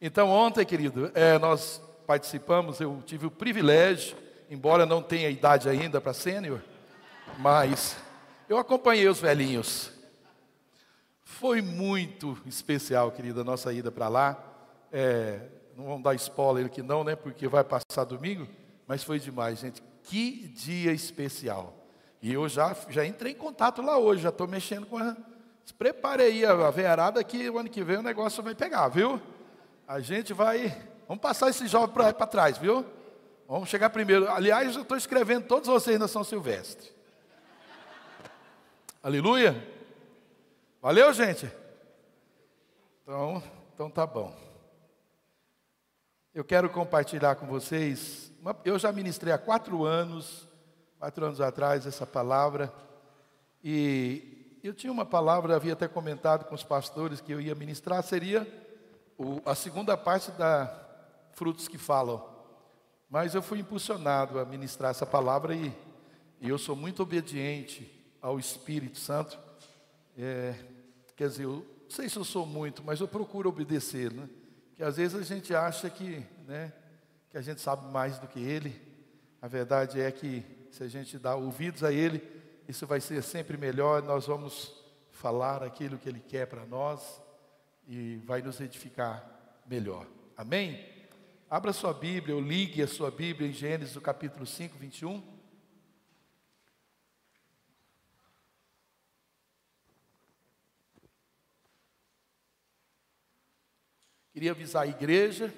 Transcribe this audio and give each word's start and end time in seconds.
Então, 0.00 0.28
ontem, 0.28 0.64
querido, 0.66 1.10
é, 1.14 1.38
nós 1.38 1.80
participamos, 2.06 2.80
eu 2.80 3.02
tive 3.06 3.26
o 3.26 3.30
privilégio, 3.30 4.16
embora 4.50 4.84
não 4.84 5.02
tenha 5.02 5.30
idade 5.30 5.68
ainda 5.68 6.00
para 6.00 6.12
sênior, 6.12 6.60
mas 7.38 7.96
eu 8.46 8.58
acompanhei 8.58 9.08
os 9.08 9.20
velhinhos. 9.20 9.90
Foi 11.24 11.62
muito 11.62 12.38
especial, 12.44 13.10
querida, 13.10 13.40
a 13.40 13.44
nossa 13.44 13.72
ida 13.72 13.90
para 13.90 14.08
lá. 14.08 14.38
É, 14.92 15.40
não 15.74 15.86
vamos 15.86 16.02
dar 16.02 16.14
spoiler 16.14 16.66
aqui 16.66 16.82
não, 16.82 17.02
né? 17.02 17.16
Porque 17.16 17.48
vai 17.48 17.64
passar 17.64 18.04
domingo, 18.04 18.46
mas 18.86 19.02
foi 19.02 19.18
demais, 19.18 19.60
gente. 19.60 19.82
Que 20.04 20.48
dia 20.48 20.92
especial. 20.92 21.74
E 22.20 22.32
eu 22.32 22.48
já, 22.48 22.76
já 22.90 23.04
entrei 23.04 23.32
em 23.32 23.36
contato 23.36 23.82
lá 23.82 23.98
hoje, 23.98 24.22
já 24.22 24.28
estou 24.28 24.46
mexendo 24.46 24.86
com 24.86 24.98
a. 24.98 25.16
Prepare 25.76 26.22
aí 26.22 26.44
a 26.44 26.70
veiarada 26.70 27.22
que 27.24 27.50
o 27.50 27.58
ano 27.58 27.68
que 27.68 27.82
vem 27.82 27.96
o 27.96 28.02
negócio 28.02 28.42
vai 28.42 28.54
pegar, 28.54 28.88
viu? 28.88 29.20
A 29.86 30.00
gente 30.00 30.32
vai. 30.32 30.76
Vamos 31.06 31.22
passar 31.22 31.48
esse 31.48 31.68
jovem 31.68 31.94
para 31.94 32.12
trás, 32.26 32.58
viu? 32.58 32.84
Vamos 33.46 33.68
chegar 33.68 33.88
primeiro. 33.90 34.28
Aliás, 34.28 34.74
eu 34.74 34.82
estou 34.82 34.96
escrevendo 34.96 35.46
todos 35.46 35.68
vocês 35.68 35.96
na 35.96 36.08
São 36.08 36.24
Silvestre. 36.24 36.90
Aleluia. 39.00 39.64
Valeu, 40.82 41.12
gente? 41.12 41.48
Então, 43.02 43.40
então 43.72 43.88
tá 43.88 44.04
bom. 44.04 44.34
Eu 46.34 46.44
quero 46.44 46.68
compartilhar 46.68 47.36
com 47.36 47.46
vocês. 47.46 48.32
Uma, 48.40 48.56
eu 48.64 48.80
já 48.80 48.90
ministrei 48.90 49.32
há 49.32 49.38
quatro 49.38 49.84
anos, 49.84 50.48
quatro 50.98 51.24
anos 51.24 51.40
atrás, 51.40 51.86
essa 51.86 52.04
palavra. 52.04 52.72
E 53.62 54.58
eu 54.64 54.74
tinha 54.74 54.92
uma 54.92 55.06
palavra, 55.06 55.54
havia 55.54 55.74
até 55.74 55.86
comentado 55.86 56.44
com 56.46 56.56
os 56.56 56.64
pastores 56.64 57.20
que 57.20 57.30
eu 57.30 57.40
ia 57.40 57.54
ministrar, 57.54 58.02
seria 58.02 58.65
o, 59.18 59.40
a 59.44 59.54
segunda 59.54 59.96
parte 59.96 60.30
da 60.32 60.72
Frutos 61.32 61.68
que 61.68 61.78
Falam. 61.78 62.24
Mas 63.08 63.34
eu 63.34 63.42
fui 63.42 63.60
impulsionado 63.60 64.38
a 64.38 64.44
ministrar 64.44 64.90
essa 64.90 65.06
palavra 65.06 65.54
e, 65.54 65.72
e 66.40 66.48
eu 66.48 66.58
sou 66.58 66.74
muito 66.74 67.02
obediente 67.02 67.90
ao 68.20 68.38
Espírito 68.38 68.98
Santo. 68.98 69.38
É, 70.18 70.54
Quer 71.16 71.28
dizer, 71.28 71.44
eu 71.44 71.66
não 71.84 71.90
sei 71.90 72.10
se 72.10 72.18
eu 72.18 72.24
sou 72.24 72.44
muito, 72.44 72.82
mas 72.84 73.00
eu 73.00 73.08
procuro 73.08 73.48
obedecer, 73.48 74.12
né? 74.12 74.28
Que 74.74 74.82
às 74.82 74.98
vezes 74.98 75.18
a 75.18 75.22
gente 75.22 75.54
acha 75.54 75.88
que, 75.88 76.22
né, 76.46 76.70
que 77.30 77.38
a 77.38 77.40
gente 77.40 77.62
sabe 77.62 77.90
mais 77.90 78.18
do 78.18 78.26
que 78.26 78.38
ele. 78.38 78.78
A 79.40 79.48
verdade 79.48 79.98
é 79.98 80.12
que 80.12 80.44
se 80.70 80.82
a 80.82 80.88
gente 80.88 81.18
dá 81.18 81.34
ouvidos 81.34 81.82
a 81.82 81.90
ele, 81.90 82.22
isso 82.68 82.86
vai 82.86 83.00
ser 83.00 83.22
sempre 83.22 83.56
melhor. 83.56 84.02
Nós 84.02 84.26
vamos 84.26 84.74
falar 85.10 85.62
aquilo 85.62 85.96
que 85.96 86.06
ele 86.06 86.20
quer 86.20 86.46
para 86.46 86.66
nós 86.66 87.22
e 87.86 88.16
vai 88.24 88.42
nos 88.42 88.60
edificar 88.60 89.24
melhor. 89.66 90.06
Amém? 90.36 90.84
Abra 91.48 91.72
sua 91.72 91.94
Bíblia 91.94 92.34
ou 92.34 92.40
ligue 92.40 92.82
a 92.82 92.88
sua 92.88 93.10
Bíblia 93.10 93.48
em 93.48 93.52
Gênesis, 93.52 93.96
capítulo 93.98 94.44
5, 94.44 94.76
21. 94.76 95.36
Queria 104.32 104.50
avisar 104.50 104.82
a 104.82 104.86
igreja 104.86 105.54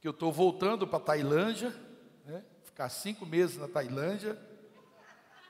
que 0.00 0.06
eu 0.06 0.10
estou 0.10 0.32
voltando 0.32 0.86
para 0.86 0.98
a 0.98 1.02
Tailândia, 1.02 1.74
né? 2.26 2.44
ficar 2.64 2.88
cinco 2.88 3.24
meses 3.24 3.56
na 3.56 3.68
Tailândia. 3.68 4.36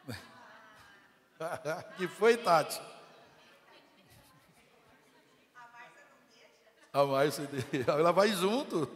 que 1.96 2.06
foi, 2.06 2.36
Tati? 2.36 2.80
A 6.92 7.04
Márcia 7.04 7.48
ela 7.88 8.12
vai 8.12 8.28
junto. 8.32 8.86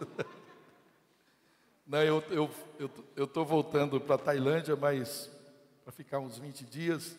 Não, 1.86 2.02
eu 2.02 2.18
estou 2.18 3.04
eu, 3.16 3.30
eu 3.34 3.44
voltando 3.44 3.98
para 3.98 4.16
a 4.16 4.18
Tailândia, 4.18 4.76
mas 4.76 5.30
para 5.82 5.92
ficar 5.92 6.18
uns 6.18 6.36
20 6.36 6.64
dias. 6.64 7.16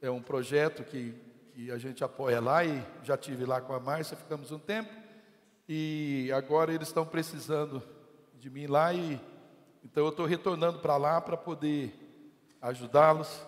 É 0.00 0.08
um 0.10 0.22
projeto 0.22 0.84
que, 0.84 1.14
que 1.52 1.70
a 1.70 1.78
gente 1.78 2.04
apoia 2.04 2.40
lá 2.40 2.64
e 2.64 2.80
já 3.02 3.16
tive 3.16 3.44
lá 3.44 3.60
com 3.60 3.72
a 3.72 3.80
Márcia, 3.80 4.16
ficamos 4.16 4.52
um 4.52 4.58
tempo. 4.58 4.92
E 5.68 6.30
agora 6.32 6.72
eles 6.72 6.88
estão 6.88 7.04
precisando 7.04 7.82
de 8.38 8.48
mim 8.50 8.66
lá 8.66 8.92
e 8.92 9.20
então 9.82 10.04
eu 10.04 10.10
estou 10.10 10.26
retornando 10.26 10.78
para 10.78 10.96
lá 10.96 11.20
para 11.20 11.36
poder 11.36 11.92
ajudá-los. 12.62 13.44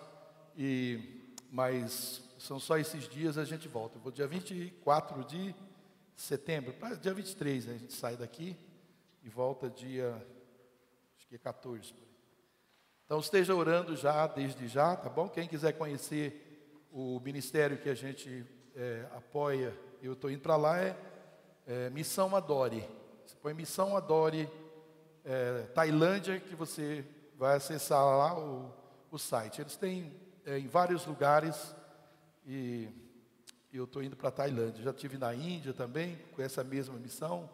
E 0.57 1.31
mas 1.49 2.21
são 2.37 2.59
só 2.59 2.77
esses 2.77 3.07
dias 3.07 3.37
a 3.37 3.45
gente 3.45 3.69
volta. 3.69 3.97
Eu 3.97 4.01
vou 4.01 4.11
dia 4.11 4.27
24 4.27 5.23
de 5.23 5.55
setembro, 6.21 6.73
dia 6.99 7.13
23 7.13 7.65
né, 7.67 7.75
a 7.75 7.77
gente 7.77 7.93
sai 7.93 8.17
daqui 8.17 8.57
e 9.23 9.29
volta 9.29 9.69
dia 9.69 10.13
acho 11.15 11.27
que 11.27 11.35
é 11.35 11.37
14. 11.37 11.93
Então 13.05 13.19
esteja 13.19 13.55
orando 13.55 13.95
já 13.95 14.27
desde 14.27 14.67
já, 14.67 14.95
tá 14.95 15.09
bom? 15.09 15.29
Quem 15.29 15.47
quiser 15.47 15.73
conhecer 15.73 16.87
o 16.91 17.19
ministério 17.19 17.77
que 17.77 17.87
a 17.87 17.93
gente 17.93 18.45
é, 18.75 19.07
apoia, 19.15 19.73
eu 20.01 20.13
estou 20.13 20.29
indo 20.29 20.41
para 20.41 20.57
lá 20.57 20.79
é 20.79 20.97
é, 21.67 21.89
Missão 21.89 22.33
Adore. 22.35 22.87
Você 23.25 23.35
põe 23.41 23.53
Missão 23.53 23.95
Adore 23.95 24.49
é, 25.25 25.63
Tailândia 25.73 26.39
que 26.39 26.55
você 26.55 27.05
vai 27.35 27.57
acessar 27.57 28.03
lá 28.03 28.39
o, 28.39 28.73
o 29.11 29.17
site. 29.19 29.61
Eles 29.61 29.75
têm 29.75 30.13
é, 30.45 30.57
em 30.57 30.67
vários 30.67 31.05
lugares 31.05 31.75
e 32.45 32.87
eu 33.77 33.85
estou 33.85 34.03
indo 34.03 34.15
para 34.15 34.29
a 34.29 34.31
Tailândia. 34.31 34.83
Já 34.83 34.93
tive 34.93 35.17
na 35.17 35.33
Índia 35.33 35.73
também 35.73 36.17
com 36.33 36.41
essa 36.41 36.63
mesma 36.63 36.95
missão 36.97 37.49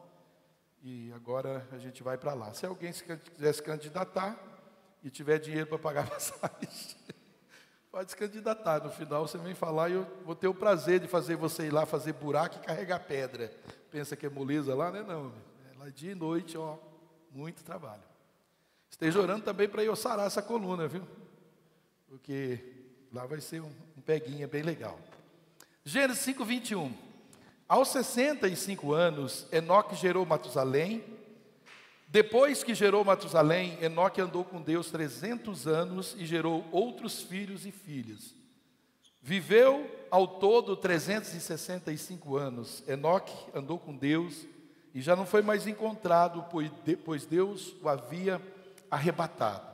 e 0.81 1.11
agora 1.13 1.67
a 1.71 1.77
gente 1.77 2.01
vai 2.01 2.17
para 2.17 2.33
lá. 2.33 2.53
Se 2.53 2.65
alguém 2.65 2.91
se, 2.91 3.03
quiser 3.03 3.53
se 3.53 3.61
candidatar 3.61 4.37
e 5.03 5.09
tiver 5.09 5.39
dinheiro 5.39 5.67
para 5.67 5.79
pagar 5.79 6.07
passagem, 6.09 6.69
pode 7.91 8.11
se 8.11 8.17
candidatar. 8.17 8.83
No 8.83 8.91
final 8.91 9.27
você 9.27 9.37
vem 9.37 9.53
falar 9.53 9.89
e 9.89 9.93
eu 9.93 10.07
vou 10.25 10.35
ter 10.35 10.47
o 10.47 10.53
prazer 10.53 10.99
de 10.99 11.07
fazer 11.07 11.35
você 11.35 11.67
ir 11.67 11.71
lá 11.71 11.85
fazer 11.85 12.13
buraco 12.13 12.57
e 12.57 12.65
carregar 12.65 12.99
pedra 12.99 13.51
pensa 13.93 14.15
que 14.15 14.25
é 14.25 14.29
moleza 14.29 14.73
lá, 14.73 14.91
né? 14.91 15.03
Não, 15.03 15.31
é 15.71 15.77
lá 15.77 15.87
dia 15.89 16.13
e 16.13 16.15
noite, 16.15 16.57
ó, 16.57 16.79
muito 17.31 17.63
trabalho. 17.63 18.01
Esteja 18.89 19.21
orando 19.21 19.45
também 19.45 19.69
para 19.69 19.83
eu 19.83 19.95
sarar 19.95 20.25
essa 20.25 20.41
coluna, 20.41 20.87
viu? 20.87 21.07
Porque 22.07 22.59
lá 23.13 23.27
vai 23.27 23.39
ser 23.39 23.61
um, 23.61 23.71
um 23.95 24.01
peguinha 24.01 24.47
bem 24.47 24.63
legal. 24.63 24.97
Gênesis 25.85 26.23
5, 26.23 26.45
21. 26.45 26.93
Aos 27.67 27.89
65 27.89 28.93
anos, 28.93 29.45
Enoque 29.51 29.95
gerou 29.95 30.25
Matusalém. 30.25 31.03
Depois 32.07 32.63
que 32.63 32.73
gerou 32.73 33.03
Matusalém, 33.03 33.77
Enoque 33.81 34.21
andou 34.21 34.45
com 34.45 34.61
Deus 34.61 34.89
300 34.89 35.67
anos 35.67 36.15
e 36.17 36.25
gerou 36.25 36.65
outros 36.71 37.21
filhos 37.21 37.65
e 37.65 37.71
filhas. 37.71 38.33
Viveu 39.21 39.89
ao 40.09 40.25
todo 40.25 40.77
365 40.77 42.37
anos. 42.37 42.81
Enoque 42.87 43.33
andou 43.53 43.77
com 43.77 43.93
Deus 43.93 44.45
e 44.93 45.01
já 45.01 45.17
não 45.17 45.25
foi 45.25 45.41
mais 45.41 45.67
encontrado, 45.67 46.45
pois 47.03 47.25
Deus 47.25 47.75
o 47.81 47.89
havia 47.89 48.41
arrebatado. 48.89 49.67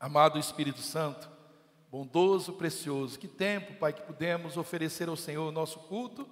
Amado 0.00 0.38
Espírito 0.40 0.80
Santo, 0.80 1.30
bondoso, 1.90 2.52
precioso, 2.52 3.18
que 3.18 3.26
tempo, 3.26 3.74
Pai, 3.74 3.92
que 3.92 4.02
pudemos 4.02 4.56
oferecer 4.56 5.08
ao 5.08 5.16
Senhor 5.16 5.48
o 5.48 5.52
nosso 5.52 5.80
culto 5.80 6.28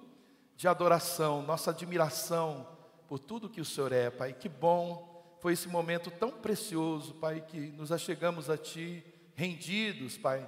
de 0.55 0.67
adoração, 0.67 1.41
nossa 1.41 1.71
admiração 1.71 2.67
por 3.07 3.19
tudo 3.19 3.49
que 3.49 3.61
o 3.61 3.65
Senhor 3.65 3.91
é, 3.91 4.09
Pai. 4.09 4.33
Que 4.33 4.47
bom 4.47 5.37
foi 5.41 5.53
esse 5.53 5.67
momento 5.67 6.09
tão 6.11 6.31
precioso, 6.31 7.13
Pai, 7.15 7.41
que 7.41 7.57
nos 7.71 7.91
achegamos 7.91 8.49
a 8.49 8.57
Ti, 8.57 9.03
rendidos, 9.35 10.17
Pai 10.17 10.47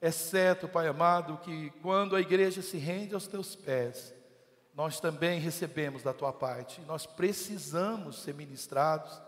é 0.00 0.10
certo, 0.10 0.68
Pai 0.68 0.86
amado, 0.86 1.38
que 1.38 1.70
quando 1.82 2.14
a 2.14 2.20
igreja 2.20 2.62
se 2.62 2.78
rende 2.78 3.14
aos 3.14 3.26
teus 3.26 3.56
pés, 3.56 4.14
nós 4.74 5.00
também 5.00 5.40
recebemos 5.40 6.04
da 6.04 6.12
tua 6.12 6.32
parte. 6.32 6.80
Nós 6.82 7.04
precisamos 7.04 8.22
ser 8.22 8.34
ministrados, 8.34 9.20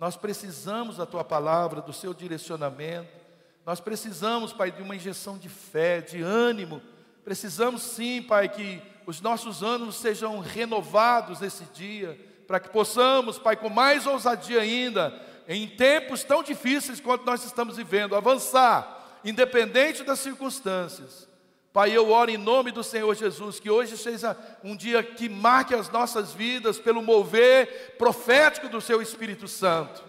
nós 0.00 0.16
precisamos 0.16 0.96
da 0.96 1.06
tua 1.06 1.22
palavra, 1.22 1.80
do 1.80 1.92
seu 1.92 2.12
direcionamento. 2.12 3.25
Nós 3.66 3.80
precisamos, 3.80 4.52
Pai, 4.52 4.70
de 4.70 4.80
uma 4.80 4.94
injeção 4.94 5.36
de 5.36 5.48
fé, 5.48 6.00
de 6.00 6.22
ânimo. 6.22 6.80
Precisamos 7.24 7.82
sim, 7.82 8.22
Pai, 8.22 8.48
que 8.48 8.80
os 9.04 9.20
nossos 9.20 9.60
ânimos 9.60 9.96
sejam 9.96 10.38
renovados 10.38 11.40
nesse 11.40 11.64
dia, 11.74 12.16
para 12.46 12.60
que 12.60 12.68
possamos, 12.68 13.40
Pai, 13.40 13.56
com 13.56 13.68
mais 13.68 14.06
ousadia 14.06 14.60
ainda, 14.60 15.12
em 15.48 15.66
tempos 15.66 16.22
tão 16.22 16.44
difíceis 16.44 17.00
quanto 17.00 17.26
nós 17.26 17.44
estamos 17.44 17.76
vivendo, 17.76 18.14
avançar 18.14 18.94
independente 19.24 20.04
das 20.04 20.20
circunstâncias. 20.20 21.28
Pai, 21.72 21.90
eu 21.90 22.10
oro 22.10 22.30
em 22.30 22.38
nome 22.38 22.70
do 22.70 22.84
Senhor 22.84 23.12
Jesus, 23.14 23.58
que 23.58 23.68
hoje 23.68 23.98
seja 23.98 24.36
um 24.62 24.76
dia 24.76 25.02
que 25.02 25.28
marque 25.28 25.74
as 25.74 25.90
nossas 25.90 26.32
vidas 26.32 26.78
pelo 26.78 27.02
mover 27.02 27.96
profético 27.98 28.68
do 28.68 28.80
Seu 28.80 29.02
Espírito 29.02 29.48
Santo. 29.48 30.04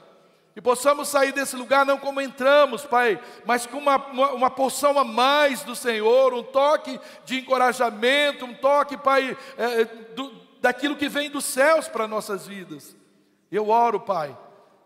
E 0.58 0.62
possamos 0.62 1.10
sair 1.10 1.32
desse 1.32 1.56
lugar 1.56 1.86
não 1.86 2.00
como 2.00 2.20
entramos, 2.20 2.84
Pai, 2.84 3.22
mas 3.46 3.68
com 3.68 3.78
uma, 3.78 3.98
uma, 4.08 4.32
uma, 4.32 4.50
porção 4.50 4.98
a 4.98 5.04
mais 5.04 5.62
do 5.62 5.76
Senhor, 5.76 6.34
um 6.34 6.42
toque 6.42 7.00
de 7.24 7.38
encorajamento, 7.38 8.44
um 8.44 8.56
toque, 8.56 8.98
Pai, 8.98 9.38
é, 9.56 9.86
do, 10.16 10.34
daquilo 10.60 10.96
que 10.96 11.08
vem 11.08 11.30
dos 11.30 11.46
céus 11.46 11.88
para 11.88 12.08
nossas 12.08 12.48
vidas. 12.48 12.98
Eu 13.52 13.70
oro, 13.70 14.00
Pai, 14.00 14.36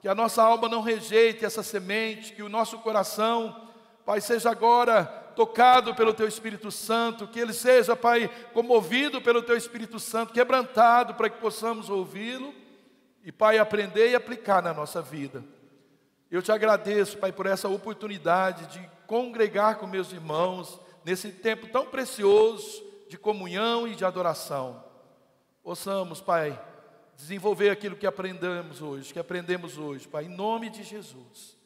que 0.01 0.09
a 0.09 0.13
nossa 0.13 0.43
alma 0.43 0.67
não 0.67 0.81
rejeite 0.81 1.45
essa 1.45 1.63
semente, 1.63 2.33
que 2.33 2.43
o 2.43 2.49
nosso 2.49 2.79
coração, 2.79 3.69
Pai, 4.05 4.19
seja 4.19 4.51
agora 4.51 5.05
tocado 5.37 5.95
pelo 5.95 6.13
Teu 6.13 6.27
Espírito 6.27 6.69
Santo, 6.69 7.29
que 7.29 7.39
ele 7.39 7.53
seja, 7.53 7.95
Pai, 7.95 8.29
comovido 8.53 9.21
pelo 9.21 9.41
Teu 9.41 9.55
Espírito 9.55 10.01
Santo, 10.01 10.33
quebrantado 10.33 11.13
para 11.13 11.29
que 11.29 11.39
possamos 11.39 11.89
ouvi-lo 11.89 12.53
e, 13.23 13.31
Pai, 13.31 13.57
aprender 13.57 14.11
e 14.11 14.15
aplicar 14.15 14.61
na 14.61 14.73
nossa 14.73 15.01
vida. 15.01 15.41
Eu 16.31 16.41
te 16.41 16.49
agradeço, 16.49 17.17
Pai, 17.17 17.33
por 17.33 17.45
essa 17.45 17.67
oportunidade 17.67 18.65
de 18.67 18.89
congregar 19.05 19.75
com 19.75 19.85
meus 19.85 20.13
irmãos 20.13 20.79
nesse 21.03 21.29
tempo 21.29 21.67
tão 21.67 21.85
precioso 21.85 22.81
de 23.09 23.17
comunhão 23.17 23.85
e 23.85 23.95
de 23.95 24.05
adoração. 24.05 24.81
Possamos, 25.61 26.21
Pai, 26.21 26.57
desenvolver 27.17 27.69
aquilo 27.69 27.97
que 27.97 28.07
aprendemos 28.07 28.81
hoje, 28.81 29.11
que 29.11 29.19
aprendemos 29.19 29.77
hoje, 29.77 30.07
Pai, 30.07 30.23
em 30.23 30.29
nome 30.29 30.69
de 30.69 30.83
Jesus. 30.83 31.57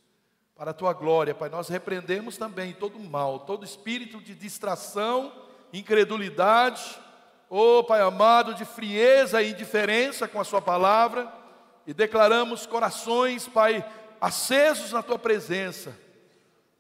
Para 0.56 0.72
a 0.72 0.74
tua 0.74 0.94
glória, 0.94 1.36
Pai, 1.36 1.50
nós 1.50 1.70
repreendemos 1.70 2.36
também 2.36 2.74
todo 2.74 3.00
mal, 3.00 3.42
todo 3.42 3.64
espírito 3.64 4.20
de 4.20 4.34
distração, 4.34 5.32
incredulidade, 5.72 7.00
oh 7.48 7.84
Pai 7.84 8.02
amado, 8.02 8.56
de 8.56 8.66
frieza 8.66 9.44
e 9.44 9.52
indiferença 9.52 10.28
com 10.28 10.42
a 10.42 10.44
Sua 10.44 10.60
palavra, 10.60 11.32
e 11.86 11.94
declaramos 11.94 12.66
corações, 12.66 13.48
Pai, 13.48 13.86
acesos 14.20 14.92
na 14.92 15.04
Tua 15.04 15.20
presença, 15.20 15.96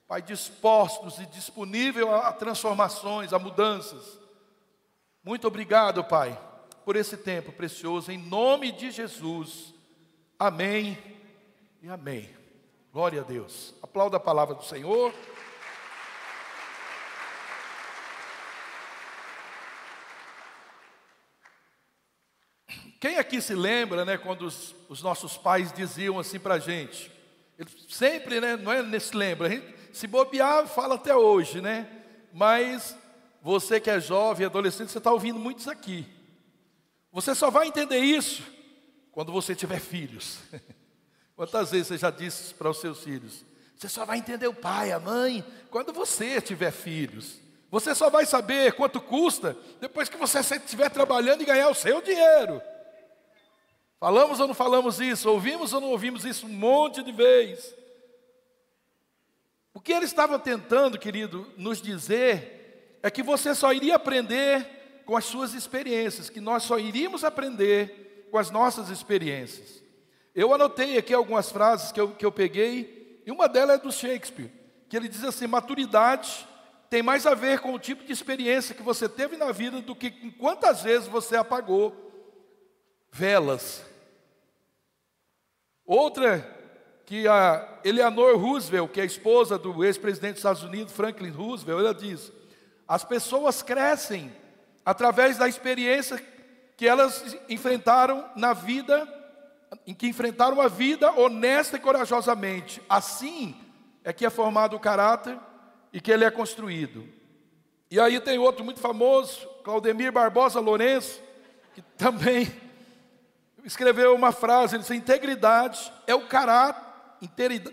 Pai, 0.08 0.22
dispostos 0.22 1.18
e 1.18 1.26
disponível 1.26 2.14
a 2.14 2.32
transformações, 2.32 3.34
a 3.34 3.40
mudanças. 3.40 4.20
Muito 5.24 5.48
obrigado, 5.48 6.04
Pai, 6.04 6.40
por 6.86 6.96
esse 6.96 7.18
tempo 7.18 7.52
precioso, 7.52 8.12
em 8.12 8.18
nome 8.18 8.72
de 8.72 8.92
Jesus. 8.92 9.74
Amém 10.38 10.96
e 11.82 11.90
amém. 11.90 12.30
Glória 12.94 13.22
a 13.22 13.24
Deus. 13.24 13.74
Aplauda 13.82 14.18
a 14.18 14.20
palavra 14.20 14.54
do 14.54 14.64
Senhor. 14.64 15.12
Quem 23.00 23.18
aqui 23.18 23.42
se 23.42 23.56
lembra, 23.56 24.06
né, 24.06 24.18
quando 24.18 24.44
os, 24.44 24.76
os 24.88 25.02
nossos 25.02 25.36
pais 25.36 25.74
diziam 25.74 26.20
assim 26.20 26.40
para 26.40 26.56
a 26.56 26.60
gente? 26.60 27.15
Eles 27.58 27.74
sempre, 27.90 28.42
né, 28.42 28.58
não 28.58 28.72
é 28.72 28.84
nesse 28.84 29.16
lembra, 29.16 29.48
a 29.48 29.50
gente, 29.50 29.66
se 29.94 30.08
bobear, 30.08 30.68
fala 30.68 30.96
até 30.96 31.16
hoje, 31.16 31.62
né? 31.62 31.90
Mas 32.34 32.98
você 33.42 33.80
que 33.80 33.90
é 33.90 34.00
jovem, 34.00 34.46
adolescente, 34.46 34.92
você 34.92 34.98
está 34.98 35.12
ouvindo 35.12 35.40
muitos 35.40 35.68
aqui. 35.68 36.06
Você 37.12 37.34
só 37.34 37.50
vai 37.50 37.68
entender 37.68 38.00
isso 38.00 38.44
quando 39.12 39.32
você 39.32 39.56
tiver 39.56 39.80
filhos. 39.80 40.40
Quantas 41.36 41.72
vezes 41.72 41.88
você 41.88 41.98
já 41.98 42.10
disse 42.10 42.54
para 42.54 42.70
os 42.70 42.80
seus 42.80 43.04
filhos? 43.04 43.46
Você 43.78 43.90
só 43.90 44.06
vai 44.06 44.18
entender 44.18 44.48
o 44.48 44.54
pai, 44.54 44.92
a 44.92 45.00
mãe, 45.00 45.44
quando 45.70 45.94
você 45.94 46.42
tiver 46.42 46.72
filhos. 46.72 47.40
Você 47.70 47.94
só 47.94 48.10
vai 48.10 48.26
saber 48.26 48.74
quanto 48.74 49.02
custa 49.02 49.58
depois 49.82 50.08
que 50.08 50.18
você 50.18 50.40
estiver 50.40 50.90
trabalhando 50.90 51.42
e 51.42 51.46
ganhar 51.46 51.70
o 51.70 51.76
seu 51.76 52.02
dinheiro. 52.02 52.62
Falamos 54.06 54.40
ou 54.40 54.46
não 54.48 54.54
falamos 54.54 55.02
isso? 55.02 55.28
Ouvimos 55.28 55.74
ou 55.74 55.82
não 55.82 55.90
ouvimos 55.90 56.26
isso 56.26 56.46
um 56.46 56.50
monte 56.50 57.02
de 57.02 57.12
vezes? 57.12 57.74
O 59.74 59.82
que 59.82 59.92
ele 59.92 60.06
estava 60.06 60.38
tentando, 60.38 61.00
querido, 61.00 61.52
nos 61.58 61.82
dizer 61.82 63.00
é 63.02 63.10
que 63.10 63.24
você 63.24 63.56
só 63.56 63.74
iria 63.74 63.96
aprender 63.96 65.02
com 65.08 65.18
as 65.18 65.26
suas 65.26 65.56
experiências, 65.56 66.30
que 66.30 66.40
nós 66.40 66.62
só 66.62 66.78
iríamos 66.78 67.24
aprender 67.24 68.28
com 68.30 68.38
as 68.38 68.52
nossas 68.52 68.92
experiências. 68.92 69.82
Eu 70.36 70.54
anotei 70.54 71.00
aqui 71.00 71.12
algumas 71.12 71.50
frases 71.50 71.92
que 71.92 72.00
eu, 72.00 72.12
que 72.12 72.28
eu 72.28 72.32
peguei, 72.32 73.24
e 73.26 73.32
uma 73.32 73.50
delas 73.50 73.80
é 73.80 73.82
do 73.82 73.92
Shakespeare, 73.92 74.52
que 74.88 74.96
ele 74.96 75.08
diz 75.10 75.24
assim: 75.24 75.48
maturidade 75.48 76.48
tem 76.92 77.02
mais 77.02 77.26
a 77.26 77.34
ver 77.34 77.60
com 77.60 77.74
o 77.74 77.80
tipo 77.80 78.04
de 78.04 78.14
experiência 78.14 78.76
que 78.76 78.84
você 78.84 79.10
teve 79.10 79.36
na 79.36 79.52
vida 79.52 79.82
do 79.82 79.96
que 79.96 80.12
com 80.12 80.30
quantas 80.30 80.84
vezes 80.84 81.08
você 81.08 81.36
apagou 81.36 82.06
velas. 83.12 83.95
Outra 85.86 86.56
que 87.06 87.28
a 87.28 87.80
Eleanor 87.84 88.38
Roosevelt, 88.38 88.92
que 88.92 89.00
é 89.00 89.04
a 89.04 89.06
esposa 89.06 89.58
do 89.58 89.84
ex-presidente 89.84 90.34
dos 90.34 90.40
Estados 90.40 90.64
Unidos, 90.64 90.94
Franklin 90.94 91.30
Roosevelt, 91.30 91.80
ela 91.80 91.94
diz: 91.94 92.32
as 92.88 93.04
pessoas 93.04 93.62
crescem 93.62 94.32
através 94.84 95.38
da 95.38 95.48
experiência 95.48 96.22
que 96.76 96.88
elas 96.88 97.38
enfrentaram 97.48 98.28
na 98.36 98.54
vida, 98.54 99.08
em 99.86 99.94
que 99.94 100.08
enfrentaram 100.08 100.60
a 100.60 100.68
vida 100.68 101.12
honesta 101.12 101.78
e 101.78 101.80
corajosamente. 101.80 102.82
Assim 102.90 103.56
é 104.04 104.12
que 104.12 104.26
é 104.26 104.30
formado 104.30 104.76
o 104.76 104.80
caráter 104.80 105.38
e 105.94 106.02
que 106.02 106.12
ele 106.12 106.26
é 106.26 106.32
construído. 106.32 107.08
E 107.90 108.00
aí 108.00 108.20
tem 108.20 108.38
outro 108.38 108.66
muito 108.66 108.80
famoso, 108.80 109.48
Claudemir 109.64 110.12
Barbosa 110.12 110.60
Lourenço, 110.60 111.22
que 111.74 111.82
também 111.98 112.52
escreveu 113.66 114.16
uma 114.16 114.32
frase, 114.32 114.76
ele 114.76 114.84
disse, 114.84 114.96
integridade 114.96 115.92
é 116.06 116.14
o 116.14 116.28
caráter, 116.28 116.86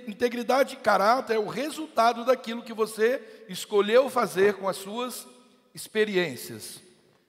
integridade 0.09 0.71
de 0.71 0.77
caráter 0.77 1.35
é 1.35 1.39
o 1.39 1.47
resultado 1.47 2.25
daquilo 2.25 2.63
que 2.63 2.73
você 2.73 3.45
escolheu 3.49 4.09
fazer 4.09 4.55
com 4.55 4.69
as 4.69 4.77
suas 4.77 5.27
experiências. 5.75 6.81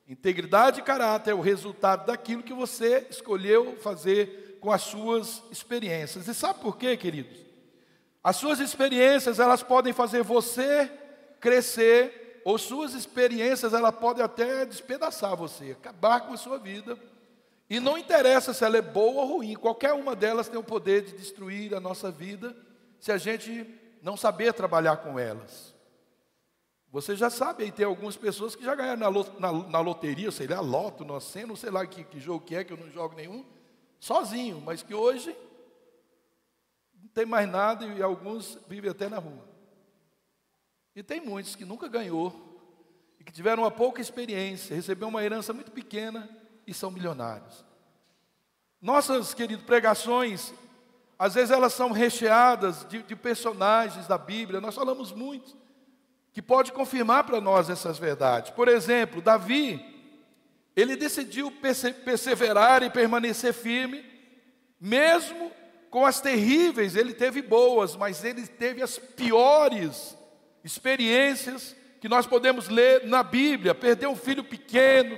Integridade 0.08 0.80
e 0.80 0.84
caráter 0.84 1.32
é 1.32 1.34
o 1.34 1.42
resultado 1.42 2.06
daquilo 2.06 2.44
que 2.44 2.54
você 2.54 3.06
escolheu 3.10 3.78
fazer 3.82 4.58
com 4.62 4.72
as 4.72 4.82
suas 4.82 5.44
experiências. 5.52 6.28
E 6.28 6.34
sabe 6.34 6.60
por 6.60 6.78
quê, 6.78 6.96
queridos? 6.96 7.38
As 8.24 8.38
suas 8.38 8.60
experiências, 8.60 9.40
elas 9.40 9.62
podem 9.62 9.92
fazer 9.92 10.24
você 10.24 10.90
crescer, 11.42 12.42
ou 12.46 12.58
suas 12.58 12.94
experiências, 12.94 13.74
elas 13.74 13.96
podem 13.96 14.24
até 14.24 14.66
despedaçar 14.66 15.36
você, 15.36 15.72
acabar 15.72 16.22
com 16.22 16.34
a 16.34 16.38
sua 16.38 16.58
vida. 16.58 16.98
E 17.74 17.80
não 17.80 17.98
interessa 17.98 18.54
se 18.54 18.64
ela 18.64 18.78
é 18.78 18.84
boa 18.84 19.24
ou 19.24 19.38
ruim, 19.38 19.56
qualquer 19.56 19.94
uma 19.94 20.16
delas 20.16 20.48
tem 20.48 20.60
o 20.60 20.64
poder 20.64 21.02
de 21.02 21.14
destruir 21.14 21.74
a 21.74 21.80
nossa 21.80 22.12
vida, 22.12 22.56
se 23.00 23.12
a 23.12 23.18
gente 23.18 23.66
não 24.00 24.16
saber 24.16 24.54
trabalhar 24.54 24.98
com 24.98 25.18
elas. 25.18 25.74
Você 26.92 27.16
já 27.16 27.32
sabe, 27.32 27.64
aí 27.64 27.72
tem 27.72 27.84
algumas 27.84 28.16
pessoas 28.16 28.56
que 28.56 28.64
já 28.64 28.76
ganharam 28.76 29.12
na, 29.12 29.40
na, 29.40 29.70
na 29.70 29.80
loteria, 29.80 30.30
sei 30.30 30.46
lá, 30.46 30.60
loto, 30.60 31.04
não 31.04 31.20
sei 31.20 31.72
lá 31.72 31.84
que, 31.88 32.04
que 32.04 32.20
jogo 32.20 32.46
que 32.46 32.54
é, 32.54 32.64
que 32.64 32.74
eu 32.74 32.78
não 32.78 32.92
jogo 32.92 33.16
nenhum, 33.16 33.44
sozinho, 34.00 34.62
mas 34.62 34.84
que 34.84 34.94
hoje 34.94 35.36
não 37.02 37.08
tem 37.08 37.26
mais 37.26 37.50
nada 37.50 37.88
e 37.88 38.04
alguns 38.04 38.56
vivem 38.68 38.92
até 38.92 39.10
na 39.10 39.18
rua. 39.18 39.50
E 40.96 41.02
tem 41.02 41.20
muitos 41.20 41.56
que 41.56 41.66
nunca 41.66 41.88
ganhou 41.88 42.62
e 43.20 43.24
que 43.24 43.32
tiveram 43.32 43.64
uma 43.64 43.72
pouca 43.72 44.00
experiência, 44.00 44.76
receberam 44.76 45.10
uma 45.10 45.24
herança 45.24 45.52
muito 45.54 45.72
pequena 45.72 46.43
e 46.66 46.74
são 46.74 46.92
milionários. 46.92 47.66
Nossas, 48.82 49.34
queridos, 49.34 49.66
pregações, 49.66 50.54
às 51.18 51.34
vezes 51.34 51.52
elas 51.52 51.74
são 51.74 51.92
recheadas 51.92 52.86
de, 52.90 53.02
de 53.04 53.16
personagens 53.16 54.08
da 54.08 54.18
Bíblia, 54.18 54.60
nós 54.60 54.76
falamos 54.76 55.12
muito 55.12 55.64
que 56.34 56.42
pode 56.42 56.72
confirmar 56.72 57.24
para 57.26 57.40
nós 57.40 57.70
essas 57.70 58.00
verdades. 58.00 58.50
Por 58.50 58.68
exemplo, 58.68 59.22
Davi, 59.22 59.80
ele 60.76 60.96
decidiu 60.96 61.52
perseverar 62.04 62.82
e 62.82 62.90
permanecer 62.90 63.54
firme, 63.54 64.04
mesmo 64.82 65.52
com 65.92 66.08
as 66.08 66.20
terríveis, 66.20 66.96
ele 66.96 67.14
teve 67.14 67.44
boas, 67.44 67.96
mas 67.96 68.24
ele 68.24 68.48
teve 68.48 68.82
as 68.82 68.98
piores 68.98 70.18
experiências 70.64 71.76
que 72.02 72.10
nós 72.10 72.26
podemos 72.26 72.68
ler 72.68 73.06
na 73.06 73.22
Bíblia. 73.22 73.76
Perder 73.76 74.08
um 74.08 74.16
filho 74.16 74.44
pequeno, 74.44 75.16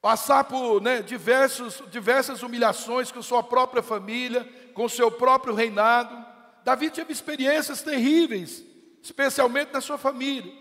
passar 0.00 0.44
por 0.44 0.80
né, 0.80 1.02
diversos, 1.02 1.82
diversas 1.90 2.42
humilhações 2.42 3.12
com 3.12 3.22
sua 3.22 3.42
própria 3.42 3.82
família, 3.82 4.44
com 4.74 4.88
seu 4.88 5.10
próprio 5.10 5.54
reinado. 5.54 6.24
Davi 6.64 6.90
teve 6.90 7.12
experiências 7.12 7.82
terríveis, 7.82 8.64
especialmente 9.02 9.72
na 9.72 9.80
sua 9.80 9.98
família. 9.98 10.52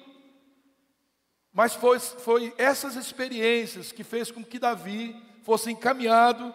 Mas 1.54 1.74
foi, 1.74 2.00
foi 2.00 2.54
essas 2.58 2.96
experiências 2.96 3.92
que 3.92 4.04
fez 4.04 4.30
com 4.30 4.44
que 4.44 4.60
Davi 4.60 5.16
fosse 5.44 5.72
encaminhado 5.72 6.54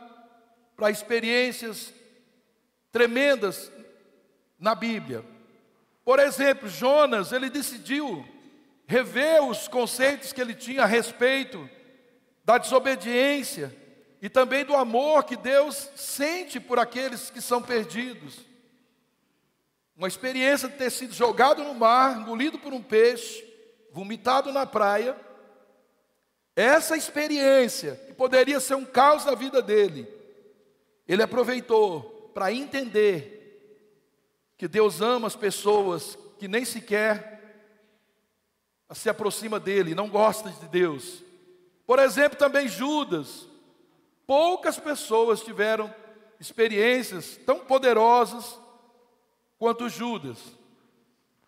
para 0.76 0.91
experiências 0.91 1.93
tremendas 2.93 3.73
na 4.59 4.75
Bíblia. 4.75 5.25
Por 6.05 6.19
exemplo, 6.19 6.69
Jonas, 6.69 7.33
ele 7.33 7.49
decidiu 7.49 8.25
rever 8.87 9.43
os 9.43 9.67
conceitos 9.67 10.33
que 10.33 10.41
ele 10.41 10.55
tinha 10.55 10.83
a 10.83 10.87
respeito 10.87 11.69
da 12.45 12.59
desobediência 12.59 13.75
e 14.21 14.29
também 14.29 14.65
do 14.65 14.75
amor 14.75 15.25
que 15.25 15.37
Deus 15.37 15.91
sente 15.97 16.61
por 16.61 16.79
aqueles 16.79 17.31
que 17.31 17.41
são 17.41 17.63
perdidos. 17.63 18.39
Uma 19.97 20.09
experiência 20.09 20.69
de 20.69 20.77
ter 20.77 20.91
sido 20.91 21.15
jogado 21.15 21.63
no 21.63 21.75
mar, 21.75 22.21
engolido 22.21 22.59
por 22.59 22.73
um 22.73 22.83
peixe, 22.83 23.45
vomitado 23.93 24.53
na 24.53 24.67
praia, 24.67 25.17
Essa 26.57 26.97
experiência, 26.97 27.97
que 28.07 28.13
poderia 28.13 28.61
ser 28.61 28.77
um 28.77 28.85
caos 28.85 29.25
na 29.25 29.35
vida 29.35 29.61
dele, 29.61 30.07
ele 31.07 31.23
aproveitou 31.23 32.31
para 32.33 32.53
entender 32.53 33.35
que 34.57 34.69
Deus 34.69 35.01
ama 35.01 35.27
as 35.27 35.35
pessoas 35.35 36.17
que 36.39 36.47
nem 36.47 36.65
sequer 36.65 37.35
se 38.95 39.09
aproxima 39.09 39.59
dele, 39.59 39.95
não 39.95 40.09
gosta 40.09 40.51
de 40.51 40.69
Deus. 40.69 41.25
Por 41.87 41.99
exemplo, 41.99 42.38
também 42.38 42.69
Judas. 42.69 43.47
Poucas 44.26 44.79
pessoas 44.79 45.43
tiveram 45.43 45.95
experiências 46.41 47.38
tão 47.45 47.61
poderosas 47.61 48.59
quanto 49.59 49.88
Judas. 49.88 50.38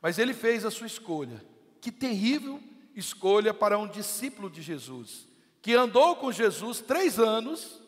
Mas 0.01 0.19
ele 0.19 0.35
fez 0.35 0.65
a 0.65 0.71
sua 0.71 0.87
escolha. 0.87 1.43
Que 1.81 1.91
terrível 1.91 2.61
escolha 2.95 3.53
para 3.53 3.79
um 3.79 3.87
discípulo 3.87 4.49
de 4.49 4.63
Jesus, 4.63 5.29
que 5.61 5.75
andou 5.75 6.17
com 6.17 6.33
Jesus 6.33 6.81
três 6.81 7.19
anos. 7.19 7.83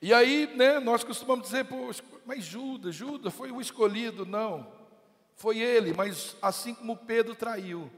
E 0.00 0.12
aí, 0.12 0.50
né, 0.56 0.80
nós 0.80 1.04
costumamos 1.04 1.46
dizer, 1.46 1.66
mas 2.24 2.44
Judas, 2.44 2.94
Judas 2.94 3.32
foi 3.32 3.52
o 3.52 3.60
escolhido. 3.60 4.24
Não, 4.24 4.66
foi 5.36 5.58
ele, 5.58 5.92
mas 5.92 6.34
assim 6.40 6.74
como 6.74 6.96
Pedro 6.96 7.34
traiu 7.34 7.90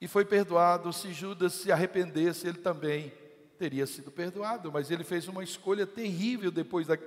e 0.00 0.06
foi 0.06 0.24
perdoado, 0.24 0.92
se 0.92 1.12
Judas 1.12 1.54
se 1.54 1.72
arrependesse, 1.72 2.46
ele 2.46 2.58
também 2.58 3.12
teria 3.58 3.86
sido 3.86 4.10
perdoado, 4.10 4.70
mas 4.70 4.90
ele 4.90 5.04
fez 5.04 5.26
uma 5.28 5.42
escolha 5.42 5.86
terrível 5.86 6.50
depois, 6.50 6.86
da, 6.86 6.98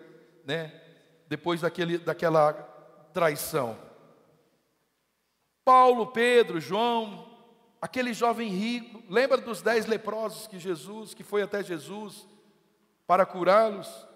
né, 0.43 0.81
depois 1.27 1.61
daquele, 1.61 1.97
daquela 1.99 2.53
traição. 3.13 3.77
Paulo, 5.63 6.07
Pedro, 6.07 6.59
João, 6.59 7.29
aquele 7.79 8.13
jovem 8.13 8.49
rico, 8.49 9.03
lembra 9.07 9.37
dos 9.37 9.61
dez 9.61 9.85
leprosos 9.85 10.47
que 10.47 10.57
Jesus, 10.57 11.13
que 11.13 11.23
foi 11.23 11.43
até 11.43 11.63
Jesus 11.63 12.27
para 13.05 13.25
curá-los? 13.25 14.07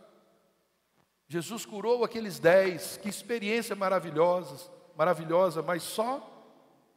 Jesus 1.28 1.66
curou 1.66 2.04
aqueles 2.04 2.40
dez, 2.40 2.98
que 2.98 3.10
experiência 3.10 3.76
maravilhosa, 3.76 4.70
maravilhosa, 4.96 5.62
mas 5.62 5.84
só 5.84 6.28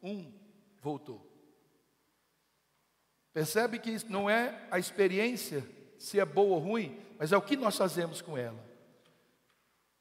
um 0.03 0.33
voltou. 0.81 1.26
Percebe 3.37 3.79
que 3.79 3.99
não 4.09 4.31
é 4.31 4.59
a 4.71 4.79
experiência, 4.79 5.63
se 5.99 6.19
é 6.19 6.25
boa 6.25 6.55
ou 6.55 6.59
ruim, 6.59 6.99
mas 7.19 7.33
é 7.33 7.37
o 7.37 7.43
que 7.43 7.55
nós 7.55 7.77
fazemos 7.77 8.23
com 8.23 8.39
ela. 8.39 8.59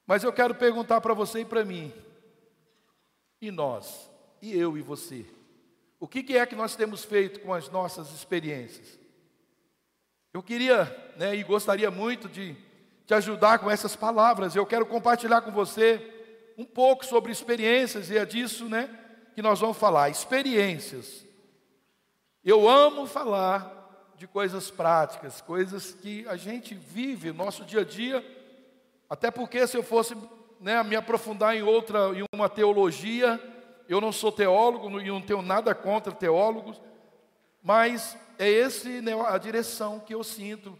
Mas 0.06 0.24
eu 0.24 0.32
quero 0.32 0.54
perguntar 0.54 1.02
para 1.02 1.12
você 1.12 1.40
e 1.40 1.44
para 1.44 1.62
mim, 1.62 1.92
e 3.38 3.50
nós, 3.50 4.10
e 4.40 4.58
eu 4.58 4.78
e 4.78 4.80
você, 4.80 5.26
o 6.00 6.08
que 6.08 6.34
é 6.34 6.46
que 6.46 6.56
nós 6.56 6.76
temos 6.76 7.04
feito 7.04 7.40
com 7.40 7.52
as 7.52 7.68
nossas 7.68 8.10
experiências? 8.14 8.98
Eu 10.32 10.42
queria 10.42 10.84
né, 11.18 11.36
e 11.36 11.42
gostaria 11.42 11.90
muito 11.90 12.30
de 12.30 12.56
te 13.04 13.12
ajudar 13.12 13.58
com 13.58 13.70
essas 13.70 13.94
palavras. 13.94 14.56
Eu 14.56 14.64
quero 14.64 14.86
compartilhar 14.86 15.42
com 15.42 15.52
você 15.52 16.00
um 16.56 16.64
pouco 16.64 17.04
sobre 17.04 17.32
experiências, 17.32 18.08
e 18.08 18.16
é 18.16 18.24
disso 18.24 18.66
né, 18.66 18.88
que 19.34 19.42
nós 19.42 19.60
vamos 19.60 19.76
falar. 19.76 20.08
Experiências. 20.08 21.25
Eu 22.48 22.68
amo 22.68 23.06
falar 23.06 24.12
de 24.16 24.28
coisas 24.28 24.70
práticas, 24.70 25.40
coisas 25.40 25.94
que 25.94 26.24
a 26.28 26.36
gente 26.36 26.76
vive 26.76 27.32
no 27.32 27.44
nosso 27.44 27.64
dia 27.64 27.80
a 27.80 27.84
dia, 27.84 28.24
até 29.10 29.32
porque 29.32 29.66
se 29.66 29.76
eu 29.76 29.82
fosse 29.82 30.16
né, 30.60 30.80
me 30.84 30.94
aprofundar 30.94 31.56
em 31.56 31.64
outra, 31.64 32.16
em 32.16 32.24
uma 32.32 32.48
teologia, 32.48 33.40
eu 33.88 34.00
não 34.00 34.12
sou 34.12 34.30
teólogo 34.30 35.00
e 35.00 35.08
não 35.08 35.20
tenho 35.20 35.42
nada 35.42 35.74
contra 35.74 36.12
teólogos, 36.12 36.80
mas 37.60 38.16
é 38.38 38.48
esse 38.48 39.00
né, 39.00 39.20
a 39.26 39.36
direção 39.38 39.98
que 39.98 40.14
eu 40.14 40.22
sinto 40.22 40.78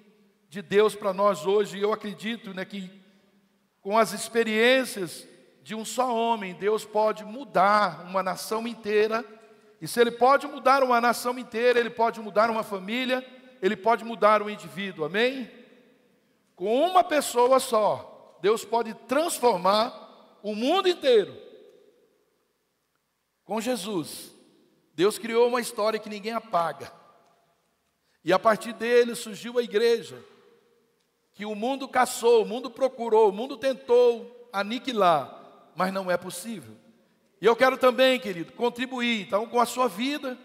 de 0.48 0.62
Deus 0.62 0.94
para 0.94 1.12
nós 1.12 1.46
hoje. 1.46 1.80
Eu 1.80 1.92
acredito 1.92 2.54
né, 2.54 2.64
que 2.64 2.88
com 3.82 3.98
as 3.98 4.12
experiências 4.12 5.26
de 5.64 5.74
um 5.74 5.84
só 5.84 6.14
homem, 6.14 6.54
Deus 6.54 6.84
pode 6.84 7.24
mudar 7.24 8.06
uma 8.08 8.22
nação 8.22 8.68
inteira 8.68 9.24
e 9.86 9.88
se 9.88 10.00
ele 10.00 10.10
pode 10.10 10.48
mudar 10.48 10.82
uma 10.82 11.00
nação 11.00 11.38
inteira, 11.38 11.78
ele 11.78 11.90
pode 11.90 12.18
mudar 12.18 12.50
uma 12.50 12.64
família, 12.64 13.24
ele 13.62 13.76
pode 13.76 14.04
mudar 14.04 14.42
um 14.42 14.50
indivíduo, 14.50 15.04
amém? 15.04 15.48
Com 16.56 16.88
uma 16.88 17.04
pessoa 17.04 17.60
só, 17.60 18.36
Deus 18.42 18.64
pode 18.64 18.94
transformar 19.06 20.38
o 20.42 20.56
mundo 20.56 20.88
inteiro. 20.88 21.40
Com 23.44 23.60
Jesus, 23.60 24.34
Deus 24.92 25.18
criou 25.18 25.46
uma 25.46 25.60
história 25.60 26.00
que 26.00 26.10
ninguém 26.10 26.32
apaga. 26.32 26.92
E 28.24 28.32
a 28.32 28.40
partir 28.40 28.72
dele 28.72 29.14
surgiu 29.14 29.56
a 29.56 29.62
igreja, 29.62 30.20
que 31.32 31.46
o 31.46 31.54
mundo 31.54 31.86
caçou, 31.86 32.42
o 32.42 32.46
mundo 32.46 32.72
procurou, 32.72 33.28
o 33.28 33.32
mundo 33.32 33.56
tentou 33.56 34.50
aniquilar, 34.52 35.70
mas 35.76 35.92
não 35.92 36.10
é 36.10 36.16
possível. 36.16 36.74
E 37.40 37.46
eu 37.46 37.54
quero 37.54 37.76
também, 37.76 38.18
querido, 38.18 38.52
contribuir 38.52 39.22
então 39.22 39.46
com 39.46 39.60
a 39.60 39.66
sua 39.66 39.88
vida, 39.88 40.38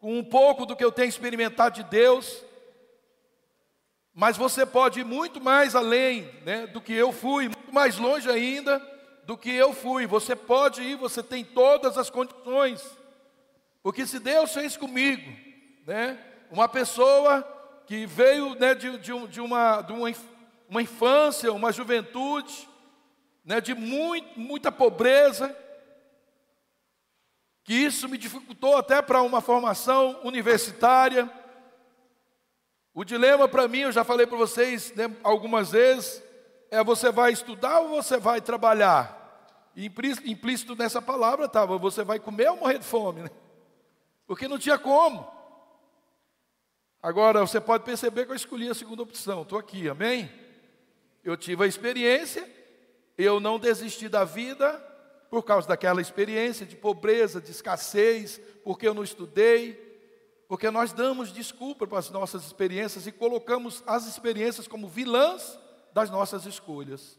com 0.00 0.18
um 0.18 0.24
pouco 0.24 0.64
do 0.64 0.74
que 0.74 0.84
eu 0.84 0.92
tenho 0.92 1.08
experimentado 1.08 1.76
de 1.76 1.82
Deus. 1.82 2.42
Mas 4.14 4.36
você 4.36 4.64
pode 4.64 5.00
ir 5.00 5.04
muito 5.04 5.40
mais 5.40 5.74
além 5.74 6.22
né, 6.44 6.66
do 6.66 6.80
que 6.80 6.94
eu 6.94 7.12
fui, 7.12 7.44
muito 7.44 7.72
mais 7.72 7.98
longe 7.98 8.30
ainda 8.30 8.78
do 9.24 9.36
que 9.36 9.50
eu 9.50 9.74
fui. 9.74 10.06
Você 10.06 10.34
pode 10.34 10.80
ir, 10.80 10.96
você 10.96 11.22
tem 11.22 11.44
todas 11.44 11.98
as 11.98 12.08
condições. 12.08 12.82
Porque 13.82 14.06
se 14.06 14.18
Deus 14.18 14.54
fez 14.54 14.76
comigo, 14.76 15.30
né, 15.86 16.18
uma 16.50 16.66
pessoa 16.66 17.42
que 17.86 18.06
veio 18.06 18.54
né, 18.54 18.74
de, 18.74 18.96
de, 18.98 19.26
de, 19.28 19.40
uma, 19.40 19.82
de 19.82 19.92
uma, 19.92 20.12
uma 20.68 20.82
infância, 20.82 21.52
uma 21.52 21.70
juventude, 21.70 22.68
né, 23.44 23.60
de 23.60 23.74
muito, 23.74 24.40
muita 24.40 24.72
pobreza, 24.72 25.54
que 27.66 27.74
isso 27.74 28.08
me 28.08 28.16
dificultou 28.16 28.76
até 28.76 29.02
para 29.02 29.20
uma 29.22 29.40
formação 29.40 30.20
universitária. 30.22 31.28
O 32.94 33.04
dilema 33.04 33.48
para 33.48 33.66
mim, 33.66 33.80
eu 33.80 33.90
já 33.90 34.04
falei 34.04 34.24
para 34.24 34.38
vocês 34.38 34.94
né, 34.94 35.12
algumas 35.24 35.72
vezes, 35.72 36.22
é 36.70 36.82
você 36.84 37.10
vai 37.10 37.32
estudar 37.32 37.80
ou 37.80 37.88
você 37.88 38.18
vai 38.18 38.40
trabalhar? 38.40 39.16
Implícito 39.76 40.76
nessa 40.76 41.02
palavra 41.02 41.46
estava, 41.46 41.76
você 41.76 42.04
vai 42.04 42.20
comer 42.20 42.48
ou 42.50 42.58
morrer 42.58 42.78
de 42.78 42.84
fome, 42.84 43.22
né? 43.22 43.30
Porque 44.28 44.46
não 44.46 44.60
tinha 44.60 44.78
como. 44.78 45.28
Agora, 47.02 47.40
você 47.40 47.60
pode 47.60 47.82
perceber 47.82 48.26
que 48.26 48.30
eu 48.30 48.36
escolhi 48.36 48.70
a 48.70 48.74
segunda 48.74 49.02
opção, 49.02 49.42
estou 49.42 49.58
aqui, 49.58 49.88
amém? 49.88 50.30
Eu 51.24 51.36
tive 51.36 51.64
a 51.64 51.66
experiência, 51.66 52.48
eu 53.18 53.40
não 53.40 53.58
desisti 53.58 54.08
da 54.08 54.22
vida, 54.22 54.80
por 55.30 55.42
causa 55.42 55.68
daquela 55.68 56.00
experiência 56.00 56.64
de 56.64 56.76
pobreza, 56.76 57.40
de 57.40 57.50
escassez, 57.50 58.40
porque 58.64 58.86
eu 58.86 58.94
não 58.94 59.02
estudei, 59.02 59.84
porque 60.48 60.70
nós 60.70 60.92
damos 60.92 61.32
desculpa 61.32 61.86
para 61.86 61.98
as 61.98 62.10
nossas 62.10 62.44
experiências 62.44 63.06
e 63.06 63.12
colocamos 63.12 63.82
as 63.86 64.06
experiências 64.06 64.68
como 64.68 64.88
vilãs 64.88 65.58
das 65.92 66.10
nossas 66.10 66.46
escolhas. 66.46 67.18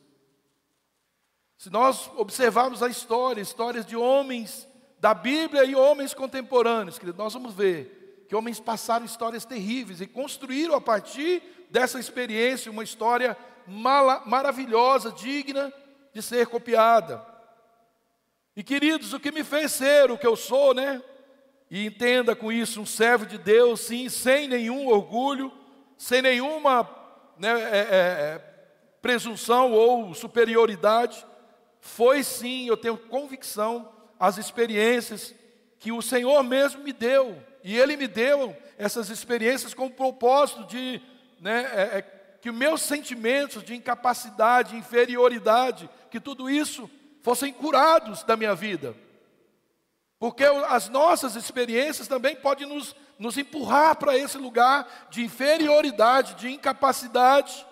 Se 1.58 1.70
nós 1.70 2.10
observarmos 2.16 2.84
a 2.84 2.88
história, 2.88 3.42
histórias 3.42 3.86
de 3.86 3.96
homens 3.96 4.68
da 5.00 5.14
Bíblia 5.14 5.64
e 5.66 5.76
homens 5.76 6.14
contemporâneos, 6.14 6.98
querido, 7.00 7.18
nós 7.18 7.34
vamos 7.34 7.54
ver 7.54 8.26
que 8.30 8.36
homens 8.36 8.60
passaram 8.60 9.06
histórias 9.06 9.46
terríveis 9.46 10.02
e 10.02 10.08
construíram 10.08 10.76
a 10.76 10.82
partir 10.82 11.42
dessa 11.70 12.00
experiência 12.00 12.72
uma 12.72 12.84
história 12.84 13.38
maravilhosa, 14.26 15.12
digna 15.12 15.74
de 16.14 16.22
ser 16.22 16.48
copiada. 16.48 17.37
E 18.58 18.64
queridos, 18.64 19.14
o 19.14 19.20
que 19.20 19.32
me 19.32 19.44
fez 19.44 19.72
ser 19.72 20.10
o 20.10 20.18
que 20.18 20.26
eu 20.26 20.36
sou, 20.36 20.74
né? 20.74 21.00
E 21.70 21.86
entenda 21.86 22.36
com 22.36 22.52
isso, 22.52 22.82
um 22.82 22.88
servo 22.88 23.24
de 23.24 23.38
Deus, 23.38 23.82
sim, 23.82 24.10
sem 24.10 24.48
nenhum 24.48 24.88
orgulho, 24.88 25.54
sem 25.96 26.24
nenhuma 26.24 26.90
né, 27.38 27.52
é, 27.52 27.78
é, 27.78 27.88
é, 27.92 28.42
presunção 29.00 29.74
ou 29.74 30.12
superioridade, 30.16 31.24
foi 31.80 32.24
sim, 32.24 32.68
eu 32.68 32.76
tenho 32.76 32.98
convicção, 32.98 33.92
as 34.20 34.40
experiências 34.40 35.36
que 35.78 35.92
o 35.92 36.02
Senhor 36.02 36.42
mesmo 36.42 36.82
me 36.82 36.94
deu. 36.94 37.38
E 37.64 37.78
Ele 37.78 37.96
me 37.96 38.08
deu 38.08 38.58
essas 38.76 39.12
experiências 39.12 39.76
com 39.76 39.86
o 39.86 39.94
propósito 39.94 40.64
de 40.64 41.00
né, 41.40 41.70
é, 41.76 41.98
é 42.00 42.02
que 42.42 42.52
meus 42.52 42.82
sentimentos 42.82 43.62
de 43.62 43.76
incapacidade, 43.76 44.76
inferioridade, 44.76 45.88
que 46.10 46.20
tudo 46.20 46.50
isso 46.50 46.90
fossem 47.28 47.52
curados 47.52 48.24
da 48.24 48.38
minha 48.38 48.56
vida. 48.56 48.96
Porque 50.18 50.46
as 50.46 50.88
nossas 50.88 51.36
experiências 51.36 52.08
também 52.08 52.38
podem 52.38 52.66
nos, 52.66 52.96
nos 53.20 53.38
empurrar 53.38 53.98
para 53.98 54.18
esse 54.18 54.38
lugar 54.38 54.88
de 55.10 55.26
inferioridade, 55.26 56.36
de 56.36 56.50
incapacidade, 56.50 57.68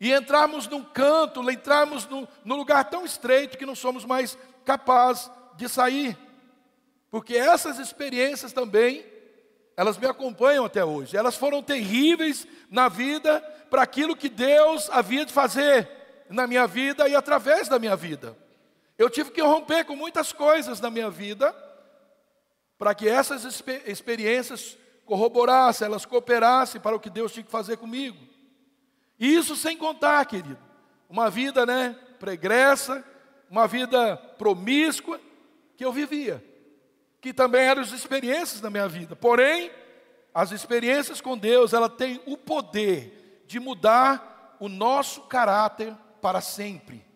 e 0.00 0.12
entrarmos 0.12 0.66
num 0.66 0.82
canto, 0.82 1.48
entrarmos 1.48 2.08
num, 2.08 2.26
num 2.44 2.56
lugar 2.56 2.82
tão 2.86 3.04
estreito 3.04 3.56
que 3.56 3.64
não 3.64 3.76
somos 3.76 4.04
mais 4.04 4.36
capazes 4.64 5.30
de 5.54 5.68
sair. 5.68 6.18
Porque 7.08 7.36
essas 7.36 7.78
experiências 7.78 8.52
também 8.52 9.06
elas 9.76 9.96
me 9.96 10.08
acompanham 10.08 10.64
até 10.64 10.84
hoje. 10.84 11.16
Elas 11.16 11.36
foram 11.36 11.62
terríveis 11.62 12.48
na 12.68 12.88
vida 12.88 13.40
para 13.70 13.82
aquilo 13.82 14.16
que 14.16 14.28
Deus 14.28 14.90
havia 14.90 15.24
de 15.24 15.32
fazer 15.32 15.88
na 16.28 16.48
minha 16.48 16.66
vida 16.66 17.08
e 17.08 17.14
através 17.14 17.68
da 17.68 17.78
minha 17.78 17.94
vida. 17.94 18.41
Eu 19.02 19.10
tive 19.10 19.32
que 19.32 19.42
romper 19.42 19.84
com 19.84 19.96
muitas 19.96 20.32
coisas 20.32 20.80
na 20.80 20.88
minha 20.88 21.10
vida 21.10 21.52
para 22.78 22.94
que 22.94 23.08
essas 23.08 23.44
experiências 23.84 24.78
corroborassem, 25.04 25.84
elas 25.84 26.06
cooperassem 26.06 26.80
para 26.80 26.94
o 26.94 27.00
que 27.00 27.10
Deus 27.10 27.32
tinha 27.32 27.42
que 27.42 27.50
fazer 27.50 27.78
comigo. 27.78 28.16
E 29.18 29.34
isso 29.34 29.56
sem 29.56 29.76
contar, 29.76 30.24
querido, 30.24 30.56
uma 31.08 31.28
vida, 31.28 31.66
né, 31.66 31.98
pregressa, 32.20 33.04
uma 33.50 33.66
vida 33.66 34.16
promíscua 34.38 35.20
que 35.76 35.84
eu 35.84 35.92
vivia, 35.92 36.40
que 37.20 37.34
também 37.34 37.62
eram 37.62 37.82
as 37.82 37.90
experiências 37.90 38.60
da 38.60 38.70
minha 38.70 38.86
vida. 38.86 39.16
Porém, 39.16 39.72
as 40.32 40.52
experiências 40.52 41.20
com 41.20 41.36
Deus, 41.36 41.72
ela 41.72 41.88
tem 41.88 42.22
o 42.24 42.36
poder 42.36 43.42
de 43.48 43.58
mudar 43.58 44.56
o 44.60 44.68
nosso 44.68 45.22
caráter 45.22 45.92
para 46.20 46.40
sempre. 46.40 47.10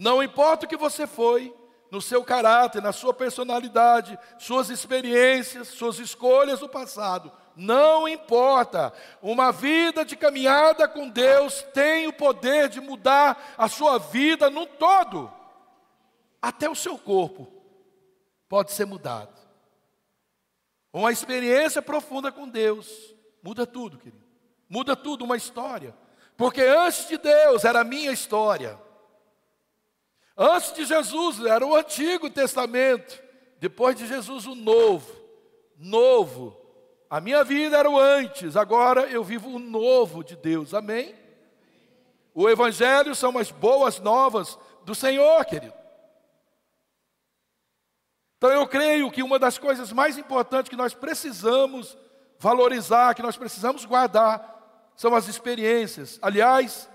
Não 0.00 0.22
importa 0.22 0.64
o 0.64 0.68
que 0.68 0.78
você 0.78 1.06
foi, 1.06 1.54
no 1.90 2.00
seu 2.00 2.24
caráter, 2.24 2.80
na 2.80 2.90
sua 2.90 3.12
personalidade, 3.12 4.18
suas 4.38 4.70
experiências, 4.70 5.68
suas 5.68 5.98
escolhas 5.98 6.60
do 6.60 6.70
passado. 6.70 7.30
Não 7.54 8.08
importa. 8.08 8.94
Uma 9.20 9.52
vida 9.52 10.02
de 10.02 10.16
caminhada 10.16 10.88
com 10.88 11.06
Deus 11.06 11.62
tem 11.74 12.06
o 12.06 12.14
poder 12.14 12.70
de 12.70 12.80
mudar 12.80 13.54
a 13.58 13.68
sua 13.68 13.98
vida 13.98 14.48
no 14.48 14.64
todo. 14.64 15.30
Até 16.40 16.70
o 16.70 16.74
seu 16.74 16.96
corpo 16.96 17.46
pode 18.48 18.72
ser 18.72 18.86
mudado. 18.86 19.38
Uma 20.90 21.12
experiência 21.12 21.82
profunda 21.82 22.32
com 22.32 22.48
Deus 22.48 23.14
muda 23.42 23.66
tudo, 23.66 23.98
querido. 23.98 24.24
Muda 24.66 24.96
tudo, 24.96 25.26
uma 25.26 25.36
história. 25.36 25.94
Porque 26.38 26.62
antes 26.62 27.06
de 27.06 27.18
Deus 27.18 27.66
era 27.66 27.82
a 27.82 27.84
minha 27.84 28.10
história. 28.10 28.80
Antes 30.42 30.72
de 30.72 30.86
Jesus 30.86 31.44
era 31.44 31.66
o 31.66 31.76
Antigo 31.76 32.30
Testamento, 32.30 33.22
depois 33.58 33.94
de 33.94 34.06
Jesus 34.06 34.46
o 34.46 34.54
Novo. 34.54 35.14
Novo. 35.76 36.56
A 37.10 37.20
minha 37.20 37.44
vida 37.44 37.76
era 37.76 37.90
o 37.90 37.98
antes, 37.98 38.56
agora 38.56 39.02
eu 39.02 39.22
vivo 39.22 39.50
o 39.50 39.58
novo 39.58 40.24
de 40.24 40.36
Deus. 40.36 40.72
Amém? 40.72 41.14
O 42.32 42.48
Evangelho 42.48 43.14
são 43.14 43.36
as 43.36 43.50
boas 43.50 44.00
novas 44.00 44.58
do 44.82 44.94
Senhor, 44.94 45.44
querido. 45.44 45.74
Então 48.38 48.50
eu 48.50 48.66
creio 48.66 49.10
que 49.10 49.22
uma 49.22 49.38
das 49.38 49.58
coisas 49.58 49.92
mais 49.92 50.16
importantes 50.16 50.70
que 50.70 50.76
nós 50.76 50.94
precisamos 50.94 51.98
valorizar, 52.38 53.14
que 53.14 53.22
nós 53.22 53.36
precisamos 53.36 53.84
guardar, 53.84 54.90
são 54.96 55.14
as 55.14 55.28
experiências. 55.28 56.18
Aliás, 56.22 56.88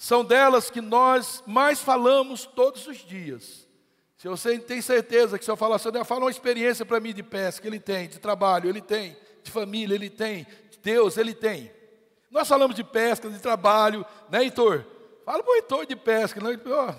são 0.00 0.24
delas 0.24 0.70
que 0.70 0.80
nós 0.80 1.44
mais 1.46 1.82
falamos 1.82 2.46
todos 2.46 2.86
os 2.86 2.96
dias. 2.96 3.68
Se 4.16 4.28
você 4.28 4.58
tem 4.58 4.80
certeza 4.80 5.38
que 5.38 5.44
se 5.44 5.50
eu 5.50 5.58
falar 5.58 5.76
assim, 5.76 5.90
fala 6.06 6.22
uma 6.22 6.30
experiência 6.30 6.86
para 6.86 6.98
mim 6.98 7.12
de 7.12 7.22
pesca, 7.22 7.66
ele 7.66 7.78
tem, 7.78 8.08
de 8.08 8.18
trabalho, 8.18 8.70
ele 8.70 8.80
tem, 8.80 9.14
de 9.42 9.50
família, 9.50 9.94
ele 9.94 10.08
tem, 10.08 10.46
de 10.70 10.78
Deus, 10.82 11.18
ele 11.18 11.34
tem. 11.34 11.70
Nós 12.30 12.48
falamos 12.48 12.74
de 12.74 12.82
pesca, 12.82 13.28
de 13.28 13.38
trabalho, 13.40 14.02
né, 14.30 14.42
Heitor? 14.42 14.86
Fala 15.22 15.42
para 15.42 15.52
o 15.52 15.56
Heitor 15.56 15.84
de 15.84 15.96
pesca, 15.96 16.40
não, 16.40 16.50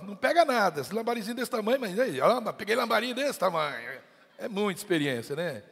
não 0.03 0.15
pega 0.15 0.46
nada, 0.46 0.81
esse 0.81 0.93
lambarizinho 0.93 1.36
desse 1.36 1.50
tamanho, 1.50 1.79
mas 1.79 2.00
aí, 2.00 2.20
peguei 2.55 2.75
lambarinho 2.75 3.15
desse 3.15 3.39
tamanho. 3.39 4.00
É 4.38 4.48
muita 4.48 4.79
experiência, 4.79 5.36
né? 5.36 5.63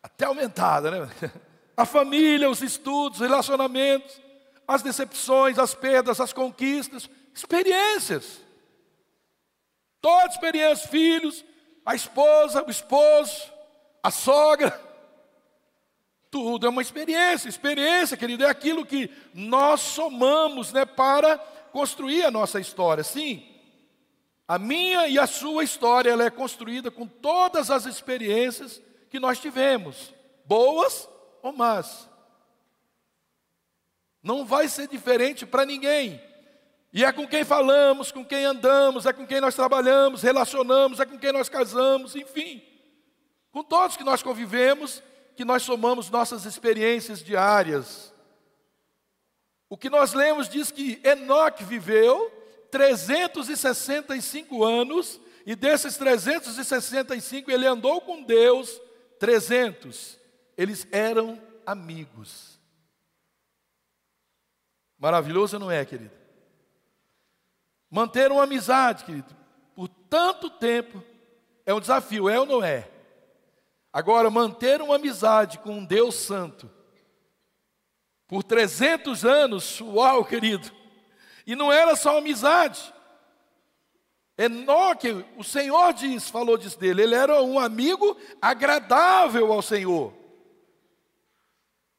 Até 0.00 0.26
aumentada, 0.26 0.88
né? 0.88 1.10
A 1.76 1.84
família, 1.84 2.48
os 2.48 2.62
estudos, 2.62 3.18
relacionamentos 3.18 4.27
as 4.68 4.82
decepções, 4.82 5.58
as 5.58 5.74
perdas, 5.74 6.20
as 6.20 6.34
conquistas, 6.34 7.08
experiências. 7.34 8.38
Toda 9.98 10.26
experiência, 10.26 10.86
filhos, 10.86 11.42
a 11.84 11.94
esposa, 11.94 12.62
o 12.62 12.70
esposo, 12.70 13.50
a 14.02 14.10
sogra. 14.10 14.78
Tudo 16.30 16.66
é 16.66 16.68
uma 16.68 16.82
experiência. 16.82 17.48
Experiência, 17.48 18.14
querido, 18.14 18.44
é 18.44 18.50
aquilo 18.50 18.84
que 18.84 19.10
nós 19.32 19.80
somamos 19.80 20.70
né, 20.70 20.84
para 20.84 21.38
construir 21.72 22.24
a 22.24 22.30
nossa 22.30 22.60
história. 22.60 23.02
Sim, 23.02 23.42
a 24.46 24.58
minha 24.58 25.08
e 25.08 25.18
a 25.18 25.26
sua 25.26 25.64
história 25.64 26.10
ela 26.10 26.24
é 26.24 26.30
construída 26.30 26.90
com 26.90 27.06
todas 27.06 27.70
as 27.70 27.86
experiências 27.86 28.82
que 29.08 29.18
nós 29.18 29.38
tivemos, 29.38 30.12
boas 30.44 31.08
ou 31.42 31.52
más. 31.52 32.07
Não 34.28 34.44
vai 34.44 34.68
ser 34.68 34.86
diferente 34.86 35.46
para 35.46 35.64
ninguém. 35.64 36.20
E 36.92 37.02
é 37.02 37.10
com 37.10 37.26
quem 37.26 37.44
falamos, 37.44 38.12
com 38.12 38.22
quem 38.22 38.44
andamos, 38.44 39.06
é 39.06 39.12
com 39.14 39.26
quem 39.26 39.40
nós 39.40 39.54
trabalhamos, 39.54 40.20
relacionamos, 40.20 41.00
é 41.00 41.06
com 41.06 41.18
quem 41.18 41.32
nós 41.32 41.48
casamos, 41.48 42.14
enfim. 42.14 42.62
Com 43.50 43.64
todos 43.64 43.96
que 43.96 44.04
nós 44.04 44.22
convivemos, 44.22 45.02
que 45.34 45.46
nós 45.46 45.62
somamos 45.62 46.10
nossas 46.10 46.44
experiências 46.44 47.24
diárias. 47.24 48.12
O 49.66 49.78
que 49.78 49.88
nós 49.88 50.12
lemos 50.12 50.46
diz 50.46 50.70
que 50.70 51.00
Enoque 51.02 51.64
viveu 51.64 52.30
365 52.70 54.62
anos, 54.62 55.18
e 55.46 55.56
desses 55.56 55.96
365 55.96 57.50
ele 57.50 57.66
andou 57.66 58.02
com 58.02 58.22
Deus 58.22 58.78
300. 59.18 60.18
Eles 60.54 60.86
eram 60.92 61.40
amigos. 61.64 62.57
Maravilhoso 64.98 65.58
não 65.58 65.70
é, 65.70 65.84
querido? 65.84 66.10
Manter 67.90 68.30
uma 68.32 68.42
amizade, 68.42 69.04
querido, 69.04 69.34
por 69.74 69.88
tanto 69.88 70.50
tempo 70.50 71.02
é 71.64 71.72
um 71.72 71.80
desafio, 71.80 72.28
é 72.28 72.38
ou 72.38 72.46
não 72.46 72.62
é? 72.62 72.88
Agora, 73.92 74.30
manter 74.30 74.82
uma 74.82 74.96
amizade 74.96 75.58
com 75.58 75.78
um 75.78 75.84
Deus 75.84 76.14
Santo 76.14 76.70
por 78.26 78.42
300 78.42 79.24
anos, 79.24 79.80
uau, 79.80 80.24
querido. 80.24 80.70
E 81.46 81.56
não 81.56 81.72
era 81.72 81.96
só 81.96 82.18
amizade. 82.18 82.92
Enoque, 84.36 85.24
o 85.36 85.42
Senhor 85.42 85.92
diz, 85.94 86.28
falou 86.28 86.58
disso 86.58 86.78
dele, 86.78 87.02
ele 87.02 87.14
era 87.14 87.42
um 87.42 87.58
amigo 87.58 88.16
agradável 88.40 89.52
ao 89.52 89.62
Senhor. 89.62 90.12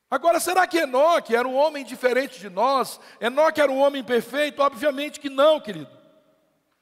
Agora, 0.10 0.40
será 0.40 0.66
que 0.66 0.80
Enoque 0.80 1.36
era 1.36 1.48
um 1.48 1.56
homem 1.56 1.86
diferente 1.86 2.40
de 2.40 2.50
nós? 2.50 3.00
Enoque 3.22 3.62
era 3.62 3.72
um 3.72 3.80
homem 3.80 4.04
perfeito? 4.04 4.62
Obviamente 4.62 5.20
que 5.20 5.30
não, 5.30 5.60
querido. 5.60 6.00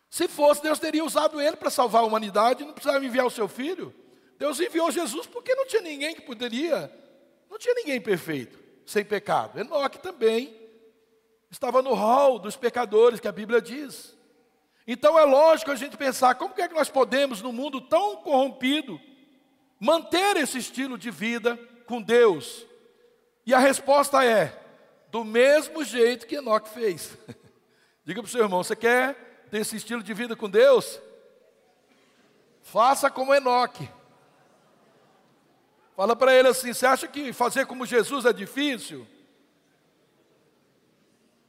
Se 0.09 0.27
fosse, 0.29 0.63
Deus 0.63 0.79
teria 0.79 1.03
usado 1.03 1.41
ele 1.41 1.57
para 1.57 1.69
salvar 1.69 2.03
a 2.03 2.05
humanidade, 2.05 2.63
não 2.63 2.73
precisava 2.73 3.03
enviar 3.03 3.25
o 3.25 3.31
seu 3.31 3.47
filho. 3.47 3.93
Deus 4.37 4.59
enviou 4.59 4.89
Jesus 4.91 5.27
porque 5.27 5.53
não 5.55 5.67
tinha 5.67 5.81
ninguém 5.81 6.15
que 6.15 6.21
poderia, 6.21 6.91
não 7.49 7.57
tinha 7.57 7.73
ninguém 7.73 7.99
perfeito, 7.99 8.57
sem 8.85 9.03
pecado. 9.03 9.59
Enoque 9.59 9.99
também 9.99 10.55
estava 11.51 11.81
no 11.81 11.93
hall 11.93 12.39
dos 12.39 12.55
pecadores 12.55 13.19
que 13.19 13.27
a 13.27 13.31
Bíblia 13.31 13.61
diz. 13.61 14.15
Então 14.87 15.19
é 15.19 15.25
lógico 15.25 15.71
a 15.71 15.75
gente 15.75 15.97
pensar, 15.97 16.35
como 16.35 16.53
é 16.57 16.67
que 16.67 16.73
nós 16.73 16.87
podemos, 16.87 17.41
num 17.41 17.51
mundo 17.51 17.81
tão 17.81 18.17
corrompido, 18.17 18.97
manter 19.77 20.37
esse 20.37 20.57
estilo 20.57 20.97
de 20.97 21.11
vida 21.11 21.59
com 21.85 22.01
Deus? 22.01 22.66
E 23.47 23.53
a 23.53 23.59
resposta 23.59 24.23
é: 24.25 24.61
do 25.09 25.23
mesmo 25.23 25.81
jeito 25.85 26.27
que 26.27 26.35
Enoque 26.35 26.69
fez. 26.69 27.17
Diga 28.03 28.21
para 28.21 28.27
o 28.27 28.31
seu 28.31 28.41
irmão: 28.41 28.61
você 28.61 28.75
quer 28.75 29.47
ter 29.49 29.59
esse 29.59 29.77
estilo 29.77 30.03
de 30.03 30.13
vida 30.13 30.35
com 30.35 30.49
Deus? 30.49 30.99
Faça 32.61 33.09
como 33.09 33.33
Enoque. 33.33 33.89
Fala 35.95 36.13
para 36.13 36.35
ele 36.35 36.49
assim: 36.49 36.73
você 36.73 36.85
acha 36.85 37.07
que 37.07 37.31
fazer 37.31 37.65
como 37.65 37.85
Jesus 37.85 38.25
é 38.25 38.33
difícil? 38.33 39.07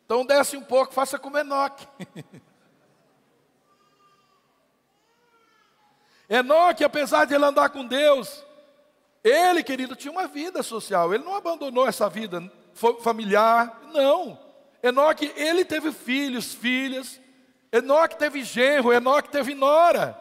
Então 0.05 0.25
desce 0.25 0.57
um 0.57 0.63
pouco, 0.63 0.95
faça 0.95 1.19
como 1.19 1.37
Enoque. 1.37 1.85
Enoque, 6.31 6.85
apesar 6.85 7.25
de 7.25 7.35
ele 7.35 7.45
andar 7.45 7.71
com 7.71 7.85
Deus, 7.85 8.47
ele, 9.23 9.63
querido, 9.63 9.97
tinha 9.97 10.13
uma 10.13 10.27
vida 10.27 10.63
social, 10.63 11.13
ele 11.13 11.25
não 11.25 11.35
abandonou 11.35 11.87
essa 11.87 12.09
vida 12.09 12.51
familiar, 13.03 13.81
não. 13.93 14.39
Enoque, 14.83 15.33
ele 15.37 15.65
teve 15.65 15.93
filhos, 15.93 16.55
filhas, 16.55 17.21
Enoque 17.73 18.17
teve 18.17 18.43
genro, 18.43 18.93
Enoque 18.93 19.29
teve 19.29 19.55
nora. 19.55 20.19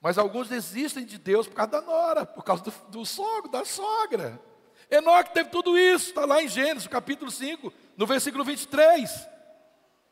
Mas 0.00 0.18
alguns 0.18 0.48
desistem 0.48 1.04
de 1.04 1.16
Deus 1.16 1.46
por 1.46 1.54
causa 1.54 1.72
da 1.72 1.80
nora, 1.80 2.26
por 2.26 2.44
causa 2.44 2.62
do, 2.62 2.72
do 2.88 3.06
sogro, 3.06 3.50
da 3.50 3.64
sogra. 3.64 4.38
Enoque 4.90 5.32
teve 5.32 5.48
tudo 5.48 5.78
isso, 5.78 6.08
está 6.08 6.26
lá 6.26 6.42
em 6.42 6.48
Gênesis, 6.48 6.86
capítulo 6.86 7.30
5, 7.30 7.72
no 7.96 8.06
versículo 8.06 8.44
23. 8.44 9.10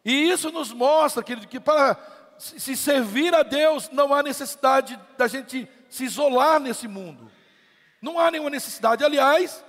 E 0.04 0.30
isso 0.30 0.50
nos 0.50 0.72
mostra, 0.72 1.22
querido, 1.22 1.46
que 1.46 1.60
para 1.60 1.98
se 2.38 2.76
servir 2.76 3.34
a 3.34 3.42
Deus 3.42 3.90
não 3.90 4.14
há 4.14 4.22
necessidade 4.22 4.98
da 5.16 5.28
gente 5.28 5.68
se 5.92 6.04
isolar 6.04 6.58
nesse 6.58 6.88
mundo. 6.88 7.30
Não 8.00 8.18
há 8.18 8.30
nenhuma 8.30 8.48
necessidade. 8.48 9.04
Aliás, 9.04 9.62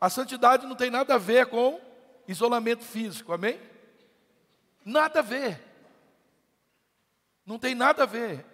a 0.00 0.08
santidade 0.08 0.66
não 0.66 0.74
tem 0.74 0.90
nada 0.90 1.14
a 1.14 1.18
ver 1.18 1.46
com 1.46 1.78
isolamento 2.26 2.82
físico, 2.82 3.30
amém? 3.30 3.60
Nada 4.82 5.18
a 5.18 5.22
ver. 5.22 5.60
Não 7.44 7.58
tem 7.58 7.74
nada 7.74 8.04
a 8.04 8.06
ver. 8.06 8.44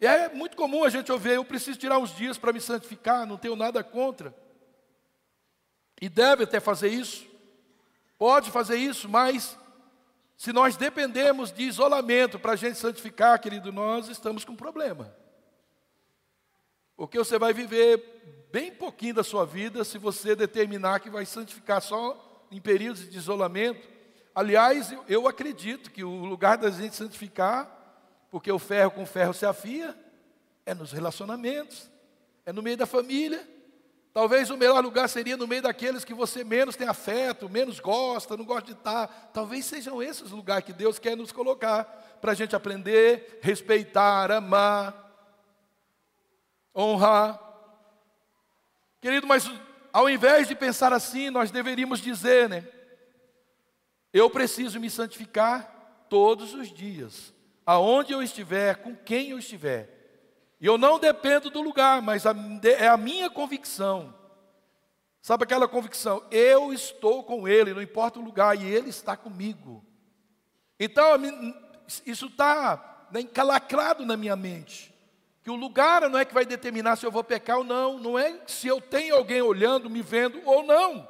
É 0.00 0.30
muito 0.30 0.56
comum 0.56 0.84
a 0.84 0.88
gente 0.88 1.12
ouvir, 1.12 1.32
eu 1.32 1.44
preciso 1.44 1.78
tirar 1.78 1.98
uns 1.98 2.16
dias 2.16 2.38
para 2.38 2.52
me 2.52 2.60
santificar, 2.62 3.26
não 3.26 3.36
tenho 3.36 3.54
nada 3.54 3.84
contra. 3.84 4.34
E 6.00 6.08
deve 6.08 6.44
até 6.44 6.60
fazer 6.60 6.88
isso. 6.88 7.26
Pode 8.16 8.50
fazer 8.50 8.76
isso, 8.76 9.06
mas 9.06 9.58
se 10.36 10.50
nós 10.50 10.76
dependemos 10.76 11.52
de 11.52 11.64
isolamento 11.64 12.38
para 12.38 12.52
a 12.52 12.56
gente 12.56 12.78
santificar, 12.78 13.38
querido, 13.38 13.70
nós 13.70 14.08
estamos 14.08 14.46
com 14.46 14.52
um 14.52 14.56
problema. 14.56 15.14
Porque 16.98 17.16
você 17.16 17.38
vai 17.38 17.54
viver 17.54 18.48
bem 18.50 18.72
pouquinho 18.72 19.14
da 19.14 19.22
sua 19.22 19.46
vida 19.46 19.84
se 19.84 19.98
você 19.98 20.34
determinar 20.34 20.98
que 20.98 21.08
vai 21.08 21.24
santificar 21.24 21.80
só 21.80 22.44
em 22.50 22.60
períodos 22.60 23.08
de 23.08 23.16
isolamento. 23.16 23.88
Aliás, 24.34 24.90
eu, 24.90 25.04
eu 25.08 25.28
acredito 25.28 25.92
que 25.92 26.02
o 26.02 26.24
lugar 26.24 26.58
da 26.58 26.68
gente 26.70 26.96
santificar, 26.96 27.70
porque 28.32 28.50
o 28.50 28.58
ferro 28.58 28.90
com 28.90 29.06
ferro 29.06 29.32
se 29.32 29.46
afia, 29.46 29.96
é 30.66 30.74
nos 30.74 30.90
relacionamentos, 30.90 31.88
é 32.44 32.52
no 32.52 32.62
meio 32.62 32.76
da 32.76 32.84
família. 32.84 33.48
Talvez 34.12 34.50
o 34.50 34.56
melhor 34.56 34.82
lugar 34.82 35.08
seria 35.08 35.36
no 35.36 35.46
meio 35.46 35.62
daqueles 35.62 36.04
que 36.04 36.12
você 36.12 36.42
menos 36.42 36.74
tem 36.74 36.88
afeto, 36.88 37.48
menos 37.48 37.78
gosta, 37.78 38.36
não 38.36 38.44
gosta 38.44 38.72
de 38.72 38.76
estar. 38.76 39.30
Talvez 39.32 39.66
sejam 39.66 40.02
esses 40.02 40.32
lugares 40.32 40.64
que 40.64 40.72
Deus 40.72 40.98
quer 40.98 41.16
nos 41.16 41.30
colocar 41.30 41.84
para 42.20 42.32
a 42.32 42.34
gente 42.34 42.56
aprender, 42.56 43.38
respeitar, 43.40 44.32
amar, 44.32 45.07
honrar. 46.78 47.40
Querido, 49.00 49.26
mas 49.26 49.50
ao 49.92 50.08
invés 50.08 50.46
de 50.46 50.54
pensar 50.54 50.92
assim, 50.92 51.30
nós 51.30 51.50
deveríamos 51.50 52.00
dizer, 52.00 52.48
né? 52.48 52.66
Eu 54.12 54.30
preciso 54.30 54.80
me 54.80 54.88
santificar 54.88 56.06
todos 56.08 56.54
os 56.54 56.72
dias, 56.72 57.34
aonde 57.66 58.12
eu 58.12 58.22
estiver, 58.22 58.76
com 58.76 58.94
quem 58.94 59.30
eu 59.30 59.38
estiver. 59.38 59.96
E 60.60 60.66
eu 60.66 60.78
não 60.78 60.98
dependo 60.98 61.50
do 61.50 61.60
lugar, 61.60 62.00
mas 62.00 62.26
a, 62.26 62.34
é 62.78 62.88
a 62.88 62.96
minha 62.96 63.28
convicção. 63.28 64.14
Sabe 65.20 65.44
aquela 65.44 65.68
convicção? 65.68 66.24
Eu 66.30 66.72
estou 66.72 67.22
com 67.22 67.46
Ele, 67.46 67.74
não 67.74 67.82
importa 67.82 68.18
o 68.18 68.24
lugar, 68.24 68.56
e 68.56 68.64
Ele 68.64 68.88
está 68.88 69.16
comigo. 69.16 69.84
Então, 70.80 71.12
isso 72.06 72.26
está 72.26 73.06
encalacrado 73.14 74.06
na 74.06 74.16
minha 74.16 74.36
mente 74.36 74.97
que 75.48 75.52
o 75.52 75.56
lugar 75.56 76.10
não 76.10 76.18
é 76.18 76.26
que 76.26 76.34
vai 76.34 76.44
determinar 76.44 76.96
se 76.96 77.06
eu 77.06 77.10
vou 77.10 77.24
pecar 77.24 77.56
ou 77.56 77.64
não, 77.64 77.98
não 77.98 78.18
é 78.18 78.38
se 78.46 78.68
eu 78.68 78.82
tenho 78.82 79.16
alguém 79.16 79.40
olhando, 79.40 79.88
me 79.88 80.02
vendo 80.02 80.42
ou 80.44 80.62
não. 80.62 81.08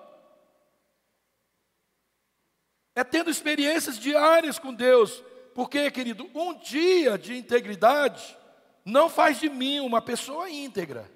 É 2.94 3.02
tendo 3.02 3.30
experiências 3.30 3.98
diárias 3.98 4.56
com 4.56 4.72
Deus, 4.72 5.24
porque, 5.56 5.90
querido, 5.90 6.30
um 6.32 6.54
dia 6.54 7.18
de 7.18 7.36
integridade 7.36 8.38
não 8.84 9.08
faz 9.08 9.40
de 9.40 9.48
mim 9.48 9.80
uma 9.80 10.00
pessoa 10.00 10.48
íntegra. 10.48 11.10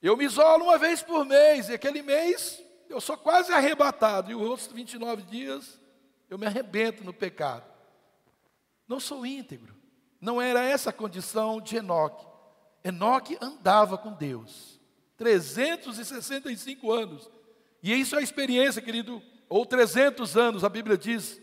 Eu 0.00 0.16
me 0.16 0.24
isolo 0.24 0.64
uma 0.64 0.78
vez 0.78 1.02
por 1.02 1.22
mês, 1.26 1.68
e 1.68 1.74
aquele 1.74 2.00
mês 2.00 2.64
eu 2.88 2.98
sou 2.98 3.18
quase 3.18 3.52
arrebatado, 3.52 4.30
e 4.30 4.34
os 4.34 4.40
outros 4.40 4.68
29 4.68 5.20
dias 5.24 5.78
eu 6.30 6.38
me 6.38 6.46
arrebento 6.46 7.04
no 7.04 7.12
pecado. 7.12 7.70
Não 8.88 8.98
sou 8.98 9.26
íntegro. 9.26 9.83
Não 10.24 10.40
era 10.40 10.64
essa 10.64 10.88
a 10.88 10.92
condição 10.92 11.60
de 11.60 11.76
Enoque. 11.76 12.26
Enoque 12.82 13.36
andava 13.42 13.98
com 13.98 14.10
Deus. 14.10 14.80
365 15.18 16.90
anos. 16.90 17.30
E 17.82 17.92
isso 17.92 18.16
é 18.16 18.20
a 18.20 18.22
experiência, 18.22 18.80
querido, 18.80 19.22
ou 19.50 19.66
300 19.66 20.34
anos, 20.34 20.64
a 20.64 20.70
Bíblia 20.70 20.96
diz. 20.96 21.38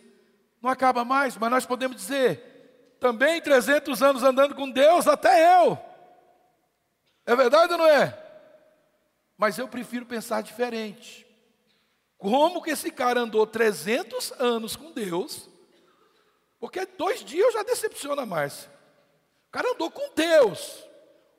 Não 0.60 0.68
acaba 0.68 1.06
mais, 1.06 1.38
mas 1.38 1.52
nós 1.52 1.64
podemos 1.64 1.96
dizer, 1.96 2.96
também 3.00 3.40
300 3.40 4.02
anos 4.02 4.24
andando 4.24 4.56
com 4.56 4.68
Deus, 4.68 5.08
até 5.08 5.64
eu. 5.64 5.78
É 7.24 7.36
verdade 7.36 7.74
ou 7.74 7.78
não 7.78 7.86
é? 7.86 8.18
Mas 9.38 9.60
eu 9.60 9.68
prefiro 9.68 10.08
pensar 10.08 10.42
diferente. 10.42 11.28
Como 12.18 12.64
que 12.64 12.72
esse 12.72 12.90
cara 12.90 13.20
andou 13.20 13.46
300 13.46 14.32
anos 14.40 14.76
com 14.76 14.92
Deus 14.92 15.51
porque 16.62 16.86
dois 16.86 17.26
dias 17.26 17.56
já 17.56 17.64
decepciona 17.64 18.24
mais. 18.24 18.70
O 19.48 19.52
cara 19.52 19.72
andou 19.72 19.90
com 19.90 20.14
Deus, 20.14 20.88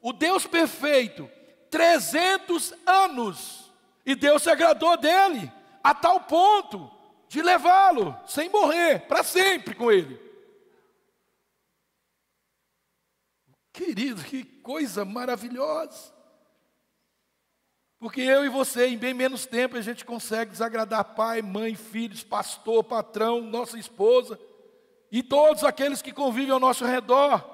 o 0.03 0.13
Deus 0.13 0.49
perfeito, 0.49 1.31
300 1.71 2.75
anos, 2.85 3.73
e 4.05 4.17
Deus 4.17 4.43
se 4.43 4.51
agradou 4.51 4.97
dele, 4.97 5.51
a 5.83 5.95
tal 5.95 6.23
ponto 6.23 6.91
de 7.29 7.41
levá-lo, 7.41 8.19
sem 8.27 8.49
morrer, 8.49 9.07
para 9.07 9.23
sempre 9.23 9.77
com 9.77 9.93
ele. 9.93 10.21
Querido, 13.73 14.23
que 14.25 14.45
coisa 14.45 15.05
maravilhosa. 15.05 16.13
Porque 17.99 18.21
eu 18.21 18.45
e 18.45 18.49
você, 18.49 18.89
em 18.89 18.99
bem 18.99 19.15
menos 19.15 19.47
tempo, 19.47 19.77
a 19.77 19.81
gente 19.81 20.05
consegue 20.05 20.51
desagradar 20.51 21.15
pai, 21.15 21.41
mãe, 21.41 21.77
filhos, 21.77 22.25
pastor, 22.25 22.83
patrão, 22.83 23.41
nossa 23.41 23.79
esposa 23.79 24.37
e 25.13 25.23
todos 25.23 25.63
aqueles 25.63 26.01
que 26.01 26.11
convivem 26.11 26.51
ao 26.51 26.59
nosso 26.59 26.87
redor. 26.87 27.45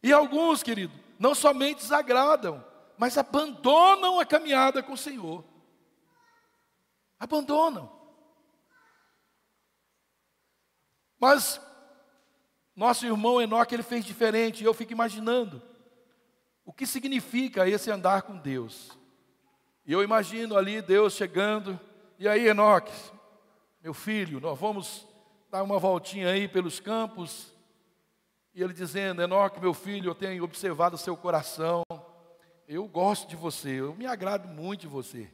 E 0.00 0.12
alguns, 0.12 0.62
querido, 0.62 0.94
não 1.18 1.34
somente 1.34 1.78
desagradam, 1.78 2.64
mas 2.96 3.18
abandonam 3.18 4.20
a 4.20 4.24
caminhada 4.24 4.80
com 4.80 4.92
o 4.92 4.96
Senhor. 4.96 5.44
Abandonam. 7.18 7.90
Mas 11.18 11.60
nosso 12.76 13.04
irmão 13.04 13.42
Enoque 13.42 13.74
ele 13.74 13.82
fez 13.82 14.04
diferente, 14.04 14.62
e 14.62 14.66
eu 14.66 14.74
fico 14.74 14.92
imaginando 14.92 15.60
o 16.64 16.72
que 16.72 16.86
significa 16.86 17.68
esse 17.68 17.90
andar 17.90 18.22
com 18.22 18.36
Deus. 18.36 18.96
E 19.84 19.92
eu 19.92 20.00
imagino 20.00 20.56
ali 20.56 20.80
Deus 20.80 21.14
chegando, 21.14 21.78
e 22.20 22.28
aí 22.28 22.46
Enoque, 22.46 22.92
meu 23.82 23.92
filho, 23.92 24.38
nós 24.38 24.56
vamos 24.56 25.12
dar 25.54 25.62
uma 25.62 25.78
voltinha 25.78 26.30
aí 26.30 26.48
pelos 26.48 26.80
campos, 26.80 27.54
e 28.52 28.60
ele 28.60 28.72
dizendo: 28.72 29.22
Enoque, 29.22 29.60
meu 29.60 29.72
filho, 29.72 30.10
eu 30.10 30.14
tenho 30.14 30.42
observado 30.42 30.96
o 30.96 30.98
seu 30.98 31.16
coração, 31.16 31.84
eu 32.66 32.88
gosto 32.88 33.28
de 33.28 33.36
você, 33.36 33.78
eu 33.78 33.94
me 33.94 34.04
agrado 34.04 34.48
muito 34.48 34.80
de 34.80 34.88
você. 34.88 35.30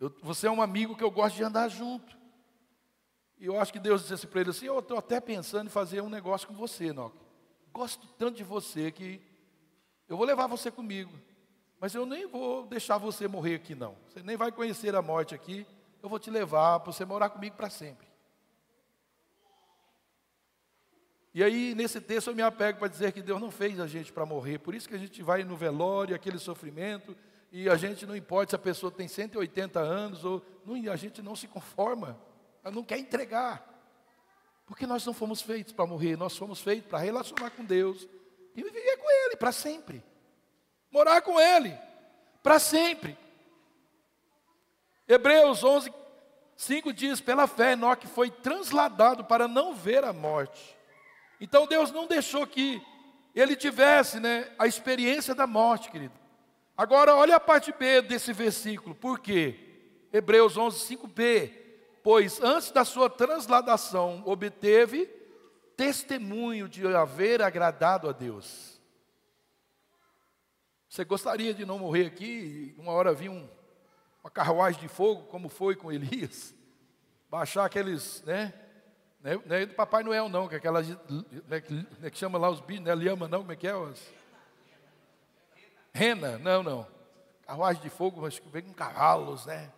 Eu, 0.00 0.10
você 0.22 0.46
é 0.46 0.50
um 0.50 0.62
amigo 0.62 0.96
que 0.96 1.04
eu 1.04 1.10
gosto 1.10 1.36
de 1.36 1.42
andar 1.44 1.68
junto. 1.68 2.16
E 3.38 3.44
eu 3.44 3.60
acho 3.60 3.74
que 3.74 3.78
Deus 3.78 4.00
disse 4.00 4.14
assim 4.14 4.26
para 4.26 4.40
ele 4.40 4.50
assim: 4.50 4.64
Eu 4.64 4.78
estou 4.78 4.96
até 4.96 5.20
pensando 5.20 5.66
em 5.66 5.70
fazer 5.70 6.00
um 6.00 6.08
negócio 6.08 6.48
com 6.48 6.54
você, 6.54 6.86
Enoque. 6.86 7.20
Gosto 7.74 8.06
tanto 8.16 8.38
de 8.38 8.44
você 8.44 8.90
que 8.90 9.20
eu 10.08 10.16
vou 10.16 10.24
levar 10.24 10.46
você 10.46 10.70
comigo. 10.70 11.12
Mas 11.78 11.94
eu 11.94 12.06
nem 12.06 12.26
vou 12.26 12.64
deixar 12.66 12.96
você 12.96 13.28
morrer 13.28 13.56
aqui, 13.56 13.74
não. 13.74 13.98
Você 14.08 14.22
nem 14.22 14.34
vai 14.34 14.50
conhecer 14.50 14.96
a 14.96 15.02
morte 15.02 15.34
aqui 15.34 15.66
eu 16.02 16.08
vou 16.08 16.18
te 16.18 16.30
levar 16.30 16.80
para 16.80 16.92
você 16.92 17.04
morar 17.04 17.30
comigo 17.30 17.56
para 17.56 17.70
sempre. 17.70 18.06
E 21.36 21.44
aí, 21.44 21.74
nesse 21.74 22.00
texto, 22.00 22.28
eu 22.28 22.34
me 22.34 22.40
apego 22.40 22.78
para 22.78 22.88
dizer 22.88 23.12
que 23.12 23.20
Deus 23.20 23.38
não 23.38 23.50
fez 23.50 23.78
a 23.78 23.86
gente 23.86 24.10
para 24.10 24.24
morrer, 24.24 24.58
por 24.58 24.74
isso 24.74 24.88
que 24.88 24.94
a 24.94 24.98
gente 24.98 25.22
vai 25.22 25.44
no 25.44 25.54
velório, 25.54 26.16
aquele 26.16 26.38
sofrimento, 26.38 27.14
e 27.52 27.68
a 27.68 27.76
gente 27.76 28.06
não 28.06 28.16
importa 28.16 28.50
se 28.50 28.56
a 28.56 28.58
pessoa 28.58 28.90
tem 28.90 29.06
180 29.06 29.78
anos, 29.78 30.24
ou 30.24 30.42
não, 30.64 30.74
a 30.90 30.96
gente 30.96 31.20
não 31.20 31.36
se 31.36 31.46
conforma, 31.46 32.18
ela 32.64 32.74
não 32.74 32.82
quer 32.82 32.98
entregar, 32.98 33.62
porque 34.64 34.86
nós 34.86 35.04
não 35.04 35.12
fomos 35.12 35.42
feitos 35.42 35.74
para 35.74 35.86
morrer, 35.86 36.16
nós 36.16 36.34
fomos 36.34 36.60
feitos 36.62 36.88
para 36.88 37.00
relacionar 37.00 37.50
com 37.50 37.64
Deus 37.64 38.08
e 38.54 38.62
viver 38.62 38.96
com 38.96 39.10
Ele 39.26 39.36
para 39.36 39.52
sempre, 39.52 40.02
morar 40.90 41.20
com 41.20 41.38
Ele 41.38 41.76
para 42.42 42.58
sempre. 42.58 43.25
Hebreus 45.08 45.62
11, 45.62 45.92
5 46.56 46.92
diz: 46.92 47.20
pela 47.20 47.46
fé, 47.46 47.72
Enoque 47.72 48.06
foi 48.06 48.30
transladado 48.30 49.24
para 49.24 49.46
não 49.46 49.74
ver 49.74 50.04
a 50.04 50.12
morte. 50.12 50.76
Então 51.40 51.66
Deus 51.66 51.92
não 51.92 52.06
deixou 52.06 52.46
que 52.46 52.82
ele 53.34 53.54
tivesse 53.54 54.18
né, 54.18 54.50
a 54.58 54.66
experiência 54.66 55.34
da 55.34 55.46
morte, 55.46 55.90
querido. 55.90 56.14
Agora, 56.76 57.14
olha 57.14 57.36
a 57.36 57.40
parte 57.40 57.72
B 57.72 58.02
desse 58.02 58.32
versículo, 58.32 58.94
por 58.94 59.18
quê? 59.18 59.58
Hebreus 60.12 60.56
11, 60.56 60.96
5b. 60.96 61.52
Pois 62.02 62.40
antes 62.40 62.70
da 62.70 62.84
sua 62.84 63.10
transladação, 63.10 64.22
obteve 64.24 65.06
testemunho 65.76 66.68
de 66.68 66.86
haver 66.86 67.42
agradado 67.42 68.08
a 68.08 68.12
Deus. 68.12 68.80
Você 70.88 71.04
gostaria 71.04 71.52
de 71.52 71.66
não 71.66 71.78
morrer 71.78 72.06
aqui 72.06 72.74
uma 72.78 72.92
hora 72.92 73.12
vir 73.12 73.28
um 73.28 73.46
uma 74.26 74.30
carruagem 74.30 74.80
de 74.80 74.88
fogo, 74.88 75.22
como 75.26 75.48
foi 75.48 75.76
com 75.76 75.90
Elias, 75.92 76.52
baixar 77.30 77.64
aqueles, 77.64 78.24
né? 78.24 78.52
Não 79.22 79.56
é 79.56 79.66
do 79.66 79.74
Papai 79.74 80.02
Noel, 80.02 80.28
não, 80.28 80.48
que 80.48 80.54
é 80.54 80.58
aquela, 80.58 80.82
né, 80.82 81.60
que, 81.60 81.74
né, 81.98 82.10
que 82.10 82.18
chama 82.18 82.38
lá 82.38 82.50
os 82.50 82.60
bichos, 82.60 82.84
né? 82.84 82.94
Lhama, 82.94 83.28
não, 83.28 83.40
como 83.40 83.52
é 83.52 83.56
que 83.56 83.66
é? 83.66 83.74
Os, 83.74 84.00
rena, 85.92 86.38
não, 86.38 86.62
não. 86.62 86.86
Carruagem 87.46 87.82
de 87.82 87.88
fogo, 87.88 88.20
mas 88.20 88.40
vem 88.52 88.62
com 88.62 88.72
cavalos, 88.72 89.46
né? 89.46 89.72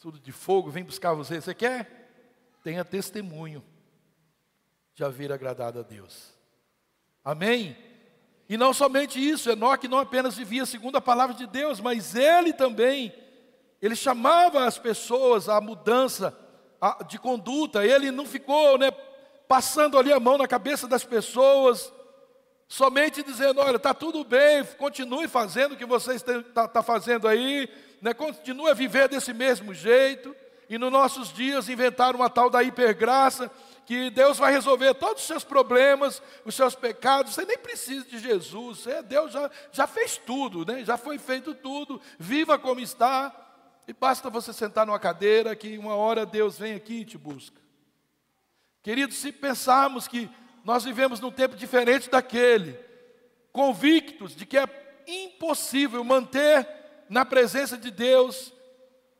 Tudo 0.00 0.18
de 0.18 0.32
fogo, 0.32 0.70
vem 0.70 0.84
buscar 0.84 1.14
você. 1.14 1.40
Você 1.40 1.54
quer? 1.54 2.10
Tenha 2.62 2.84
testemunho 2.84 3.64
de 4.94 5.02
haver 5.02 5.32
agradado 5.32 5.78
a 5.78 5.82
Deus. 5.82 6.34
Amém? 7.24 7.76
E 8.48 8.56
não 8.56 8.74
somente 8.74 9.18
isso, 9.18 9.50
Enoque 9.50 9.88
não 9.88 9.98
apenas 9.98 10.36
vivia 10.36 10.66
segundo 10.66 10.96
a 10.96 11.00
palavra 11.00 11.34
de 11.34 11.46
Deus, 11.46 11.80
mas 11.80 12.14
ele 12.14 12.52
também, 12.52 13.14
ele 13.84 13.94
chamava 13.94 14.64
as 14.64 14.78
pessoas 14.78 15.46
à 15.46 15.60
mudança 15.60 16.34
de 17.06 17.18
conduta, 17.18 17.84
ele 17.84 18.10
não 18.10 18.24
ficou 18.24 18.78
né, 18.78 18.90
passando 19.46 19.98
ali 19.98 20.10
a 20.10 20.18
mão 20.18 20.38
na 20.38 20.48
cabeça 20.48 20.88
das 20.88 21.04
pessoas, 21.04 21.92
somente 22.66 23.22
dizendo: 23.22 23.60
olha, 23.60 23.76
está 23.76 23.92
tudo 23.92 24.24
bem, 24.24 24.64
continue 24.78 25.28
fazendo 25.28 25.72
o 25.72 25.76
que 25.76 25.84
você 25.84 26.14
está 26.14 26.66
tá 26.66 26.82
fazendo 26.82 27.28
aí, 27.28 27.68
né, 28.00 28.14
continue 28.14 28.70
a 28.70 28.74
viver 28.74 29.06
desse 29.06 29.34
mesmo 29.34 29.74
jeito, 29.74 30.34
e 30.66 30.78
nos 30.78 30.90
nossos 30.90 31.30
dias 31.30 31.68
inventaram 31.68 32.20
uma 32.20 32.30
tal 32.30 32.48
da 32.48 32.62
hipergraça, 32.62 33.50
que 33.84 34.08
Deus 34.08 34.38
vai 34.38 34.50
resolver 34.50 34.94
todos 34.94 35.20
os 35.20 35.28
seus 35.28 35.44
problemas, 35.44 36.22
os 36.42 36.54
seus 36.54 36.74
pecados, 36.74 37.34
você 37.34 37.44
nem 37.44 37.58
precisa 37.58 38.06
de 38.06 38.18
Jesus, 38.18 38.78
você, 38.78 39.02
Deus 39.02 39.30
já, 39.30 39.50
já 39.72 39.86
fez 39.86 40.16
tudo, 40.16 40.64
né? 40.64 40.82
já 40.86 40.96
foi 40.96 41.18
feito 41.18 41.54
tudo, 41.54 42.00
viva 42.18 42.58
como 42.58 42.80
está, 42.80 43.43
e 43.86 43.92
basta 43.92 44.30
você 44.30 44.52
sentar 44.52 44.86
numa 44.86 44.98
cadeira 44.98 45.54
que 45.54 45.76
uma 45.78 45.94
hora 45.94 46.24
Deus 46.24 46.58
vem 46.58 46.74
aqui 46.74 47.00
e 47.00 47.04
te 47.04 47.18
busca. 47.18 47.60
Queridos, 48.82 49.16
se 49.16 49.32
pensarmos 49.32 50.08
que 50.08 50.30
nós 50.64 50.84
vivemos 50.84 51.20
num 51.20 51.30
tempo 51.30 51.56
diferente 51.56 52.08
daquele, 52.08 52.78
convictos 53.52 54.34
de 54.34 54.46
que 54.46 54.58
é 54.58 54.66
impossível 55.06 56.02
manter 56.02 56.66
na 57.08 57.24
presença 57.24 57.76
de 57.76 57.90
Deus, 57.90 58.52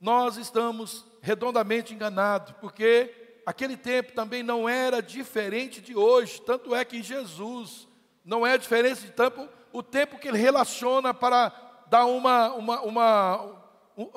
nós 0.00 0.36
estamos 0.36 1.04
redondamente 1.20 1.94
enganados, 1.94 2.54
porque 2.60 3.40
aquele 3.46 3.76
tempo 3.76 4.12
também 4.12 4.42
não 4.42 4.68
era 4.68 5.02
diferente 5.02 5.80
de 5.80 5.94
hoje, 5.94 6.40
tanto 6.40 6.74
é 6.74 6.84
que 6.84 7.02
Jesus 7.02 7.86
não 8.24 8.46
é 8.46 8.56
diferente 8.56 9.02
de 9.02 9.12
tempo, 9.12 9.48
o 9.72 9.82
tempo 9.82 10.18
que 10.18 10.28
ele 10.28 10.38
relaciona 10.38 11.12
para 11.12 11.52
dar 11.86 12.06
uma, 12.06 12.52
uma, 12.54 12.80
uma 12.82 13.42
um, 13.42 13.63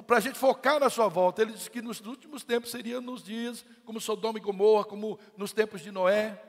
para 0.06 0.18
a 0.18 0.20
gente 0.20 0.38
focar 0.38 0.80
na 0.80 0.90
sua 0.90 1.08
volta. 1.08 1.42
Ele 1.42 1.54
diz 1.54 1.68
que 1.68 1.82
nos 1.82 2.00
últimos 2.02 2.44
tempos 2.44 2.72
seria 2.72 3.00
nos 3.00 3.24
dias 3.24 3.66
como 3.86 4.02
Sodoma 4.02 4.40
e 4.40 4.42
Gomorra, 4.42 4.86
como 4.86 5.20
nos 5.36 5.54
tempos 5.54 5.82
de 5.82 5.92
Noé, 5.92 6.42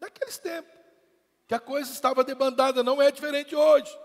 naqueles 0.00 0.38
tempos, 0.38 0.72
que 1.46 1.54
a 1.54 1.60
coisa 1.60 1.92
estava 1.92 2.24
debandada, 2.24 2.82
não 2.82 3.00
é 3.02 3.10
diferente 3.10 3.54
hoje. 3.54 3.96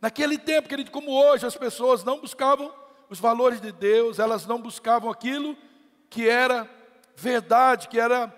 Naquele 0.00 0.36
tempo, 0.36 0.68
querido, 0.68 0.90
como 0.90 1.12
hoje, 1.12 1.46
as 1.46 1.56
pessoas 1.56 2.04
não 2.04 2.20
buscavam 2.20 2.72
os 3.08 3.20
valores 3.20 3.60
de 3.60 3.72
Deus, 3.72 4.18
elas 4.18 4.46
não 4.46 4.60
buscavam 4.60 5.10
aquilo 5.10 5.56
que 6.10 6.28
era 6.28 6.68
verdade, 7.14 7.88
que 7.88 7.98
era 7.98 8.32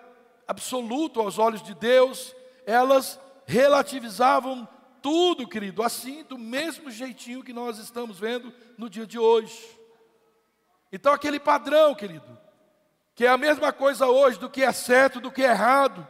absoluto 0.47 1.21
aos 1.21 1.39
olhos 1.39 1.63
de 1.63 1.75
Deus, 1.75 2.35
elas 2.65 3.21
relativizavam 3.47 4.69
tudo, 5.03 5.49
querido, 5.49 5.83
assim, 5.83 6.25
do 6.25 6.39
mesmo 6.39 6.91
jeitinho 6.91 7.43
que 7.43 7.53
nós 7.53 7.79
estamos 7.79 8.19
vendo 8.19 8.53
no 8.77 8.89
dia 8.89 9.07
de 9.07 9.19
hoje. 9.19 9.79
Então, 10.93 11.13
aquele 11.13 11.39
padrão, 11.39 11.95
querido, 11.95 12.39
que 13.15 13.27
é 13.27 13.29
a 13.29 13.37
mesma 13.37 13.73
coisa 13.73 14.07
hoje 14.07 14.39
do 14.39 14.51
que 14.51 14.63
é 14.63 14.73
certo, 14.73 15.21
do 15.21 15.31
que 15.31 15.43
é 15.43 15.51
errado, 15.51 16.07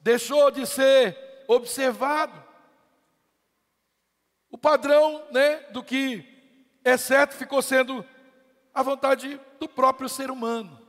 deixou 0.00 0.50
de 0.50 0.66
ser 0.66 1.16
observado. 1.48 2.44
O 4.50 4.58
padrão, 4.58 5.24
né, 5.30 5.56
do 5.70 5.82
que 5.82 6.24
é 6.84 6.96
certo 6.96 7.34
ficou 7.34 7.60
sendo 7.60 8.04
a 8.72 8.82
vontade 8.82 9.40
do 9.58 9.68
próprio 9.68 10.08
ser 10.08 10.30
humano 10.30 10.86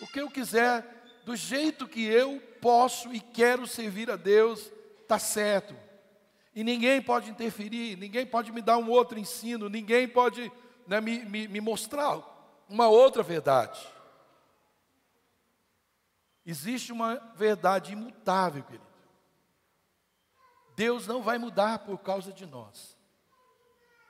o 0.00 0.06
que 0.06 0.20
eu 0.20 0.30
quiser, 0.30 0.84
do 1.24 1.34
jeito 1.34 1.88
que 1.88 2.04
eu 2.04 2.40
posso 2.60 3.12
e 3.12 3.20
quero 3.20 3.66
servir 3.66 4.10
a 4.10 4.16
Deus, 4.16 4.70
está 5.00 5.18
certo. 5.18 5.74
E 6.54 6.62
ninguém 6.62 7.02
pode 7.02 7.30
interferir, 7.30 7.96
ninguém 7.96 8.24
pode 8.24 8.52
me 8.52 8.62
dar 8.62 8.78
um 8.78 8.88
outro 8.88 9.18
ensino, 9.18 9.68
ninguém 9.68 10.06
pode 10.06 10.52
né, 10.86 11.00
me, 11.00 11.24
me, 11.24 11.48
me 11.48 11.60
mostrar 11.60 12.22
uma 12.68 12.88
outra 12.88 13.22
verdade. 13.22 13.80
Existe 16.46 16.92
uma 16.92 17.16
verdade 17.34 17.92
imutável, 17.92 18.62
querido. 18.62 18.84
Deus 20.76 21.06
não 21.06 21.22
vai 21.22 21.38
mudar 21.38 21.80
por 21.80 21.98
causa 21.98 22.32
de 22.32 22.46
nós. 22.46 22.96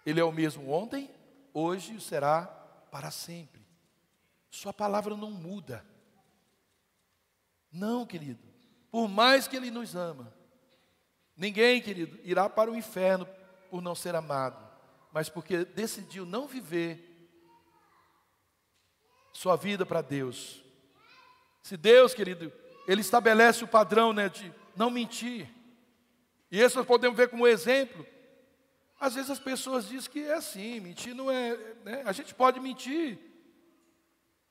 Ele 0.04 0.20
é 0.20 0.24
o 0.24 0.32
mesmo 0.32 0.70
ontem, 0.70 1.10
hoje 1.52 1.94
e 1.94 2.00
será 2.00 2.46
para 2.90 3.10
sempre. 3.10 3.64
Sua 4.50 4.72
palavra 4.72 5.16
não 5.16 5.30
muda. 5.30 5.84
Não, 7.70 8.06
querido. 8.06 8.42
Por 8.90 9.08
mais 9.08 9.48
que 9.48 9.56
Ele 9.56 9.70
nos 9.70 9.94
ama, 9.94 10.33
ninguém, 11.36 11.80
querido, 11.80 12.18
irá 12.22 12.48
para 12.48 12.70
o 12.70 12.76
inferno 12.76 13.26
por 13.70 13.82
não 13.82 13.94
ser 13.94 14.14
amado, 14.14 14.56
mas 15.12 15.28
porque 15.28 15.64
decidiu 15.64 16.24
não 16.24 16.46
viver 16.46 17.28
sua 19.32 19.56
vida 19.56 19.84
para 19.84 20.00
Deus. 20.00 20.62
Se 21.62 21.76
Deus, 21.76 22.14
querido, 22.14 22.52
Ele 22.86 23.00
estabelece 23.00 23.64
o 23.64 23.68
padrão 23.68 24.12
né, 24.12 24.28
de 24.28 24.52
não 24.76 24.90
mentir, 24.90 25.48
e 26.50 26.60
esse 26.60 26.76
nós 26.76 26.86
podemos 26.86 27.16
ver 27.16 27.28
como 27.28 27.48
exemplo. 27.48 28.06
Às 29.00 29.16
vezes 29.16 29.30
as 29.30 29.40
pessoas 29.40 29.88
dizem 29.88 30.10
que 30.10 30.20
é 30.20 30.34
assim, 30.34 30.78
mentir 30.78 31.12
não 31.14 31.28
é. 31.30 31.56
Né? 31.84 32.02
A 32.06 32.12
gente 32.12 32.32
pode 32.32 32.60
mentir, 32.60 33.18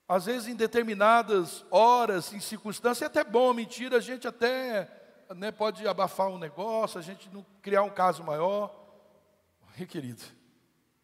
às 0.07 0.25
vezes, 0.25 0.49
em 0.49 0.55
determinadas 0.55 1.65
horas, 1.71 2.33
em 2.33 2.41
circunstâncias, 2.41 3.01
é 3.03 3.05
até 3.05 3.23
bom 3.23 3.53
mentir, 3.53 3.93
a 3.93 4.01
gente 4.01 4.27
até 4.27 5.02
né, 5.35 5.51
pode 5.51 5.87
abafar 5.87 6.27
um 6.27 6.37
negócio, 6.37 6.99
a 6.99 7.01
gente 7.01 7.29
não 7.29 7.45
criar 7.61 7.83
um 7.83 7.89
caso 7.89 8.23
maior. 8.23 8.79
E, 9.75 9.87
querido, 9.87 10.21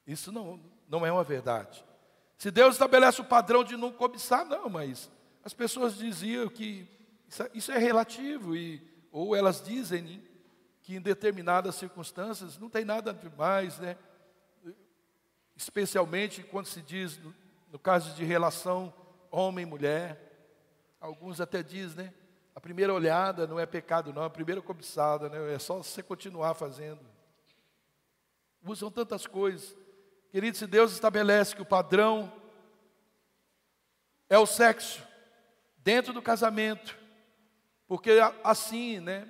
isso 0.05 0.31
não, 0.31 0.59
não 0.87 1.03
é 1.03 1.11
uma 1.11 1.23
verdade. 1.23 1.83
Se 2.37 2.51
Deus 2.51 2.75
estabelece 2.75 3.19
o 3.19 3.25
padrão 3.25 3.63
de 3.63 3.75
não 3.75 3.91
cobiçar, 3.91 4.45
não, 4.45 4.69
mas 4.69 5.09
as 5.43 5.55
pessoas 5.55 5.97
diziam 5.97 6.47
que 6.49 6.87
isso 7.51 7.71
é 7.71 7.79
relativo, 7.79 8.55
e, 8.55 8.87
ou 9.11 9.35
elas 9.35 9.59
dizem 9.59 10.23
que 10.83 10.95
em 10.95 11.01
determinadas 11.01 11.73
circunstâncias 11.75 12.59
não 12.59 12.69
tem 12.69 12.85
nada 12.85 13.11
demais, 13.11 13.79
né? 13.79 13.97
especialmente 15.59 16.41
quando 16.41 16.67
se 16.67 16.81
diz 16.81 17.19
no 17.69 17.77
caso 17.77 18.15
de 18.15 18.23
relação 18.23 18.93
homem 19.29 19.63
e 19.63 19.69
mulher. 19.69 20.17
Alguns 21.01 21.41
até 21.41 21.61
dizem, 21.61 22.05
né? 22.05 22.13
A 22.55 22.59
primeira 22.59 22.93
olhada 22.93 23.47
não 23.47 23.59
é 23.59 23.65
pecado, 23.65 24.13
não, 24.13 24.23
a 24.23 24.29
primeira 24.29 24.61
cobiçada, 24.61 25.29
né? 25.29 25.53
É 25.53 25.59
só 25.59 25.77
você 25.77 26.03
continuar 26.03 26.53
fazendo. 26.53 26.99
Usam 28.63 28.91
tantas 28.91 29.25
coisas. 29.25 29.75
Querido, 30.31 30.57
se 30.57 30.67
Deus 30.67 30.91
estabelece 30.91 31.55
que 31.55 31.61
o 31.61 31.65
padrão 31.65 32.31
é 34.29 34.37
o 34.37 34.45
sexo 34.45 35.01
dentro 35.77 36.13
do 36.13 36.21
casamento, 36.21 36.97
porque 37.87 38.19
assim, 38.43 38.99
né? 38.99 39.27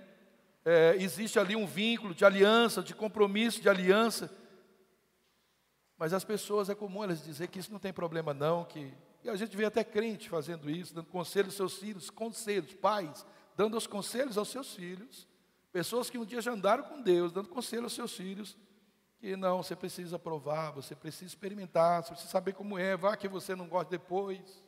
É, 0.65 0.95
existe 0.97 1.39
ali 1.39 1.55
um 1.55 1.65
vínculo 1.65 2.13
de 2.13 2.25
aliança, 2.25 2.83
de 2.83 2.93
compromisso 2.93 3.61
de 3.61 3.69
aliança 3.69 4.29
mas 5.99 6.13
as 6.13 6.23
pessoas, 6.23 6.69
é 6.69 6.75
comum 6.75 7.03
elas 7.03 7.21
dizer 7.21 7.49
que 7.49 7.59
isso 7.59 7.73
não 7.73 7.77
tem 7.77 7.91
problema 7.91 8.33
não, 8.33 8.63
que 8.63 8.93
e 9.23 9.29
a 9.29 9.35
gente 9.35 9.55
vê 9.55 9.65
até 9.65 9.83
crente 9.83 10.29
fazendo 10.29 10.69
isso, 10.69 10.93
dando 10.93 11.07
conselhos 11.07 11.59
aos 11.59 11.73
seus 11.73 11.81
filhos, 11.81 12.09
conselhos, 12.09 12.73
pais, 12.73 13.25
dando 13.55 13.77
os 13.77 13.85
conselhos 13.85 14.37
aos 14.37 14.47
seus 14.49 14.73
filhos, 14.73 15.27
pessoas 15.71 16.09
que 16.09 16.17
um 16.17 16.25
dia 16.25 16.41
já 16.41 16.51
andaram 16.51 16.83
com 16.83 17.01
Deus, 17.01 17.31
dando 17.31 17.49
conselho 17.49 17.83
aos 17.83 17.93
seus 17.93 18.15
filhos, 18.15 18.57
que 19.19 19.35
não, 19.35 19.61
você 19.61 19.75
precisa 19.75 20.17
provar, 20.17 20.71
você 20.71 20.95
precisa 20.95 21.25
experimentar, 21.25 22.03
você 22.03 22.11
precisa 22.11 22.31
saber 22.31 22.53
como 22.53 22.77
é, 22.77 22.95
vá 22.95 23.17
que 23.17 23.27
você 23.27 23.53
não 23.55 23.67
gosta 23.67 23.91
depois. 23.91 24.63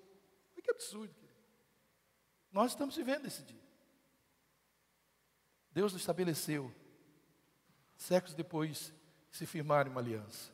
Que 0.61 0.69
absurdo, 0.69 1.11
querido. 1.15 1.39
Nós 2.51 2.71
estamos 2.71 2.95
vivendo 2.95 3.25
esse 3.25 3.41
dia. 3.41 3.61
Deus 5.71 5.93
estabeleceu, 5.93 6.71
séculos 7.95 8.35
depois, 8.35 8.93
se 9.31 9.45
firmarem 9.45 9.91
uma 9.91 10.01
aliança. 10.01 10.51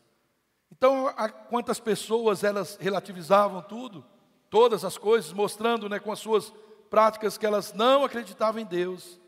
Então, 0.72 1.14
quantas 1.50 1.80
pessoas 1.80 2.44
elas 2.44 2.78
relativizavam 2.80 3.62
tudo, 3.62 4.06
todas 4.50 4.84
as 4.84 4.98
coisas, 4.98 5.32
mostrando 5.32 5.90
né, 5.90 6.00
com 6.00 6.12
as 6.12 6.20
suas 6.20 6.54
práticas 6.90 7.38
que 7.38 7.46
elas 7.46 7.74
não 7.74 8.04
acreditavam 8.04 8.62
em 8.62 8.66
Deus. 8.66 9.20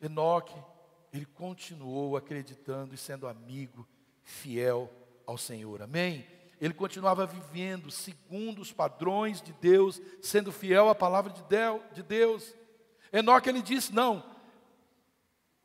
Enoque, 0.00 0.54
ele 1.12 1.26
continuou 1.26 2.16
acreditando 2.16 2.94
e 2.94 2.98
sendo 2.98 3.26
amigo, 3.26 3.86
fiel 4.22 4.90
ao 5.26 5.38
Senhor. 5.38 5.82
Amém? 5.82 6.26
Ele 6.60 6.74
continuava 6.74 7.26
vivendo 7.26 7.90
segundo 7.90 8.60
os 8.60 8.72
padrões 8.72 9.42
de 9.42 9.52
Deus, 9.52 10.00
sendo 10.22 10.52
fiel 10.52 10.88
à 10.88 10.94
palavra 10.94 11.32
de 11.32 12.02
Deus. 12.02 12.54
Enoque 13.12 13.48
ele 13.48 13.62
disse: 13.62 13.92
Não, 13.92 14.24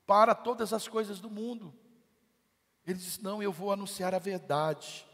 para 0.05 0.33
todas 0.33 0.73
as 0.73 0.87
coisas 0.87 1.19
do 1.19 1.29
mundo. 1.29 1.73
Ele 2.89 2.97
disse: 2.97 3.23
Não, 3.23 3.41
eu 3.41 3.51
vou 3.51 3.71
anunciar 3.71 4.15
a 4.15 4.19
verdade. 4.19 5.05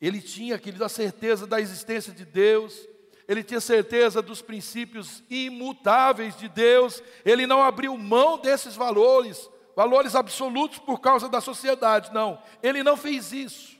Ele 0.00 0.22
tinha, 0.22 0.56
querido, 0.58 0.84
a 0.84 0.88
certeza 0.88 1.44
da 1.44 1.60
existência 1.60 2.12
de 2.12 2.24
Deus, 2.24 2.86
ele 3.26 3.42
tinha 3.42 3.60
certeza 3.60 4.22
dos 4.22 4.40
princípios 4.40 5.20
imutáveis 5.28 6.36
de 6.36 6.48
Deus, 6.48 7.02
ele 7.24 7.48
não 7.48 7.62
abriu 7.62 7.96
mão 7.98 8.38
desses 8.38 8.76
valores, 8.76 9.50
valores 9.74 10.14
absolutos 10.14 10.78
por 10.78 11.00
causa 11.00 11.28
da 11.28 11.40
sociedade, 11.40 12.14
não, 12.14 12.40
ele 12.62 12.82
não 12.82 12.96
fez 12.96 13.32
isso. 13.32 13.76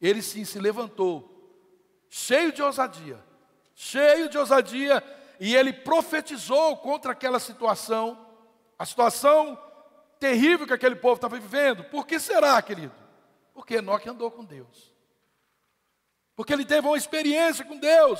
Ele 0.00 0.22
sim 0.22 0.44
se 0.44 0.58
levantou, 0.60 1.28
cheio 2.08 2.52
de 2.52 2.62
ousadia, 2.62 3.22
cheio 3.74 4.28
de 4.28 4.38
ousadia, 4.38 5.02
e 5.40 5.54
ele 5.54 5.72
profetizou 5.72 6.76
contra 6.76 7.10
aquela 7.10 7.40
situação, 7.40 8.24
a 8.78 8.86
situação 8.86 9.58
terrível 10.24 10.66
que 10.66 10.72
aquele 10.72 10.96
povo 10.96 11.16
estava 11.16 11.38
vivendo. 11.38 11.84
Por 11.84 12.06
que 12.06 12.18
será, 12.18 12.60
querido? 12.62 12.94
Porque 13.52 13.74
Enoque 13.74 14.08
andou 14.08 14.30
com 14.30 14.42
Deus. 14.42 14.90
Porque 16.34 16.50
ele 16.50 16.64
teve 16.64 16.86
uma 16.86 16.96
experiência 16.96 17.62
com 17.62 17.76
Deus. 17.76 18.18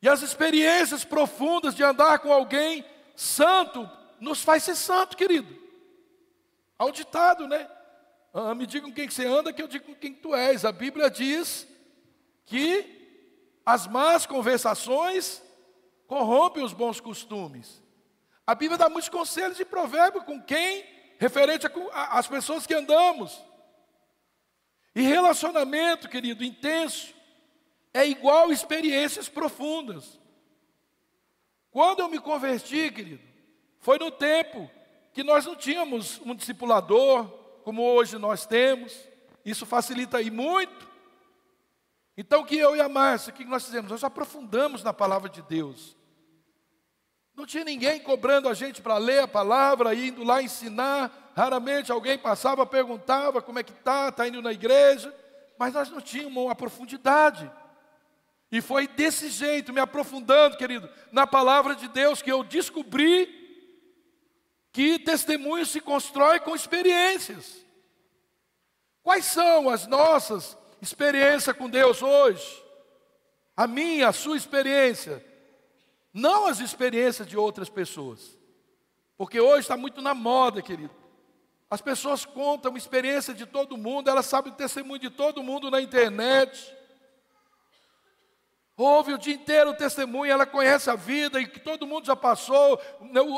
E 0.00 0.08
as 0.08 0.22
experiências 0.22 1.04
profundas 1.04 1.74
de 1.74 1.84
andar 1.84 2.20
com 2.20 2.32
alguém 2.32 2.82
santo 3.14 3.88
nos 4.18 4.42
faz 4.42 4.62
ser 4.62 4.76
santo, 4.76 5.14
querido. 5.14 5.54
Há 6.78 6.86
um 6.86 6.90
ditado, 6.90 7.46
né? 7.46 7.68
Ah, 8.32 8.54
me 8.54 8.66
diga 8.66 8.86
com 8.86 8.94
quem 8.94 9.06
que 9.06 9.12
você 9.12 9.26
anda, 9.26 9.52
que 9.52 9.60
eu 9.60 9.68
digo 9.68 9.84
com 9.84 9.94
quem 9.94 10.14
tu 10.14 10.34
és. 10.34 10.64
A 10.64 10.72
Bíblia 10.72 11.10
diz 11.10 11.68
que 12.46 13.60
as 13.64 13.86
más 13.86 14.24
conversações 14.24 15.42
corrompem 16.06 16.64
os 16.64 16.72
bons 16.72 16.98
costumes. 16.98 17.81
A 18.46 18.54
Bíblia 18.54 18.78
dá 18.78 18.88
muitos 18.88 19.08
conselhos 19.08 19.56
de 19.56 19.64
provérbio 19.64 20.22
com 20.24 20.42
quem, 20.42 20.84
referente 21.18 21.66
às 21.92 22.26
pessoas 22.26 22.66
que 22.66 22.74
andamos. 22.74 23.40
E 24.94 25.02
relacionamento, 25.02 26.08
querido, 26.08 26.44
intenso, 26.44 27.14
é 27.94 28.06
igual 28.06 28.50
experiências 28.50 29.28
profundas. 29.28 30.18
Quando 31.70 32.00
eu 32.00 32.08
me 32.08 32.18
converti, 32.18 32.90
querido, 32.90 33.22
foi 33.78 33.98
no 33.98 34.10
tempo 34.10 34.70
que 35.12 35.22
nós 35.22 35.46
não 35.46 35.54
tínhamos 35.54 36.20
um 36.24 36.34
discipulador, 36.34 37.26
como 37.64 37.82
hoje 37.82 38.18
nós 38.18 38.44
temos. 38.44 38.96
Isso 39.44 39.64
facilita 39.64 40.18
aí 40.18 40.30
muito. 40.30 40.90
Então, 42.16 42.44
que 42.44 42.56
eu 42.56 42.76
e 42.76 42.80
a 42.80 42.88
Márcia, 42.88 43.32
o 43.32 43.36
que 43.36 43.44
nós 43.44 43.64
fizemos? 43.64 43.90
Nós 43.90 44.04
aprofundamos 44.04 44.82
na 44.82 44.92
palavra 44.92 45.28
de 45.28 45.40
Deus. 45.42 45.96
Não 47.34 47.46
tinha 47.46 47.64
ninguém 47.64 48.00
cobrando 48.00 48.48
a 48.48 48.54
gente 48.54 48.82
para 48.82 48.98
ler 48.98 49.20
a 49.20 49.28
palavra, 49.28 49.94
indo 49.94 50.22
lá 50.22 50.42
ensinar. 50.42 51.32
Raramente 51.34 51.90
alguém 51.90 52.18
passava, 52.18 52.66
perguntava 52.66 53.40
como 53.40 53.58
é 53.58 53.62
que 53.62 53.72
está, 53.72 54.08
está 54.08 54.28
indo 54.28 54.42
na 54.42 54.52
igreja. 54.52 55.14
Mas 55.58 55.72
nós 55.72 55.90
não 55.90 56.00
tínhamos 56.00 56.44
uma 56.44 56.54
profundidade. 56.54 57.50
E 58.50 58.60
foi 58.60 58.86
desse 58.86 59.30
jeito, 59.30 59.72
me 59.72 59.80
aprofundando, 59.80 60.58
querido, 60.58 60.88
na 61.10 61.26
palavra 61.26 61.74
de 61.74 61.88
Deus, 61.88 62.20
que 62.20 62.30
eu 62.30 62.44
descobri 62.44 63.40
que 64.70 64.98
testemunho 64.98 65.64
se 65.64 65.80
constrói 65.80 66.38
com 66.38 66.54
experiências. 66.54 67.64
Quais 69.02 69.24
são 69.24 69.70
as 69.70 69.86
nossas 69.86 70.56
experiências 70.82 71.56
com 71.56 71.68
Deus 71.68 72.02
hoje? 72.02 72.62
A 73.56 73.66
minha, 73.66 74.08
a 74.08 74.12
sua 74.12 74.36
experiência 74.36 75.31
não 76.12 76.46
as 76.46 76.60
experiências 76.60 77.26
de 77.26 77.36
outras 77.36 77.68
pessoas. 77.68 78.38
Porque 79.16 79.40
hoje 79.40 79.60
está 79.60 79.76
muito 79.76 80.02
na 80.02 80.14
moda, 80.14 80.60
querido. 80.60 80.94
As 81.70 81.80
pessoas 81.80 82.26
contam 82.26 82.76
experiência 82.76 83.32
de 83.32 83.46
todo 83.46 83.78
mundo, 83.78 84.10
elas 84.10 84.26
sabem 84.26 84.52
o 84.52 84.56
testemunho 84.56 84.98
de 84.98 85.08
todo 85.08 85.42
mundo 85.42 85.70
na 85.70 85.80
internet. 85.80 86.76
Ouve 88.76 89.14
o 89.14 89.18
dia 89.18 89.34
inteiro 89.34 89.70
o 89.70 89.76
testemunho, 89.76 90.32
ela 90.32 90.44
conhece 90.44 90.90
a 90.90 90.96
vida 90.96 91.40
e 91.40 91.46
que 91.46 91.60
todo 91.60 91.86
mundo 91.86 92.04
já 92.04 92.16
passou, 92.16 92.80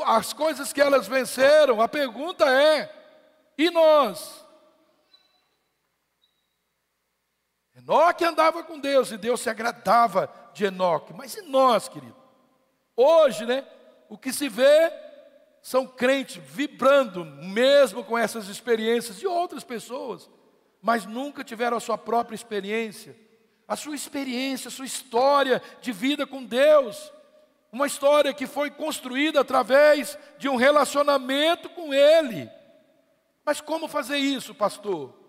as 0.06 0.32
coisas 0.32 0.72
que 0.72 0.80
elas 0.80 1.06
venceram. 1.06 1.80
A 1.80 1.88
pergunta 1.88 2.44
é: 2.50 2.92
e 3.56 3.70
nós? 3.70 4.44
Enoque 7.76 8.24
andava 8.24 8.64
com 8.64 8.80
Deus 8.80 9.10
e 9.10 9.18
Deus 9.18 9.40
se 9.40 9.50
agradava 9.50 10.32
de 10.54 10.64
Enoque, 10.64 11.12
mas 11.12 11.36
e 11.36 11.42
nós, 11.42 11.88
querido? 11.88 12.23
Hoje, 12.96 13.44
né, 13.46 13.64
o 14.08 14.16
que 14.16 14.32
se 14.32 14.48
vê 14.48 14.92
são 15.62 15.86
crentes 15.86 16.36
vibrando, 16.36 17.24
mesmo 17.24 18.04
com 18.04 18.18
essas 18.18 18.48
experiências 18.48 19.18
de 19.18 19.26
outras 19.26 19.64
pessoas, 19.64 20.30
mas 20.80 21.06
nunca 21.06 21.42
tiveram 21.42 21.76
a 21.76 21.80
sua 21.80 21.96
própria 21.96 22.34
experiência, 22.34 23.16
a 23.66 23.74
sua 23.74 23.94
experiência, 23.94 24.68
a 24.68 24.70
sua 24.70 24.84
história 24.84 25.62
de 25.80 25.90
vida 25.90 26.26
com 26.26 26.44
Deus. 26.44 27.10
Uma 27.72 27.86
história 27.86 28.34
que 28.34 28.46
foi 28.46 28.70
construída 28.70 29.40
através 29.40 30.18
de 30.38 30.48
um 30.48 30.56
relacionamento 30.56 31.68
com 31.70 31.92
Ele. 31.92 32.48
Mas 33.44 33.60
como 33.60 33.88
fazer 33.88 34.18
isso, 34.18 34.54
pastor? 34.54 35.23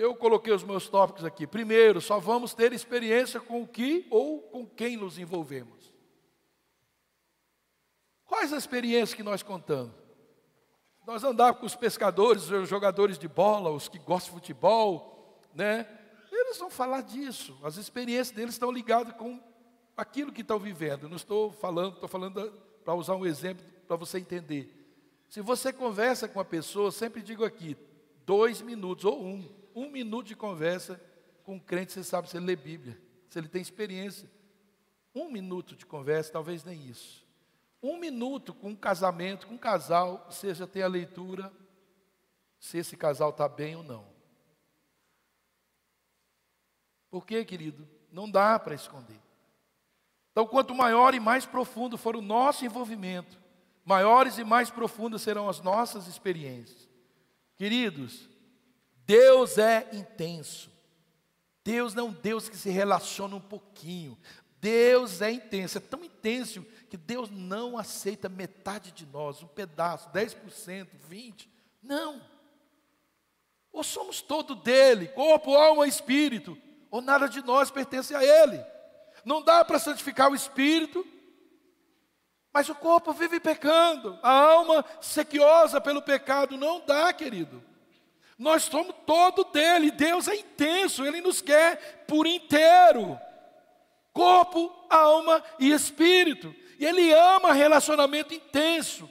Eu 0.00 0.14
coloquei 0.14 0.50
os 0.50 0.64
meus 0.64 0.88
tópicos 0.88 1.26
aqui. 1.26 1.46
Primeiro, 1.46 2.00
só 2.00 2.18
vamos 2.18 2.54
ter 2.54 2.72
experiência 2.72 3.38
com 3.38 3.60
o 3.60 3.66
que 3.68 4.06
ou 4.08 4.40
com 4.40 4.64
quem 4.64 4.96
nos 4.96 5.18
envolvemos. 5.18 5.92
Quais 8.24 8.50
as 8.50 8.62
experiências 8.62 9.12
que 9.12 9.22
nós 9.22 9.42
contamos? 9.42 9.94
Nós 11.06 11.22
andávamos 11.22 11.60
com 11.60 11.66
os 11.66 11.76
pescadores, 11.76 12.50
os 12.50 12.66
jogadores 12.66 13.18
de 13.18 13.28
bola, 13.28 13.68
os 13.68 13.90
que 13.90 13.98
gostam 13.98 14.32
de 14.32 14.40
futebol, 14.40 15.38
né? 15.54 15.86
Eles 16.32 16.56
vão 16.56 16.70
falar 16.70 17.02
disso. 17.02 17.58
As 17.62 17.76
experiências 17.76 18.30
deles 18.30 18.54
estão 18.54 18.72
ligadas 18.72 19.14
com 19.16 19.38
aquilo 19.94 20.32
que 20.32 20.40
estão 20.40 20.58
vivendo. 20.58 21.10
Não 21.10 21.16
estou 21.16 21.52
falando, 21.52 21.96
estou 21.96 22.08
falando 22.08 22.50
para 22.86 22.94
usar 22.94 23.16
um 23.16 23.26
exemplo 23.26 23.66
para 23.86 23.96
você 23.96 24.18
entender. 24.18 24.96
Se 25.28 25.42
você 25.42 25.74
conversa 25.74 26.26
com 26.26 26.40
a 26.40 26.44
pessoa, 26.44 26.90
sempre 26.90 27.20
digo 27.20 27.44
aqui, 27.44 27.76
dois 28.24 28.62
minutos 28.62 29.04
ou 29.04 29.22
um 29.22 29.59
um 29.74 29.90
minuto 29.90 30.26
de 30.26 30.36
conversa 30.36 31.00
com 31.42 31.54
um 31.54 31.60
crente, 31.60 31.92
você 31.92 32.04
sabe 32.04 32.28
se 32.28 32.36
ele 32.36 32.46
lê 32.46 32.56
Bíblia, 32.56 33.00
se 33.28 33.38
ele 33.38 33.48
tem 33.48 33.60
experiência. 33.60 34.30
Um 35.14 35.30
minuto 35.30 35.74
de 35.74 35.84
conversa, 35.84 36.32
talvez 36.32 36.64
nem 36.64 36.88
isso. 36.88 37.26
Um 37.82 37.98
minuto 37.98 38.54
com 38.54 38.70
um 38.70 38.76
casamento, 38.76 39.46
com 39.46 39.54
um 39.54 39.58
casal, 39.58 40.26
você 40.30 40.54
já 40.54 40.66
tem 40.66 40.82
a 40.82 40.88
leitura 40.88 41.52
se 42.58 42.78
esse 42.78 42.96
casal 42.96 43.30
está 43.30 43.48
bem 43.48 43.74
ou 43.74 43.82
não. 43.82 44.06
Por 47.10 47.26
quê, 47.26 47.44
querido? 47.44 47.88
Não 48.12 48.30
dá 48.30 48.58
para 48.58 48.74
esconder. 48.74 49.20
Então, 50.30 50.46
quanto 50.46 50.74
maior 50.74 51.14
e 51.14 51.20
mais 51.20 51.44
profundo 51.44 51.98
for 51.98 52.14
o 52.14 52.22
nosso 52.22 52.64
envolvimento, 52.64 53.40
maiores 53.84 54.38
e 54.38 54.44
mais 54.44 54.70
profundas 54.70 55.22
serão 55.22 55.48
as 55.48 55.60
nossas 55.60 56.06
experiências. 56.06 56.88
Queridos, 57.56 58.29
Deus 59.10 59.58
é 59.58 59.88
intenso. 59.92 60.70
Deus 61.64 61.94
não 61.94 62.06
é 62.06 62.08
um 62.10 62.12
Deus 62.12 62.48
que 62.48 62.56
se 62.56 62.70
relaciona 62.70 63.34
um 63.34 63.40
pouquinho. 63.40 64.16
Deus 64.60 65.20
é 65.20 65.32
intenso, 65.32 65.78
é 65.78 65.80
tão 65.80 66.04
intenso 66.04 66.64
que 66.88 66.96
Deus 66.96 67.28
não 67.28 67.76
aceita 67.76 68.28
metade 68.28 68.92
de 68.92 69.04
nós, 69.06 69.42
um 69.42 69.48
pedaço, 69.48 70.08
10%, 70.10 70.86
20%. 71.10 71.48
Não. 71.82 72.24
Ou 73.72 73.82
somos 73.82 74.22
todo 74.22 74.54
dele, 74.54 75.08
corpo, 75.08 75.56
alma, 75.56 75.88
espírito, 75.88 76.56
ou 76.88 77.00
nada 77.00 77.28
de 77.28 77.42
nós 77.42 77.68
pertence 77.68 78.14
a 78.14 78.22
ele. 78.22 78.64
Não 79.24 79.42
dá 79.42 79.64
para 79.64 79.80
santificar 79.80 80.30
o 80.30 80.36
espírito, 80.36 81.04
mas 82.52 82.68
o 82.68 82.76
corpo 82.76 83.12
vive 83.12 83.40
pecando, 83.40 84.16
a 84.22 84.30
alma 84.30 84.84
sequiosa 85.00 85.80
pelo 85.80 86.00
pecado, 86.00 86.56
não 86.56 86.86
dá, 86.86 87.12
querido. 87.12 87.69
Nós 88.40 88.64
somos 88.64 88.96
todo 89.06 89.44
dele. 89.44 89.92
Deus 89.92 90.26
é 90.26 90.34
intenso, 90.34 91.06
ele 91.06 91.20
nos 91.20 91.40
quer 91.40 92.04
por 92.08 92.26
inteiro 92.26 93.16
corpo, 94.12 94.70
alma 94.88 95.42
e 95.58 95.70
espírito. 95.70 96.54
E 96.78 96.84
ele 96.84 97.12
ama 97.12 97.52
relacionamento 97.52 98.34
intenso. 98.34 99.08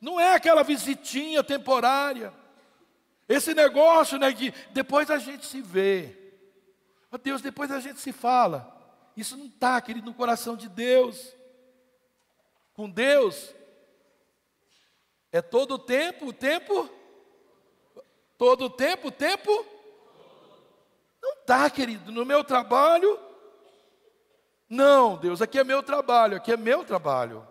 Não 0.00 0.20
é 0.20 0.34
aquela 0.34 0.62
visitinha 0.62 1.42
temporária. 1.42 2.32
Esse 3.28 3.54
negócio, 3.54 4.18
né, 4.18 4.30
de 4.32 4.52
depois 4.70 5.10
a 5.10 5.18
gente 5.18 5.46
se 5.46 5.60
vê. 5.60 6.16
Oh, 7.10 7.18
Deus, 7.18 7.42
depois 7.42 7.70
a 7.70 7.80
gente 7.80 8.00
se 8.00 8.12
fala. 8.12 8.72
Isso 9.16 9.36
não 9.36 9.46
está, 9.46 9.80
querido, 9.80 10.06
no 10.06 10.14
coração 10.14 10.56
de 10.56 10.68
Deus. 10.68 11.34
Com 12.74 12.90
Deus, 12.90 13.54
é 15.32 15.40
todo 15.40 15.74
o 15.74 15.78
tempo, 15.78 16.26
o 16.26 16.32
tempo 16.32 16.90
Todo 18.38 18.66
o 18.66 18.70
tempo, 18.70 19.10
tempo? 19.10 19.50
Não 21.22 21.36
dá, 21.46 21.68
querido. 21.70 22.12
No 22.12 22.24
meu 22.24 22.44
trabalho, 22.44 23.18
não, 24.68 25.16
Deus, 25.16 25.40
aqui 25.40 25.58
é 25.58 25.64
meu 25.64 25.82
trabalho, 25.82 26.36
aqui 26.36 26.52
é 26.52 26.56
meu 26.56 26.84
trabalho. 26.84 27.46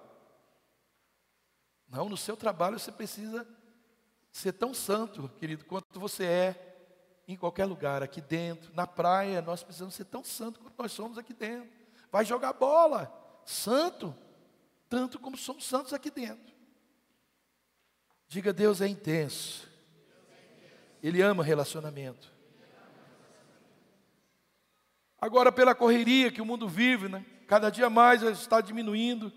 Não, 1.88 2.10
no 2.10 2.18
seu 2.18 2.36
trabalho 2.36 2.78
você 2.78 2.92
precisa 2.92 3.48
ser 4.32 4.52
tão 4.52 4.74
santo, 4.74 5.30
querido, 5.40 5.64
quanto 5.64 6.00
você 6.00 6.26
é 6.26 6.76
em 7.28 7.38
qualquer 7.38 7.66
lugar, 7.66 8.04
aqui 8.04 8.22
dentro, 8.22 8.74
na 8.76 8.86
praia, 8.86 9.42
nós 9.42 9.64
precisamos 9.64 9.96
ser 9.96 10.06
tão 10.06 10.24
santo 10.24 10.60
quanto 10.60 10.76
nós 10.78 10.92
somos 10.92 11.18
aqui 11.18 11.34
dentro. 11.34 11.70
Vai 12.12 12.24
jogar 12.24 12.54
bola, 12.54 13.12
santo, 13.46 14.16
tanto 14.90 15.18
como 15.20 15.38
somos 15.38 15.66
santos 15.66 15.94
aqui 15.94 16.12
dentro. 16.12 16.54
Diga, 18.28 18.54
Deus 18.54 18.82
é 18.82 18.88
intenso. 18.88 19.68
Ele 21.06 21.22
ama 21.22 21.44
relacionamento. 21.44 22.34
Agora, 25.22 25.52
pela 25.52 25.76
correria 25.76 26.32
que 26.32 26.42
o 26.42 26.46
mundo 26.46 26.68
vive, 26.68 27.08
né? 27.08 27.24
cada 27.48 27.70
dia 27.70 27.92
mais 27.92 28.24
está 28.24 28.60
diminuindo 28.60 29.32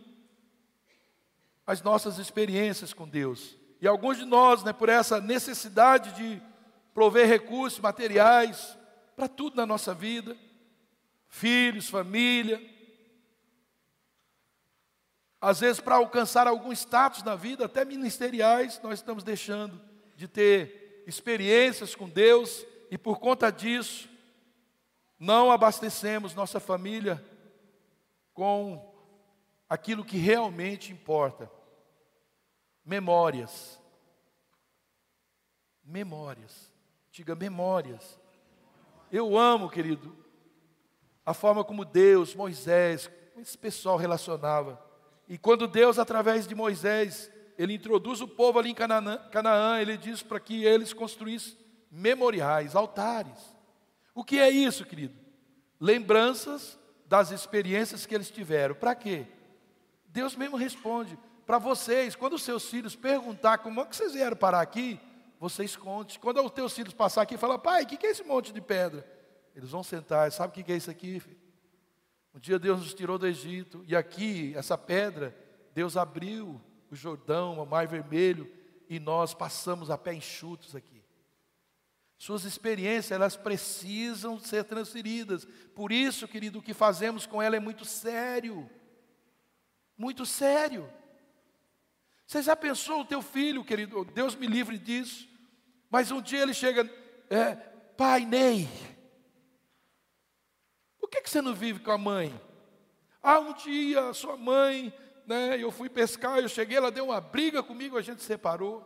as 1.67 1.83
nossas 1.83 2.17
experiências 2.19 2.95
com 2.95 3.07
Deus. 3.07 3.55
E 3.83 3.87
alguns 3.87 4.17
de 4.17 4.25
nós, 4.25 4.65
né, 4.65 4.73
por 4.73 4.89
essa 4.89 5.21
necessidade 5.21 6.13
de 6.13 6.43
prover 6.95 7.29
recursos 7.29 7.79
materiais 7.79 8.79
para 9.15 9.29
tudo 9.29 9.57
na 9.57 9.67
nossa 9.67 9.93
vida, 9.93 10.35
filhos, 11.29 11.91
família, 11.91 12.59
às 15.39 15.61
vezes 15.61 15.81
para 15.81 15.97
alcançar 15.97 16.47
algum 16.47 16.73
status 16.73 17.23
na 17.23 17.37
vida, 17.37 17.67
até 17.67 17.85
ministeriais, 17.85 18.81
nós 18.83 19.01
estamos 19.01 19.23
deixando 19.23 19.79
de 20.17 20.27
ter 20.27 20.78
experiências 21.09 21.95
com 21.95 22.07
Deus 22.07 22.67
e 22.91 22.99
por 22.99 23.19
conta 23.19 23.51
disso 23.51 24.11
não 25.19 25.51
abastecemos 25.51 26.35
nossa 26.35 26.61
família 26.61 27.25
com 28.35 28.95
aquilo 29.69 30.05
que 30.05 30.19
realmente 30.19 30.93
importa 30.93 31.51
memórias. 32.85 33.81
Memórias. 35.83 36.71
Diga 37.11 37.35
memórias. 37.35 38.21
Eu 39.11 39.39
amo, 39.39 39.71
querido, 39.71 40.15
a 41.25 41.33
forma 41.33 41.65
como 41.65 41.87
Deus, 41.87 42.35
Moisés, 42.35 43.11
esse 43.39 43.57
pessoal 43.57 43.97
relacionava. 43.97 44.79
E 45.27 45.39
quando 45.39 45.67
Deus, 45.67 45.99
através 45.99 46.47
de 46.47 46.55
Moisés, 46.55 47.31
ele 47.59 47.75
introduz 47.75 48.21
o 48.21 48.29
povo 48.29 48.61
ali 48.61 48.71
em 48.71 48.75
Canaã, 48.75 49.19
Canaã 49.33 49.81
ele 49.81 49.97
diz 49.97 50.23
para 50.23 50.39
que 50.39 50.65
eles 50.65 50.93
construíssem 50.93 51.59
memoriais, 51.91 52.77
altares. 52.77 53.57
O 54.15 54.23
que 54.23 54.39
é 54.39 54.49
isso, 54.49 54.85
querido? 54.85 55.15
Lembranças 55.81 56.79
das 57.07 57.33
experiências 57.33 58.07
que 58.07 58.15
eles 58.15 58.31
tiveram. 58.31 58.77
Para 58.77 58.95
quê? 58.95 59.27
Deus 60.07 60.37
mesmo 60.37 60.57
responde 60.57 61.19
para 61.45 61.59
vocês, 61.59 62.15
quando 62.15 62.35
os 62.35 62.43
seus 62.43 62.69
filhos 62.69 62.95
perguntar 62.95 63.59
como 63.59 63.81
é 63.81 63.85
que 63.87 63.97
vocês 63.97 64.13
vieram 64.13 64.37
parar 64.37 64.61
aqui, 64.61 65.01
vocês 65.41 65.75
contem. 65.75 66.19
Quando 66.21 66.43
os 66.43 66.51
teus 66.53 66.75
filhos 66.75 66.95
passar 66.95 67.23
aqui 67.23 67.35
e 67.35 67.39
falar, 67.39 67.59
pai, 67.59 67.83
o 67.83 67.87
que, 67.87 67.97
que 67.97 68.07
é 68.07 68.11
esse 68.11 68.23
monte 68.23 68.53
de 68.53 68.61
pedra? 68.61 69.05
Eles 69.57 69.71
vão 69.71 69.83
sentar, 69.83 70.31
sabe 70.31 70.51
o 70.51 70.55
que, 70.55 70.63
que 70.63 70.73
é 70.73 70.77
isso 70.77 70.91
aqui? 70.91 71.19
Filho? 71.19 71.39
Um 72.35 72.39
dia 72.39 72.59
Deus 72.59 72.81
nos 72.81 72.95
tirou 72.95 73.19
do 73.19 73.27
Egito, 73.27 73.83
e 73.89 73.97
aqui, 73.97 74.53
essa 74.55 74.79
pedra, 74.79 75.35
Deus 75.75 75.97
abriu 75.97 76.61
o 76.91 76.97
Jordão, 76.97 77.59
o 77.61 77.67
Mar 77.67 77.87
Vermelho, 77.87 78.51
e 78.89 78.99
nós 78.99 79.35
passamos 79.35 79.91
a 79.91 79.99
pé 79.99 80.15
enxutos 80.15 80.75
aqui. 80.75 81.03
Suas 82.17 82.45
experiências, 82.45 83.13
elas 83.13 83.37
precisam 83.37 84.39
ser 84.41 84.65
transferidas. 84.65 85.45
Por 85.75 85.93
isso, 85.93 86.27
querido, 86.27 86.59
o 86.59 86.63
que 86.63 86.75
fazemos 86.75 87.27
com 87.27 87.41
ela 87.41 87.55
é 87.55 87.61
muito 87.61 87.85
sério. 87.85 88.69
Muito 89.97 90.27
sério. 90.27 90.93
Você 92.27 92.43
já 92.43 92.57
pensou 92.57 93.03
o 93.03 93.05
teu 93.05 93.23
filho, 93.23 93.65
querido? 93.65 94.05
Deus 94.05 94.35
me 94.35 94.47
livre 94.47 94.79
disso. 94.79 95.29
Mas 95.89 96.11
um 96.11 96.21
dia 96.21 96.43
ele 96.43 96.53
chega, 96.53 96.91
é, 97.31 97.55
pai 97.97 98.25
Ney, 98.25 98.69
por 100.99 101.09
que, 101.09 101.23
que 101.23 101.31
você 101.31 101.41
não 101.41 101.55
vive 101.55 101.81
com 101.81 101.91
a 101.91 101.97
mãe? 101.97 102.39
Ah, 103.23 103.39
um 103.39 103.55
dia 103.55 104.13
sua 104.13 104.37
mãe, 104.37 104.93
né, 105.29 105.63
eu 105.63 105.71
fui 105.71 105.91
pescar, 105.91 106.39
eu 106.39 106.49
cheguei, 106.49 106.79
ela 106.79 106.91
deu 106.91 107.05
uma 107.05 107.21
briga 107.21 107.63
comigo, 107.63 107.99
a 107.99 108.03
gente 108.03 108.23
separou. 108.23 108.83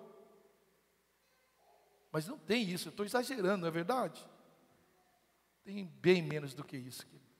Mas 2.11 2.27
não 2.27 2.37
tem 2.37 2.69
isso, 2.69 2.89
eu 2.89 2.91
estou 2.91 3.07
exagerando, 3.07 3.59
não 3.59 3.69
é 3.69 3.71
verdade? 3.71 4.27
Tem 5.63 5.85
bem 5.85 6.21
menos 6.21 6.53
do 6.53 6.65
que 6.65 6.77
isso, 6.77 7.07
querido. 7.07 7.31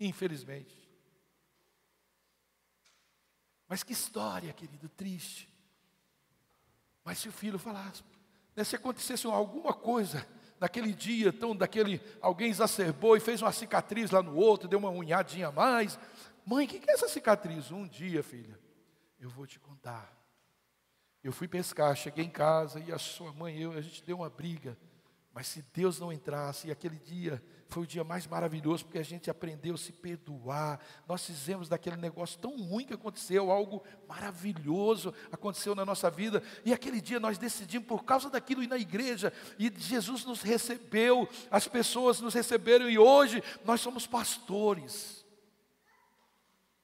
infelizmente. 0.00 0.76
Mas 3.68 3.84
que 3.84 3.92
história, 3.92 4.52
querido, 4.52 4.88
triste. 4.88 5.48
Mas 7.04 7.18
se 7.18 7.28
o 7.28 7.32
filho 7.32 7.58
falasse, 7.58 8.02
né, 8.56 8.64
se 8.64 8.74
acontecesse 8.74 9.28
alguma 9.28 9.72
coisa 9.72 10.26
naquele 10.58 10.92
dia, 10.92 11.28
então 11.28 11.54
daquele 11.54 12.00
alguém 12.20 12.50
exacerbou 12.50 13.16
e 13.16 13.20
fez 13.20 13.42
uma 13.42 13.52
cicatriz 13.52 14.10
lá 14.10 14.22
no 14.22 14.34
outro, 14.34 14.68
deu 14.68 14.78
uma 14.78 14.90
unhadinha 14.90 15.48
a 15.48 15.52
mais. 15.52 15.98
Mãe, 16.46 16.64
o 16.64 16.68
que, 16.68 16.78
que 16.78 16.88
é 16.88 16.94
essa 16.94 17.08
cicatriz? 17.08 17.72
Um 17.72 17.88
dia, 17.88 18.22
filha, 18.22 18.56
eu 19.18 19.28
vou 19.28 19.48
te 19.48 19.58
contar. 19.58 20.16
Eu 21.22 21.32
fui 21.32 21.48
pescar, 21.48 21.96
cheguei 21.96 22.24
em 22.24 22.30
casa 22.30 22.78
e 22.78 22.92
a 22.92 22.98
sua 22.98 23.32
mãe 23.32 23.56
e 23.56 23.62
eu, 23.62 23.72
a 23.72 23.80
gente 23.80 24.04
deu 24.04 24.18
uma 24.18 24.30
briga. 24.30 24.78
Mas 25.34 25.48
se 25.48 25.62
Deus 25.74 25.98
não 25.98 26.12
entrasse, 26.12 26.68
e 26.68 26.70
aquele 26.70 26.96
dia 26.98 27.42
foi 27.68 27.82
o 27.82 27.86
dia 27.86 28.04
mais 28.04 28.28
maravilhoso, 28.28 28.84
porque 28.84 28.98
a 28.98 29.04
gente 29.04 29.28
aprendeu 29.28 29.74
a 29.74 29.78
se 29.78 29.92
perdoar. 29.92 30.80
Nós 31.06 31.26
fizemos 31.26 31.68
daquele 31.68 31.96
negócio 31.96 32.38
tão 32.38 32.56
ruim 32.56 32.86
que 32.86 32.94
aconteceu, 32.94 33.50
algo 33.50 33.82
maravilhoso 34.08 35.12
aconteceu 35.32 35.74
na 35.74 35.84
nossa 35.84 36.08
vida. 36.10 36.42
E 36.64 36.72
aquele 36.72 37.00
dia 37.00 37.18
nós 37.18 37.38
decidimos, 37.38 37.88
por 37.88 38.04
causa 38.04 38.30
daquilo, 38.30 38.62
ir 38.62 38.68
na 38.68 38.78
igreja. 38.78 39.32
E 39.58 39.70
Jesus 39.76 40.24
nos 40.24 40.42
recebeu, 40.42 41.28
as 41.50 41.66
pessoas 41.66 42.20
nos 42.20 42.32
receberam, 42.32 42.88
e 42.88 42.98
hoje 42.98 43.42
nós 43.64 43.80
somos 43.80 44.06
pastores. 44.06 45.25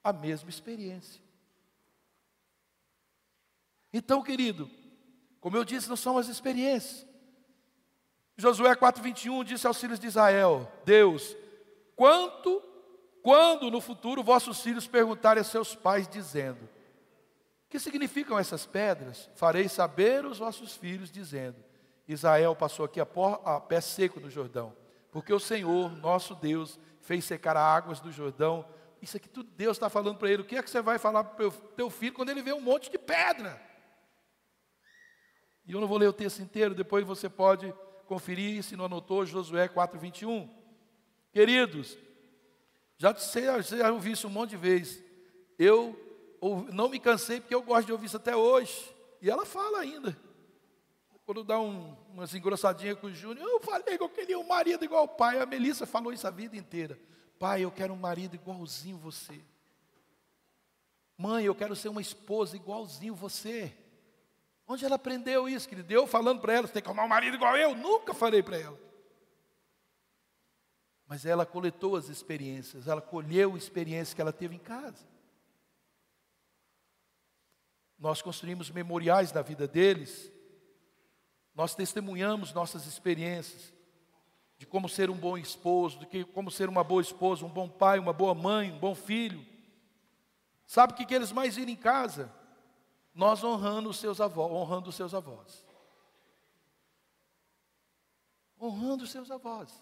A 0.03 0.11
mesma 0.11 0.49
experiência. 0.49 1.21
Então, 3.91 4.23
querido, 4.23 4.69
como 5.39 5.55
eu 5.55 5.63
disse, 5.63 5.87
não 5.87 5.95
são 5.95 6.17
as 6.17 6.27
experiências 6.27 7.05
Josué 8.35 8.75
4:21 8.75 9.43
disse 9.43 9.67
aos 9.67 9.79
filhos 9.79 9.99
de 9.99 10.07
Israel: 10.07 10.69
Deus, 10.83 11.35
quanto 11.95 12.61
quando 13.21 13.69
no 13.69 13.79
futuro 13.79 14.23
vossos 14.23 14.61
filhos 14.61 14.87
perguntarem 14.87 15.41
a 15.41 15.43
seus 15.43 15.75
pais 15.75 16.07
dizendo: 16.07 16.67
Que 17.69 17.79
significam 17.79 18.37
essas 18.39 18.65
pedras? 18.65 19.29
Farei 19.35 19.69
saber 19.69 20.25
os 20.25 20.39
vossos 20.39 20.75
filhos 20.75 21.11
dizendo: 21.11 21.57
Israel 22.07 22.55
passou 22.55 22.85
aqui 22.85 22.99
a, 22.99 23.07
a 23.45 23.59
pé 23.61 23.79
seco 23.79 24.19
no 24.19 24.29
Jordão, 24.29 24.75
porque 25.11 25.31
o 25.31 25.39
Senhor, 25.39 25.91
nosso 25.97 26.33
Deus, 26.33 26.79
fez 27.01 27.23
secar 27.25 27.55
as 27.55 27.63
águas 27.63 27.99
do 27.99 28.11
Jordão. 28.11 28.65
Isso 29.03 29.17
aqui 29.17 29.27
tudo 29.27 29.51
Deus 29.51 29.75
está 29.75 29.89
falando 29.89 30.17
para 30.17 30.31
ele. 30.31 30.43
O 30.43 30.45
que 30.45 30.55
é 30.55 30.63
que 30.63 30.69
você 30.69 30.81
vai 30.81 30.97
falar 30.97 31.25
para 31.25 31.45
o 31.45 31.51
teu 31.51 31.89
filho 31.89 32.13
quando 32.13 32.29
ele 32.29 32.41
vê 32.41 32.53
um 32.53 32.61
monte 32.61 32.89
de 32.89 32.97
pedra? 32.97 33.61
E 35.65 35.73
eu 35.73 35.81
não 35.81 35.89
vou 35.89 35.97
ler 35.97 36.07
o 36.07 36.13
texto 36.13 36.39
inteiro, 36.39 36.73
depois 36.73 37.05
você 37.05 37.27
pode 37.27 37.73
conferir, 38.07 38.63
se 38.63 38.77
não 38.77 38.85
anotou, 38.85 39.25
Josué 39.25 39.67
4,21. 39.67 40.49
Queridos, 41.33 41.97
já, 42.97 43.13
sei, 43.15 43.43
já 43.61 43.91
ouvi 43.91 44.11
isso 44.11 44.27
um 44.27 44.31
monte 44.31 44.51
de 44.51 44.57
vezes. 44.57 45.03
Eu 45.59 45.99
não 46.71 46.87
me 46.87 46.97
cansei 46.97 47.41
porque 47.41 47.53
eu 47.53 47.61
gosto 47.61 47.87
de 47.87 47.91
ouvir 47.91 48.05
isso 48.05 48.15
até 48.15 48.33
hoje. 48.33 48.89
E 49.21 49.29
ela 49.29 49.45
fala 49.45 49.79
ainda. 49.79 50.17
Quando 51.25 51.43
dá 51.43 51.59
um, 51.59 51.93
umas 52.13 52.33
engrossadinhas 52.33 52.97
com 52.99 53.07
o 53.07 53.13
Júnior, 53.13 53.49
eu 53.49 53.59
falei 53.59 53.97
que 53.97 54.03
eu 54.03 54.09
queria 54.09 54.39
um 54.39 54.47
marido 54.47 54.85
igual 54.85 55.03
o 55.03 55.09
pai. 55.09 55.39
A 55.39 55.45
Melissa 55.45 55.85
falou 55.85 56.13
isso 56.13 56.25
a 56.25 56.31
vida 56.31 56.55
inteira. 56.55 56.97
Pai, 57.39 57.61
eu 57.61 57.71
quero 57.71 57.93
um 57.93 57.97
marido 57.97 58.35
igualzinho 58.35 58.97
você. 58.97 59.39
Mãe, 61.17 61.45
eu 61.45 61.55
quero 61.55 61.75
ser 61.75 61.89
uma 61.89 62.01
esposa 62.01 62.55
igualzinho 62.55 63.15
você. 63.15 63.75
Onde 64.67 64.85
ela 64.85 64.95
aprendeu 64.95 65.47
isso, 65.47 65.67
querido? 65.67 65.91
Eu 65.91 66.07
falando 66.07 66.41
para 66.41 66.53
ela, 66.53 66.67
você 66.67 66.73
tem 66.73 66.81
que 66.81 66.87
arrumar 66.87 67.05
um 67.05 67.09
marido 67.09 67.35
igual 67.35 67.57
eu? 67.57 67.75
Nunca 67.75 68.13
falei 68.13 68.41
para 68.41 68.57
ela. 68.57 68.79
Mas 71.05 71.25
ela 71.25 71.45
coletou 71.45 71.95
as 71.95 72.07
experiências, 72.07 72.87
ela 72.87 73.01
colheu 73.01 73.55
a 73.55 73.57
experiência 73.57 74.15
que 74.15 74.21
ela 74.21 74.33
teve 74.33 74.55
em 74.55 74.59
casa. 74.59 75.05
Nós 77.99 78.21
construímos 78.21 78.69
memoriais 78.69 79.31
da 79.31 79.41
vida 79.41 79.67
deles, 79.67 80.31
nós 81.53 81.75
testemunhamos 81.75 82.53
nossas 82.53 82.85
experiências 82.85 83.72
de 84.63 84.67
como 84.67 84.87
ser 84.87 85.09
um 85.09 85.17
bom 85.17 85.37
esposo, 85.37 85.99
de 85.99 86.05
que, 86.05 86.23
como 86.23 86.49
ser 86.49 86.69
uma 86.69 86.83
boa 86.83 87.01
esposa, 87.01 87.45
um 87.45 87.49
bom 87.49 87.67
pai, 87.67 87.99
uma 87.99 88.13
boa 88.13 88.33
mãe, 88.33 88.71
um 88.71 88.79
bom 88.79 88.95
filho. 88.95 89.45
Sabe 90.65 90.93
o 90.93 90.95
que, 90.95 91.05
que 91.05 91.13
eles 91.13 91.31
mais 91.31 91.55
viram 91.55 91.71
em 91.71 91.75
casa? 91.75 92.31
nós 93.13 93.43
honrando 93.43 93.89
os 93.89 93.97
seus 93.97 94.19
avós, 94.19 94.51
honrando 94.51 94.89
os 94.89 94.95
seus 94.95 95.13
avós. 95.13 95.65
Honrando 98.59 99.03
os 99.03 99.11
seus 99.11 99.29
avós. 99.29 99.81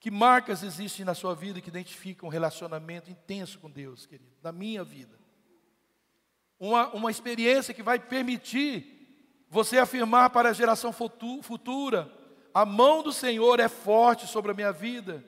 Que 0.00 0.10
marcas 0.10 0.62
existem 0.62 1.04
na 1.04 1.14
sua 1.14 1.34
vida 1.34 1.60
que 1.60 1.68
identificam 1.68 2.28
um 2.28 2.32
relacionamento 2.32 3.10
intenso 3.10 3.58
com 3.58 3.68
Deus, 3.68 4.06
querido? 4.06 4.30
Na 4.42 4.52
minha 4.52 4.82
vida. 4.84 5.18
uma, 6.58 6.88
uma 6.90 7.10
experiência 7.10 7.74
que 7.74 7.82
vai 7.82 7.98
permitir 7.98 8.94
você 9.50 9.78
afirmar 9.78 10.30
para 10.30 10.50
a 10.50 10.52
geração 10.52 10.92
futura: 10.92 12.10
a 12.52 12.64
mão 12.64 13.02
do 13.02 13.12
Senhor 13.12 13.60
é 13.60 13.68
forte 13.68 14.26
sobre 14.26 14.50
a 14.50 14.54
minha 14.54 14.72
vida, 14.72 15.24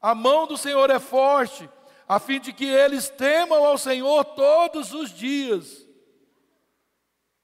a 0.00 0.14
mão 0.14 0.46
do 0.46 0.56
Senhor 0.56 0.90
é 0.90 0.98
forte, 0.98 1.68
a 2.08 2.18
fim 2.18 2.40
de 2.40 2.52
que 2.52 2.64
eles 2.64 3.08
temam 3.08 3.64
ao 3.64 3.76
Senhor 3.76 4.24
todos 4.24 4.92
os 4.92 5.10
dias. 5.10 5.86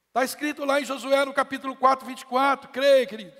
Está 0.08 0.24
escrito 0.24 0.64
lá 0.64 0.80
em 0.80 0.84
Josué 0.84 1.24
no 1.24 1.34
capítulo 1.34 1.74
4, 1.74 2.06
24, 2.06 2.70
creia, 2.70 3.04
querido. 3.04 3.32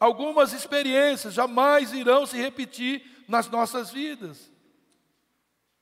Algumas 0.00 0.52
experiências 0.52 1.34
jamais 1.34 1.92
irão 1.92 2.26
se 2.26 2.36
repetir 2.36 3.24
nas 3.28 3.48
nossas 3.48 3.90
vidas. 3.90 4.50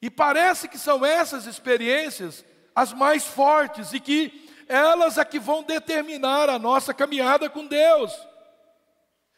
E 0.03 0.11
parece 0.11 0.69
que 0.69 0.77
são 0.77 1.05
essas 1.05 1.47
experiências 1.47 2.45
as 2.75 2.93
mais 2.93 3.25
fortes 3.25 3.93
e 3.93 4.01
que 4.01 4.51
elas 4.69 5.19
é 5.19 5.25
que 5.25 5.39
vão 5.39 5.63
determinar 5.63 6.49
a 6.49 6.59
nossa 6.59 6.93
caminhada 6.93 7.49
com 7.49 7.67
Deus. 7.67 8.13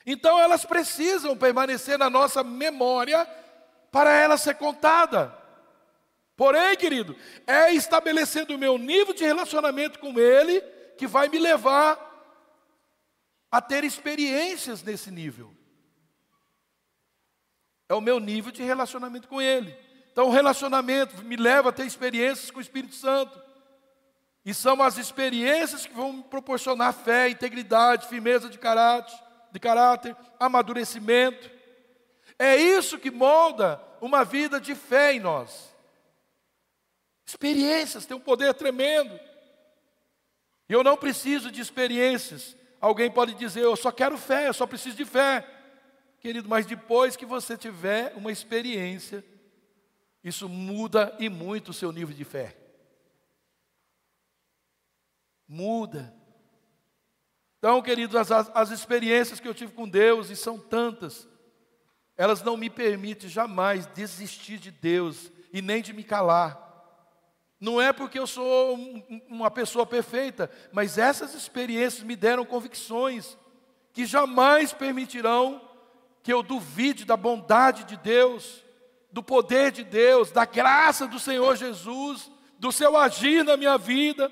Então 0.06 0.38
elas 0.38 0.64
precisam 0.64 1.36
permanecer 1.36 1.98
na 1.98 2.08
nossa 2.08 2.44
memória 2.44 3.26
para 3.90 4.12
ela 4.12 4.38
ser 4.38 4.54
contada. 4.54 5.36
Porém, 6.36 6.76
querido, 6.76 7.16
é 7.46 7.72
estabelecendo 7.72 8.54
o 8.54 8.58
meu 8.58 8.78
nível 8.78 9.12
de 9.12 9.24
relacionamento 9.24 9.98
com 9.98 10.18
Ele 10.20 10.60
que 10.96 11.06
vai 11.06 11.28
me 11.28 11.38
levar 11.38 11.98
a 13.50 13.60
ter 13.60 13.82
experiências 13.84 14.82
nesse 14.82 15.10
nível. 15.10 15.52
É 17.88 17.94
o 17.94 18.00
meu 18.00 18.20
nível 18.20 18.52
de 18.52 18.62
relacionamento 18.62 19.26
com 19.26 19.40
Ele. 19.40 19.76
Então, 20.12 20.28
o 20.28 20.32
relacionamento 20.32 21.22
me 21.24 21.36
leva 21.36 21.70
a 21.70 21.72
ter 21.72 21.86
experiências 21.86 22.50
com 22.50 22.58
o 22.58 22.62
Espírito 22.62 22.94
Santo. 22.94 23.40
E 24.44 24.54
são 24.54 24.82
as 24.82 24.96
experiências 24.98 25.86
que 25.86 25.94
vão 25.94 26.12
me 26.12 26.22
proporcionar 26.22 26.92
fé, 26.92 27.28
integridade, 27.28 28.08
firmeza 28.08 28.48
de 28.48 28.58
caráter, 28.58 29.14
de 29.56 29.60
caráter, 29.60 30.14
amadurecimento. 30.38 31.50
É 32.38 32.56
isso 32.56 32.98
que 32.98 33.10
molda 33.10 33.80
uma 34.02 34.22
vida 34.22 34.60
de 34.60 34.74
fé 34.74 35.14
em 35.14 35.20
nós. 35.20 35.74
Experiências 37.26 38.04
têm 38.04 38.16
um 38.16 38.20
poder 38.20 38.52
tremendo. 38.52 39.18
E 40.68 40.72
eu 40.74 40.84
não 40.84 40.96
preciso 40.96 41.50
de 41.50 41.62
experiências. 41.62 42.54
Alguém 42.80 43.10
pode 43.10 43.34
dizer, 43.34 43.62
eu 43.62 43.74
só 43.76 43.90
quero 43.90 44.18
fé, 44.18 44.46
eu 44.46 44.54
só 44.54 44.66
preciso 44.66 44.96
de 44.96 45.06
fé. 45.06 45.48
Querido, 46.20 46.48
mas 46.48 46.66
depois 46.66 47.16
que 47.16 47.24
você 47.24 47.56
tiver 47.56 48.12
uma 48.14 48.30
experiência, 48.30 49.24
isso 50.22 50.48
muda 50.48 51.16
e 51.18 51.30
muito 51.30 51.70
o 51.70 51.74
seu 51.74 51.90
nível 51.90 52.14
de 52.14 52.24
fé. 52.24 52.54
Muda. 55.48 56.14
Então, 57.66 57.82
queridos, 57.82 58.14
as, 58.30 58.48
as 58.54 58.70
experiências 58.70 59.40
que 59.40 59.48
eu 59.48 59.52
tive 59.52 59.72
com 59.72 59.88
Deus, 59.88 60.30
e 60.30 60.36
são 60.36 60.56
tantas, 60.56 61.26
elas 62.16 62.40
não 62.40 62.56
me 62.56 62.70
permitem 62.70 63.28
jamais 63.28 63.86
desistir 63.86 64.58
de 64.58 64.70
Deus 64.70 65.32
e 65.52 65.60
nem 65.60 65.82
de 65.82 65.92
me 65.92 66.04
calar. 66.04 66.56
Não 67.60 67.82
é 67.82 67.92
porque 67.92 68.20
eu 68.20 68.26
sou 68.28 68.78
uma 69.28 69.50
pessoa 69.50 69.84
perfeita, 69.84 70.48
mas 70.70 70.96
essas 70.96 71.34
experiências 71.34 72.04
me 72.04 72.14
deram 72.14 72.44
convicções 72.44 73.36
que 73.92 74.06
jamais 74.06 74.72
permitirão 74.72 75.60
que 76.22 76.32
eu 76.32 76.44
duvide 76.44 77.04
da 77.04 77.16
bondade 77.16 77.82
de 77.82 77.96
Deus, 77.96 78.64
do 79.10 79.24
poder 79.24 79.72
de 79.72 79.82
Deus, 79.82 80.30
da 80.30 80.44
graça 80.44 81.04
do 81.04 81.18
Senhor 81.18 81.56
Jesus, 81.56 82.30
do 82.60 82.70
seu 82.70 82.96
agir 82.96 83.44
na 83.44 83.56
minha 83.56 83.76
vida, 83.76 84.30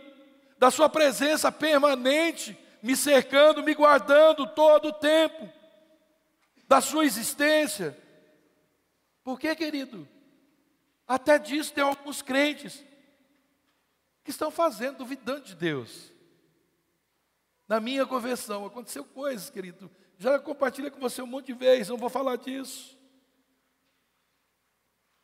da 0.57 0.71
sua 0.71 0.89
presença 0.89 1.51
permanente, 1.51 2.57
me 2.85 2.95
cercando, 2.95 3.63
me 3.63 3.73
guardando 3.75 4.47
todo 4.47 4.89
o 4.89 4.93
tempo, 4.93 5.51
da 6.69 6.83
sua 6.83 7.07
existência. 7.07 7.99
Por 9.23 9.41
que, 9.41 9.57
querido? 9.57 10.07
Até 11.09 11.39
disso 11.39 11.73
tem 11.73 11.83
alguns 11.83 12.21
crentes 12.21 12.85
que 14.23 14.31
estão 14.31 14.51
fazendo, 14.51 14.99
duvidando 14.99 15.47
de 15.47 15.55
Deus. 15.55 16.13
Na 17.67 17.81
minha 17.81 18.05
conversão 18.05 18.67
aconteceu 18.67 19.03
coisas, 19.03 19.49
querido. 19.49 19.91
Já 20.19 20.39
compartilhei 20.39 20.91
com 20.91 21.01
você 21.01 21.23
um 21.23 21.27
monte 21.27 21.47
de 21.47 21.55
vezes, 21.55 21.89
não 21.89 21.97
vou 21.97 22.11
falar 22.11 22.37
disso. 22.37 22.99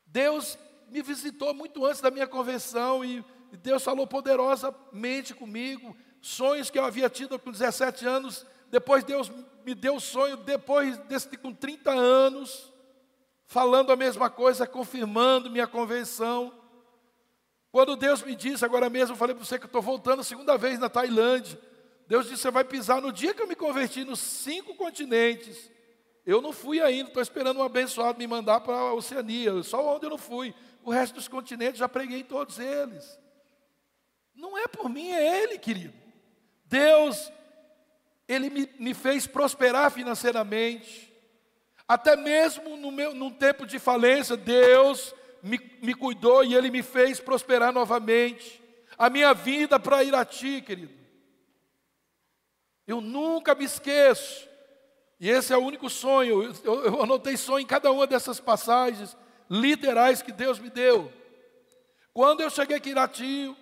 Deus 0.07 0.59
me 0.89 1.03
visitou 1.03 1.53
muito 1.53 1.85
antes 1.85 2.01
da 2.01 2.11
minha 2.11 2.27
conversão 2.27 3.05
e 3.05 3.23
Deus 3.59 3.85
falou 3.85 4.07
poderosamente 4.07 5.35
comigo. 5.35 5.95
Sonhos 6.21 6.71
que 6.71 6.79
eu 6.79 6.85
havia 6.85 7.09
tido 7.09 7.39
com 7.39 7.51
17 7.51 8.07
anos, 8.07 8.47
depois 8.71 9.05
Deus 9.05 9.31
me 9.65 9.75
deu 9.75 9.97
o 9.97 10.01
sonho, 10.01 10.37
depois 10.37 10.99
desse 10.99 11.37
com 11.37 11.53
30 11.53 11.91
anos, 11.91 12.73
falando 13.47 13.93
a 13.93 13.97
mesma 13.97 14.29
coisa, 14.31 14.67
confirmando 14.67 15.51
minha 15.51 15.67
convenção. 15.67 16.53
Quando 17.73 17.97
Deus 17.97 18.23
me 18.23 18.35
disse, 18.35 18.65
agora 18.65 18.91
mesmo, 18.91 19.15
eu 19.15 19.19
falei 19.19 19.35
para 19.35 19.45
você 19.45 19.59
que 19.59 19.67
estou 19.67 19.81
voltando 19.81 20.21
a 20.21 20.25
segunda 20.25 20.57
vez 20.59 20.79
na 20.79 20.89
Tailândia. 20.89 21.59
Deus 22.07 22.27
disse: 22.27 22.43
Você 22.43 22.51
vai 22.51 22.65
pisar 22.65 23.01
no 23.01 23.13
dia 23.13 23.33
que 23.33 23.41
eu 23.41 23.47
me 23.47 23.55
converti 23.55 24.05
nos 24.05 24.19
cinco 24.19 24.75
continentes. 24.75 25.71
Eu 26.27 26.43
não 26.43 26.53
fui 26.53 26.81
ainda, 26.81 27.09
estou 27.09 27.23
esperando 27.23 27.61
um 27.61 27.63
abençoado 27.63 28.19
me 28.19 28.27
mandar 28.27 28.61
para 28.61 28.75
a 28.75 28.93
Oceania, 28.93 29.63
só 29.63 29.95
onde 29.95 30.07
eu 30.07 30.11
não 30.11 30.19
fui. 30.19 30.53
O 30.83 30.91
resto 30.91 31.15
dos 31.15 31.29
continentes 31.29 31.79
já 31.79 31.89
preguei 31.89 32.25
todos 32.25 32.59
eles. 32.59 33.19
Não 34.35 34.59
é 34.59 34.67
por 34.67 34.89
mim, 34.89 35.11
é 35.11 35.43
Ele, 35.43 35.59
querido. 35.59 35.95
Deus, 36.71 37.31
Ele 38.27 38.49
me, 38.49 38.71
me 38.79 38.95
fez 38.95 39.27
prosperar 39.27 39.91
financeiramente. 39.91 41.13
Até 41.87 42.15
mesmo 42.15 42.77
no 42.77 42.93
meu, 42.93 43.13
num 43.13 43.31
tempo 43.31 43.67
de 43.67 43.81
falência, 43.81 44.37
Deus 44.37 45.13
me, 45.43 45.59
me 45.83 45.93
cuidou 45.93 46.45
e 46.45 46.55
Ele 46.55 46.71
me 46.71 46.83
fez 46.83 47.19
prosperar 47.19 47.73
novamente. 47.73 48.63
A 48.97 49.11
minha 49.11 49.35
vida 49.35 49.79
para 49.79 50.05
Irati, 50.05 50.63
querido. 50.63 50.95
Eu 52.87 53.01
nunca 53.01 53.55
me 53.55 53.65
esqueço 53.65 54.49
e 55.21 55.29
esse 55.29 55.53
é 55.53 55.57
o 55.57 55.65
único 55.65 55.91
sonho. 55.91 56.55
Eu, 56.65 56.85
eu 56.85 57.03
anotei 57.03 57.37
sonho 57.37 57.63
em 57.63 57.67
cada 57.67 57.93
uma 57.93 58.07
dessas 58.07 58.41
passagens 58.41 59.17
literais 59.51 60.23
que 60.23 60.33
Deus 60.33 60.59
me 60.59 60.71
deu. 60.71 61.13
Quando 62.15 62.41
eu 62.41 62.49
cheguei 62.49 62.77
aqui 62.77 62.89
em 62.89 62.93
Irati, 62.93 63.57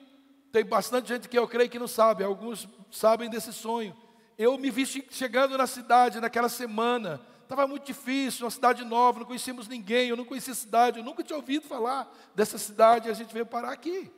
tem 0.53 0.65
bastante 0.65 1.09
gente 1.09 1.29
que 1.29 1.39
eu 1.39 1.47
creio 1.47 1.71
que 1.71 1.79
não 1.79 1.89
sabe, 1.89 2.25
alguns 2.25 2.69
sabem 2.91 3.29
desse 3.29 3.53
sonho. 3.53 3.97
Eu 4.37 4.57
me 4.57 4.71
vi 4.71 4.87
chegando 4.87 5.59
na 5.59 5.67
cidade 5.67 6.21
naquela 6.21 6.49
semana. 6.49 7.21
Estava 7.43 7.67
muito 7.67 7.87
difícil, 7.87 8.45
uma 8.45 8.51
cidade 8.51 8.85
nova, 8.85 9.21
não 9.21 9.27
conhecíamos 9.27 9.67
ninguém, 9.67 10.09
eu 10.09 10.17
não 10.17 10.25
conhecia 10.25 10.53
a 10.53 10.57
cidade, 10.57 10.99
eu 10.99 11.05
nunca 11.05 11.25
tinha 11.25 11.37
ouvido 11.37 11.67
falar 11.67 12.15
dessa 12.35 12.59
cidade 12.59 13.09
e 13.09 13.11
a 13.11 13.15
gente 13.15 13.33
veio 13.33 13.47
parar 13.47 13.73
aqui. 13.73 14.13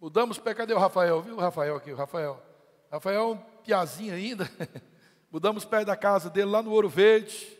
Mudamos 0.00 0.38
para 0.38 0.54
cadê 0.54 0.72
o 0.74 0.78
Rafael? 0.78 1.22
Viu 1.22 1.36
o 1.36 1.40
Rafael 1.40 1.76
aqui, 1.76 1.92
o 1.92 1.96
Rafael? 1.96 2.40
Rafael 2.90 3.20
é 3.20 3.24
um 3.24 3.36
piazinho 3.64 4.14
ainda. 4.14 4.48
Mudamos 5.30 5.64
perto 5.64 5.86
da 5.86 5.96
casa 5.96 6.30
dele, 6.30 6.50
lá 6.50 6.62
no 6.62 6.70
Ouro 6.70 6.88
Verde. 6.88 7.58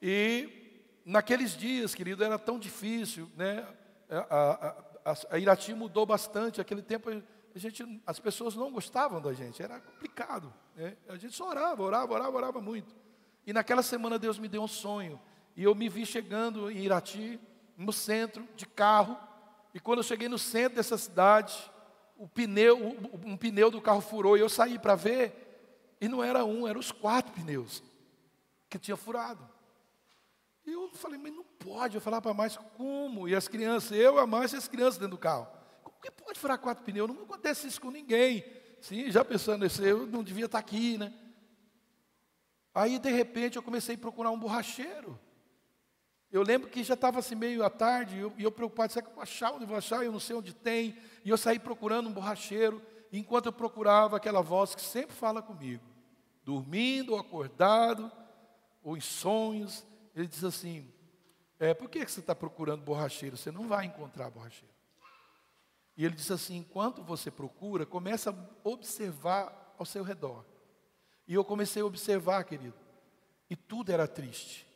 E 0.00 1.00
naqueles 1.04 1.56
dias, 1.56 1.94
querido, 1.94 2.24
era 2.24 2.38
tão 2.38 2.58
difícil, 2.58 3.30
né? 3.36 3.66
A, 4.08 4.68
a, 4.68 4.84
a, 5.04 5.38
Irati 5.38 5.74
mudou 5.74 6.06
bastante. 6.06 6.60
Aquele 6.60 6.82
tempo 6.82 7.10
a 7.10 7.58
gente, 7.58 8.02
as 8.06 8.18
pessoas 8.18 8.56
não 8.56 8.72
gostavam 8.72 9.20
da 9.20 9.32
gente, 9.32 9.62
era 9.62 9.78
complicado. 9.78 10.52
Né? 10.74 10.96
A 11.08 11.16
gente 11.16 11.34
só 11.36 11.48
orava, 11.48 11.82
orava, 11.82 12.12
orava, 12.12 12.36
orava 12.36 12.60
muito. 12.60 12.94
E 13.46 13.52
naquela 13.52 13.82
semana 13.82 14.18
Deus 14.18 14.38
me 14.38 14.48
deu 14.48 14.62
um 14.62 14.68
sonho. 14.68 15.20
E 15.56 15.62
eu 15.62 15.74
me 15.74 15.88
vi 15.88 16.04
chegando 16.04 16.70
em 16.70 16.78
Irati, 16.78 17.38
no 17.76 17.92
centro, 17.92 18.46
de 18.56 18.66
carro. 18.66 19.16
E 19.72 19.78
quando 19.78 19.98
eu 19.98 20.02
cheguei 20.02 20.28
no 20.28 20.38
centro 20.38 20.76
dessa 20.76 20.98
cidade, 20.98 21.70
o 22.16 22.26
pneu, 22.26 22.96
um 23.24 23.36
pneu 23.36 23.70
do 23.70 23.80
carro 23.80 24.00
furou 24.00 24.36
e 24.36 24.40
eu 24.40 24.48
saí 24.48 24.78
para 24.78 24.96
ver. 24.96 25.96
E 26.00 26.08
não 26.08 26.24
era 26.24 26.44
um, 26.44 26.66
eram 26.66 26.80
os 26.80 26.90
quatro 26.90 27.32
pneus 27.32 27.82
que 28.68 28.78
tinha 28.78 28.96
furado. 28.96 29.53
E 30.66 30.72
eu 30.72 30.88
falei, 30.94 31.18
mas 31.18 31.32
não 31.32 31.44
pode. 31.44 31.96
Eu 31.96 32.00
falava 32.00 32.22
para 32.22 32.34
Márcia, 32.34 32.60
como? 32.76 33.28
E 33.28 33.34
as 33.34 33.48
crianças, 33.48 33.92
eu, 33.92 34.18
a 34.18 34.26
Márcia 34.26 34.56
e 34.56 34.58
as 34.58 34.68
crianças 34.68 34.98
dentro 34.98 35.16
do 35.16 35.18
carro. 35.18 35.46
Como 35.82 35.96
que 36.00 36.10
pode 36.10 36.38
furar 36.38 36.58
quatro 36.58 36.84
pneus? 36.84 37.08
Não 37.08 37.22
acontece 37.22 37.66
isso 37.66 37.80
com 37.80 37.90
ninguém. 37.90 38.44
Sim, 38.80 39.10
já 39.10 39.24
pensando 39.24 39.62
nisso, 39.62 39.82
eu 39.82 40.06
não 40.06 40.22
devia 40.22 40.46
estar 40.46 40.58
aqui, 40.58 40.98
né? 40.98 41.12
Aí, 42.74 42.98
de 42.98 43.10
repente, 43.10 43.56
eu 43.56 43.62
comecei 43.62 43.94
a 43.94 43.98
procurar 43.98 44.30
um 44.30 44.38
borracheiro. 44.38 45.18
Eu 46.30 46.42
lembro 46.42 46.68
que 46.68 46.82
já 46.82 46.94
estava 46.94 47.20
assim 47.20 47.34
meio 47.34 47.64
à 47.64 47.70
tarde, 47.70 48.16
e 48.16 48.20
eu, 48.20 48.32
eu 48.38 48.50
preocupado, 48.50 48.92
será 48.92 49.04
que 49.04 49.10
eu 49.10 49.14
vou 49.14 49.22
achar 49.22 49.52
onde 49.52 49.64
vou 49.64 49.76
achar? 49.76 50.04
Eu 50.04 50.10
não 50.10 50.18
sei 50.18 50.34
onde 50.34 50.52
tem. 50.52 50.98
E 51.24 51.30
eu 51.30 51.36
saí 51.36 51.58
procurando 51.58 52.08
um 52.08 52.12
borracheiro, 52.12 52.82
enquanto 53.12 53.46
eu 53.46 53.52
procurava 53.52 54.16
aquela 54.16 54.42
voz 54.42 54.74
que 54.74 54.82
sempre 54.82 55.14
fala 55.14 55.40
comigo 55.40 55.94
dormindo 56.44 57.12
ou 57.12 57.18
acordado, 57.18 58.12
ou 58.82 58.96
em 58.96 59.00
sonhos, 59.00 59.84
ele 60.14 60.26
diz 60.26 60.44
assim: 60.44 60.90
é, 61.58 61.74
por 61.74 61.88
que 61.88 62.06
você 62.06 62.20
está 62.20 62.34
procurando 62.34 62.82
borracheiro? 62.82 63.36
Você 63.36 63.50
não 63.50 63.68
vai 63.68 63.86
encontrar 63.86 64.30
borracheiro. 64.30 64.72
E 65.96 66.04
ele 66.04 66.14
disse 66.14 66.32
assim: 66.32 66.56
enquanto 66.56 67.02
você 67.02 67.30
procura, 67.30 67.86
começa 67.86 68.30
a 68.30 68.68
observar 68.68 69.74
ao 69.78 69.86
seu 69.86 70.02
redor. 70.02 70.44
E 71.26 71.34
eu 71.34 71.44
comecei 71.44 71.82
a 71.82 71.86
observar, 71.86 72.44
querido, 72.44 72.74
e 73.48 73.56
tudo 73.56 73.90
era 73.90 74.06
triste. 74.06 74.66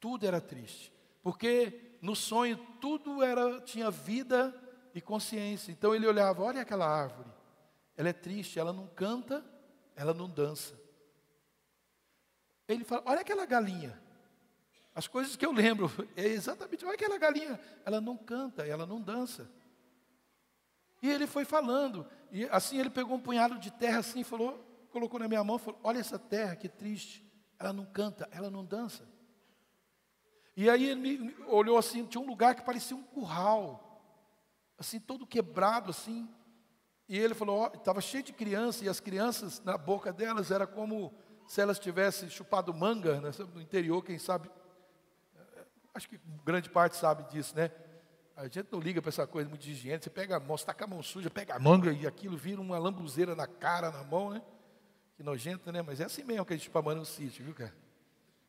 Tudo 0.00 0.26
era 0.26 0.40
triste. 0.40 0.92
Porque 1.22 1.98
no 2.02 2.16
sonho 2.16 2.56
tudo 2.80 3.22
era 3.22 3.60
tinha 3.60 3.90
vida 3.90 4.52
e 4.94 5.00
consciência. 5.00 5.70
Então 5.70 5.94
ele 5.94 6.06
olhava, 6.06 6.42
olha 6.42 6.62
aquela 6.62 6.86
árvore. 6.86 7.30
Ela 7.96 8.08
é 8.08 8.12
triste, 8.12 8.58
ela 8.58 8.72
não 8.72 8.88
canta, 8.88 9.44
ela 9.94 10.12
não 10.12 10.28
dança. 10.28 10.74
Ele 12.66 12.84
fala, 12.84 13.02
olha 13.06 13.20
aquela 13.20 13.46
galinha. 13.46 14.01
As 14.94 15.06
coisas 15.06 15.36
que 15.36 15.46
eu 15.46 15.52
lembro, 15.52 15.90
é 16.16 16.26
exatamente, 16.26 16.84
olha 16.84 16.94
aquela 16.94 17.18
galinha, 17.18 17.58
ela 17.84 18.00
não 18.00 18.16
canta, 18.16 18.66
ela 18.66 18.86
não 18.86 19.00
dança. 19.00 19.50
E 21.02 21.10
ele 21.10 21.26
foi 21.26 21.44
falando, 21.44 22.06
e 22.30 22.44
assim 22.46 22.78
ele 22.78 22.90
pegou 22.90 23.16
um 23.16 23.20
punhado 23.20 23.58
de 23.58 23.70
terra 23.70 23.98
assim 23.98 24.22
falou, 24.22 24.64
colocou 24.90 25.18
na 25.18 25.26
minha 25.26 25.42
mão, 25.42 25.58
falou: 25.58 25.80
"Olha 25.82 25.98
essa 25.98 26.18
terra 26.18 26.54
que 26.54 26.68
triste. 26.68 27.26
Ela 27.58 27.72
não 27.72 27.84
canta, 27.84 28.28
ela 28.30 28.50
não 28.50 28.64
dança". 28.64 29.08
E 30.56 30.68
aí 30.68 30.90
ele 30.90 31.34
olhou 31.48 31.78
assim, 31.78 32.04
tinha 32.04 32.22
um 32.22 32.26
lugar 32.26 32.54
que 32.54 32.62
parecia 32.62 32.96
um 32.96 33.02
curral, 33.02 34.02
assim 34.78 35.00
todo 35.00 35.26
quebrado 35.26 35.90
assim. 35.90 36.28
E 37.08 37.18
ele 37.18 37.34
falou, 37.34 37.66
estava 37.74 38.00
cheio 38.00 38.22
de 38.22 38.32
crianças 38.32 38.82
e 38.82 38.88
as 38.88 39.00
crianças 39.00 39.60
na 39.64 39.76
boca 39.76 40.12
delas 40.12 40.50
era 40.50 40.66
como 40.66 41.12
se 41.48 41.60
elas 41.60 41.78
tivessem 41.78 42.28
chupado 42.30 42.72
manga, 42.72 43.20
né, 43.20 43.30
no 43.54 43.60
interior, 43.60 44.02
quem 44.02 44.18
sabe, 44.18 44.50
acho 45.94 46.08
que 46.08 46.18
grande 46.44 46.68
parte 46.70 46.96
sabe 46.96 47.24
disso, 47.30 47.54
né? 47.54 47.70
A 48.36 48.44
gente 48.44 48.66
não 48.70 48.80
liga 48.80 49.00
para 49.02 49.10
essa 49.10 49.26
coisa 49.26 49.48
muito 49.48 49.62
de 49.62 49.72
higiene. 49.72 50.02
Você 50.02 50.10
pega 50.10 50.36
a 50.36 50.40
mão, 50.40 50.56
você 50.56 50.62
está 50.62 50.74
com 50.74 50.84
a 50.84 50.86
mão 50.86 51.02
suja, 51.02 51.30
pega 51.30 51.54
a 51.54 51.58
manga 51.58 51.92
e 51.92 52.06
aquilo 52.06 52.36
vira 52.36 52.60
uma 52.60 52.78
lambuzeira 52.78 53.34
na 53.34 53.46
cara, 53.46 53.90
na 53.90 54.02
mão, 54.02 54.30
né? 54.30 54.42
Que 55.16 55.22
nojento, 55.22 55.70
né? 55.70 55.82
Mas 55.82 56.00
é 56.00 56.04
assim 56.04 56.24
mesmo 56.24 56.44
que 56.44 56.54
a 56.54 56.56
gente 56.56 56.64
chupa 56.64 56.94
no 56.94 57.04
sítio, 57.04 57.44
viu, 57.44 57.54
cara? 57.54 57.74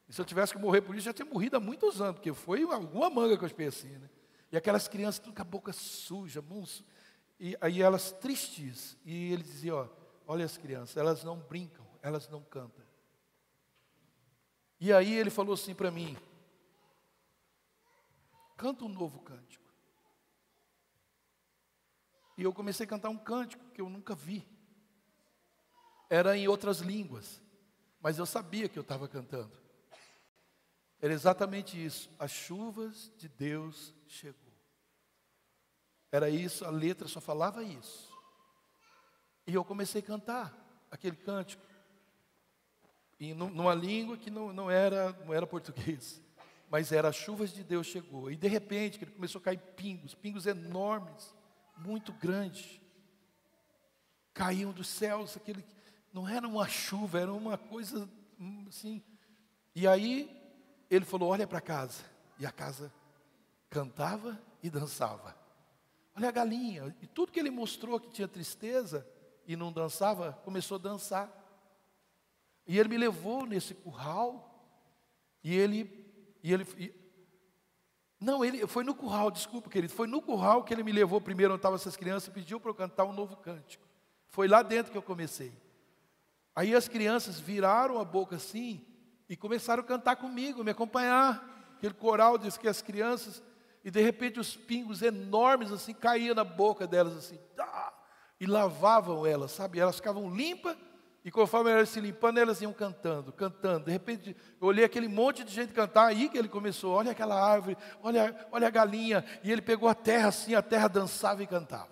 E 0.08 0.14
se 0.14 0.20
eu 0.20 0.26
tivesse 0.26 0.54
que 0.54 0.60
morrer 0.60 0.82
por 0.82 0.96
isso, 0.96 1.06
já 1.06 1.14
tinha 1.14 1.26
morrido 1.26 1.58
há 1.58 1.60
muitos 1.60 2.02
anos, 2.02 2.16
porque 2.16 2.34
foi 2.34 2.64
alguma 2.64 3.10
manga 3.10 3.38
que 3.38 3.44
eu 3.44 3.48
espei 3.48 3.68
assim, 3.68 3.89
né? 3.89 4.10
E 4.52 4.58
aquelas 4.58 4.88
crianças 4.88 5.20
tudo 5.20 5.36
com 5.36 5.41
a 5.41 5.46
boca 5.46 5.74
suja, 5.74 6.41
mãos, 6.41 6.84
e 7.39 7.58
aí 7.60 7.82
elas 7.82 8.12
tristes. 8.12 8.98
E 9.04 9.34
ele 9.34 9.44
dizia, 9.44 9.76
ó, 9.76 9.88
olha 10.28 10.46
as 10.46 10.58
crianças, 10.58 10.96
elas 10.96 11.24
não 11.24 11.38
brincam, 11.38 11.86
elas 12.02 12.30
não 12.30 12.41
cantam. 12.41 12.84
E 14.80 14.94
aí 14.94 15.14
ele 15.14 15.30
falou 15.30 15.54
assim 15.54 15.74
para 15.74 15.89
mim, 15.89 16.18
canta 18.58 18.86
um 18.86 18.89
novo 18.89 19.20
cântico. 19.20 19.64
E 22.38 22.43
eu 22.43 22.54
comecei 22.54 22.86
a 22.86 22.89
cantar 22.89 23.10
um 23.10 23.18
cântico 23.18 23.64
que 23.72 23.82
eu 23.82 23.89
nunca 23.89 24.16
vi. 24.16 24.47
Era 26.10 26.38
em 26.38 26.47
outras 26.47 26.80
línguas, 26.80 27.41
mas 28.01 28.18
eu 28.18 28.26
sabia 28.26 28.68
que 28.68 28.78
eu 28.78 28.82
estava 28.82 29.08
cantando. 29.08 29.56
Era 30.99 31.14
exatamente 31.14 31.84
isso. 31.84 32.10
As 32.18 32.32
chuvas 32.32 33.12
de 33.18 33.28
Deus 33.28 33.93
chegou. 34.08 34.54
Era 36.12 36.30
isso, 36.30 36.64
a 36.64 36.70
letra 36.70 37.08
só 37.08 37.20
falava 37.20 37.64
isso. 37.64 38.12
E 39.45 39.54
eu 39.54 39.66
comecei 39.66 40.01
a 40.01 40.06
cantar 40.06 40.56
aquele 40.89 41.16
cântico. 41.16 41.66
E 43.20 43.34
numa 43.34 43.74
língua 43.74 44.18
que 44.18 44.30
não, 44.30 44.54
não, 44.54 44.70
era, 44.70 45.12
não 45.26 45.34
era 45.34 45.47
português. 45.47 46.22
Mas 46.74 46.91
era 46.91 47.09
as 47.09 47.15
chuvas 47.15 47.53
de 47.53 47.63
Deus 47.63 47.86
chegou. 47.86 48.32
E 48.32 48.36
de 48.36 48.47
repente, 48.47 48.97
ele 48.99 49.11
começou 49.11 49.38
a 49.38 49.43
cair 49.43 49.59
pingos, 49.59 50.15
pingos 50.15 50.47
enormes 50.47 51.32
muito 51.78 52.11
grande. 52.11 52.82
Caíam 54.34 54.71
dos 54.71 54.88
céus, 54.88 55.38
aquele 55.38 55.63
não 56.11 56.28
era 56.28 56.47
uma 56.47 56.67
chuva, 56.67 57.19
era 57.19 57.32
uma 57.32 57.59
coisa 57.59 58.09
hum, 58.39 58.65
assim. 58.67 59.03
E 59.76 59.88
aí 59.88 60.28
ele 60.89 61.05
falou: 61.05 61.30
"Olha 61.30 61.45
para 61.45 61.61
casa". 61.61 62.03
E 62.39 62.45
a 62.47 62.51
casa 62.51 62.91
cantava 63.69 64.41
e 64.63 64.67
dançava. 64.67 65.38
Olha 66.17 66.30
a 66.30 66.32
galinha, 66.32 66.95
e 67.03 67.05
tudo 67.05 67.32
que 67.32 67.39
ele 67.39 67.51
mostrou 67.51 67.99
que 67.99 68.09
tinha 68.09 68.28
tristeza 68.28 69.07
e 69.45 69.55
não 69.55 69.71
dançava, 69.71 70.34
começou 70.43 70.78
a 70.78 70.82
dançar. 70.82 71.32
E 72.65 72.80
ele 72.80 72.89
me 72.89 72.97
levou 72.97 73.45
nesse 73.45 73.76
curral, 73.76 74.49
e 75.43 75.53
ele, 75.53 76.03
e 76.44 76.54
ele, 76.54 76.68
não, 78.20 78.44
ele 78.44 78.68
foi 78.68 78.84
no 78.84 78.94
curral, 78.94 79.32
desculpa, 79.32 79.70
querido. 79.70 79.94
Foi 79.94 80.08
no 80.08 80.22
curral 80.22 80.64
que 80.64 80.74
ele 80.74 80.84
me 80.84 80.91
levou 80.91 81.22
primeiro, 81.22 81.54
onde 81.54 81.60
estavam 81.60 81.78
essas 81.78 81.96
crianças, 81.96 82.28
e 82.28 82.32
pediu 82.32 82.60
para 82.60 82.70
eu 82.70 82.76
cantar 82.76 83.06
um 83.06 83.14
novo 83.14 83.38
cântico. 83.38 83.84
Foi 84.28 84.48
lá 84.48 84.62
dentro 84.62 84.91
que 84.91 84.98
eu 84.98 85.02
comecei. 85.02 85.54
Aí 86.56 86.76
as 86.76 86.88
crianças 86.88 87.39
viraram 87.39 88.00
a 88.00 88.06
boca 88.06 88.36
assim 88.36 88.86
e 89.28 89.36
começaram 89.36 89.82
a 89.82 89.86
cantar 89.86 90.18
comigo, 90.18 90.64
me 90.64 90.72
acompanhar. 90.72 91.74
Aquele 91.78 91.94
coral 91.94 92.38
diz 92.38 92.58
que 92.58 92.68
as 92.68 92.82
crianças, 92.82 93.41
e 93.84 93.89
de 93.89 94.02
repente 94.02 94.39
os 94.39 94.56
pingos 94.56 95.02
enormes 95.02 95.72
assim 95.72 95.94
caíam 95.94 96.36
na 96.36 96.44
boca 96.44 96.86
delas 96.86 97.16
assim, 97.16 97.39
e 98.39 98.46
lavavam 98.46 99.26
elas, 99.26 99.52
sabe? 99.52 99.80
Elas 99.80 99.96
ficavam 99.96 100.34
limpas 100.34 100.78
e 101.26 101.32
conforme 101.32 101.71
elas 101.71 101.88
se 101.88 102.01
limpando, 102.01 102.38
elas 102.38 102.61
iam 102.61 102.74
cantando, 102.74 103.32
cantando. 103.32 103.86
De 103.86 103.91
repente, 103.91 104.36
eu 104.59 104.67
olhei 104.67 104.84
aquele 104.84 105.07
monte 105.07 105.43
de 105.43 105.53
gente 105.53 105.74
cantar, 105.74 106.07
aí 106.07 106.28
que 106.28 106.38
ele 106.38 106.49
começou, 106.49 106.93
olha 106.93 107.11
aquela 107.11 107.41
árvore, 107.41 107.78
olha, 108.01 108.47
olha 108.51 108.67
a 108.67 108.71
galinha. 108.71 109.24
E 109.41 109.49
ele 109.49 109.61
pegou 109.61 109.88
a 109.88 109.95
terra 109.95 110.28
assim, 110.28 110.53
a 110.53 110.61
terra 110.61 110.89
dançava 110.89 111.41
e 111.41 111.47
cantava. 111.47 111.91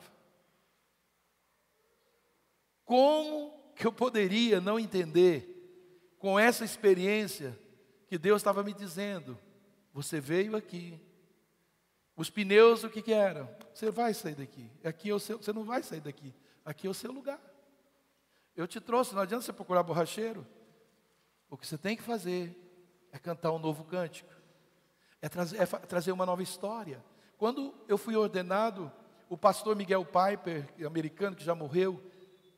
Como 2.83 3.57
que 3.73 3.87
eu 3.87 3.93
poderia 3.93 4.59
não 4.59 4.77
entender, 4.77 5.47
com 6.19 6.37
essa 6.37 6.65
experiência, 6.65 7.57
que 8.07 8.17
Deus 8.17 8.41
estava 8.41 8.61
me 8.63 8.73
dizendo, 8.73 9.39
você 9.93 10.19
veio 10.19 10.57
aqui, 10.57 10.99
os 12.17 12.29
pneus 12.29 12.83
o 12.83 12.89
que, 12.89 13.01
que 13.01 13.13
eram? 13.13 13.49
Você 13.73 13.89
vai 13.89 14.13
sair 14.13 14.35
daqui, 14.35 14.69
aqui 14.83 15.09
é 15.09 15.13
o 15.13 15.19
seu, 15.19 15.37
você 15.37 15.53
não 15.53 15.63
vai 15.63 15.81
sair 15.81 16.01
daqui, 16.01 16.33
aqui 16.65 16.85
é 16.85 16.89
o 16.89 16.93
seu 16.93 17.11
lugar. 17.13 17.39
Eu 18.55 18.67
te 18.67 18.79
trouxe, 18.79 19.13
não 19.13 19.21
adianta 19.21 19.45
você 19.45 19.53
procurar 19.53 19.83
borracheiro. 19.83 20.45
O 21.49 21.57
que 21.57 21.67
você 21.67 21.77
tem 21.77 21.95
que 21.95 22.03
fazer 22.03 22.57
é 23.11 23.19
cantar 23.19 23.51
um 23.51 23.59
novo 23.59 23.83
cântico, 23.83 24.33
é 25.21 25.27
trazer, 25.27 25.57
é 25.57 25.65
trazer 25.65 26.11
uma 26.11 26.25
nova 26.25 26.41
história. 26.41 27.03
Quando 27.37 27.73
eu 27.87 27.97
fui 27.97 28.15
ordenado, 28.15 28.91
o 29.29 29.37
pastor 29.37 29.75
Miguel 29.75 30.05
Piper, 30.05 30.67
americano 30.85 31.35
que 31.35 31.43
já 31.43 31.55
morreu, 31.55 32.01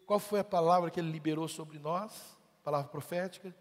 qual 0.06 0.20
foi 0.20 0.40
a 0.40 0.44
palavra 0.44 0.92
que 0.92 1.00
ele 1.00 1.12
liberou 1.12 1.48
sobre 1.48 1.80
nós? 1.80 2.38
Palavra 2.64 2.90
profética? 2.90 3.56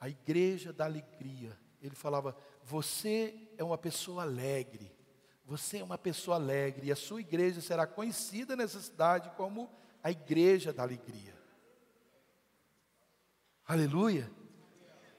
A 0.00 0.08
igreja 0.08 0.72
da 0.72 0.84
alegria. 0.84 1.56
Ele 1.80 1.94
falava: 1.94 2.36
Você 2.62 3.34
é 3.56 3.64
uma 3.64 3.78
pessoa 3.78 4.22
alegre. 4.22 4.90
Você 5.44 5.78
é 5.78 5.84
uma 5.84 5.98
pessoa 5.98 6.36
alegre. 6.36 6.86
E 6.86 6.92
a 6.92 6.96
sua 6.96 7.20
igreja 7.20 7.60
será 7.60 7.86
conhecida 7.86 8.56
nessa 8.56 8.80
cidade 8.80 9.30
como 9.36 9.70
a 10.04 10.10
igreja 10.10 10.70
da 10.70 10.82
alegria. 10.82 11.34
Aleluia. 13.66 14.30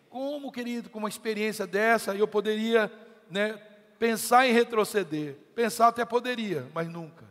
Como, 0.08 0.52
querido, 0.52 0.92
com 0.92 1.00
uma 1.00 1.10
experiência 1.10 1.66
dessa, 1.66 2.16
eu 2.16 2.28
poderia 2.28 2.92
né, 3.28 3.54
pensar 3.98 4.48
em 4.48 4.54
retroceder. 4.54 5.38
Pensar 5.56 5.88
até 5.88 6.06
poderia, 6.06 6.70
mas 6.72 6.88
nunca. 6.88 7.26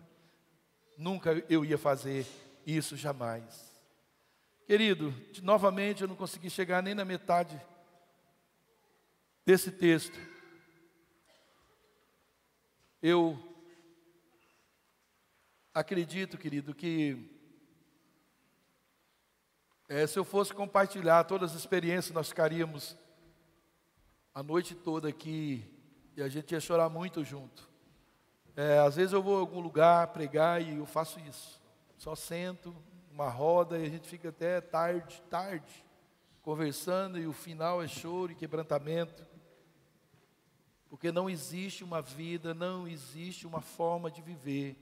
Nunca 0.98 1.44
eu 1.48 1.64
ia 1.64 1.78
fazer 1.78 2.26
isso, 2.66 2.96
jamais. 2.96 3.72
Querido, 4.66 5.14
novamente 5.40 6.02
eu 6.02 6.08
não 6.08 6.16
consegui 6.16 6.50
chegar 6.50 6.82
nem 6.82 6.94
na 6.94 7.04
metade 7.04 7.60
desse 9.46 9.70
texto. 9.70 10.18
Eu 13.00 13.38
acredito, 15.72 16.36
querido, 16.36 16.74
que 16.74 17.33
é, 19.88 20.06
se 20.06 20.18
eu 20.18 20.24
fosse 20.24 20.52
compartilhar 20.54 21.24
todas 21.24 21.52
as 21.52 21.58
experiências, 21.58 22.14
nós 22.14 22.28
ficaríamos 22.28 22.96
a 24.34 24.42
noite 24.42 24.74
toda 24.74 25.08
aqui 25.08 25.64
e 26.16 26.22
a 26.22 26.28
gente 26.28 26.52
ia 26.52 26.60
chorar 26.60 26.88
muito 26.88 27.22
junto. 27.22 27.68
É, 28.56 28.78
às 28.78 28.96
vezes 28.96 29.12
eu 29.12 29.22
vou 29.22 29.36
a 29.36 29.40
algum 29.40 29.60
lugar 29.60 30.08
pregar 30.08 30.62
e 30.62 30.76
eu 30.76 30.86
faço 30.86 31.20
isso. 31.20 31.60
Só 31.98 32.14
sento, 32.14 32.74
uma 33.10 33.28
roda 33.28 33.78
e 33.78 33.84
a 33.84 33.90
gente 33.90 34.08
fica 34.08 34.30
até 34.30 34.60
tarde, 34.60 35.22
tarde, 35.28 35.84
conversando 36.42 37.18
e 37.18 37.26
o 37.26 37.32
final 37.32 37.82
é 37.82 37.88
choro 37.88 38.32
e 38.32 38.34
quebrantamento. 38.34 39.24
Porque 40.88 41.12
não 41.12 41.28
existe 41.28 41.84
uma 41.84 42.00
vida, 42.00 42.54
não 42.54 42.88
existe 42.88 43.46
uma 43.46 43.60
forma 43.60 44.10
de 44.10 44.22
viver 44.22 44.76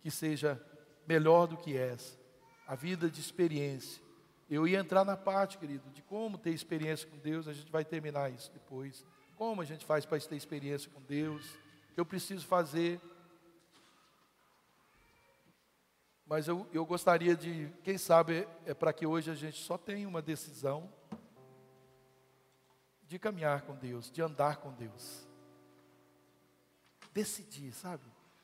que 0.00 0.10
seja 0.10 0.60
melhor 1.06 1.46
do 1.46 1.56
que 1.56 1.76
essa. 1.76 2.18
A 2.66 2.74
vida 2.74 3.10
de 3.10 3.20
experiência. 3.20 4.05
Eu 4.48 4.66
ia 4.66 4.78
entrar 4.78 5.04
na 5.04 5.16
parte, 5.16 5.58
querido, 5.58 5.90
de 5.90 6.02
como 6.02 6.38
ter 6.38 6.50
experiência 6.50 7.08
com 7.08 7.16
Deus, 7.18 7.48
a 7.48 7.52
gente 7.52 7.70
vai 7.70 7.84
terminar 7.84 8.30
isso 8.30 8.50
depois. 8.52 9.04
Como 9.36 9.60
a 9.60 9.64
gente 9.64 9.84
faz 9.84 10.06
para 10.06 10.18
ter 10.20 10.36
experiência 10.36 10.90
com 10.90 11.02
Deus? 11.02 11.44
Eu 11.96 12.06
preciso 12.06 12.46
fazer. 12.46 13.00
mas 16.26 16.48
eu, 16.48 16.66
eu 16.72 16.84
gostaria 16.84 17.36
de, 17.36 17.72
quem 17.84 17.96
sabe, 17.96 18.48
é 18.66 18.74
para 18.74 18.92
que 18.92 19.06
hoje 19.06 19.30
a 19.30 19.34
gente 19.34 19.62
só 19.62 19.78
tenha 19.78 20.08
uma 20.08 20.20
decisão 20.20 20.92
de 23.06 23.16
caminhar 23.16 23.62
com 23.62 23.76
Deus, 23.76 24.10
de 24.10 24.20
andar 24.20 24.56
com 24.56 24.72
Deus. 24.72 25.24
Decidir, 27.14 27.72
sabe? 27.72 28.02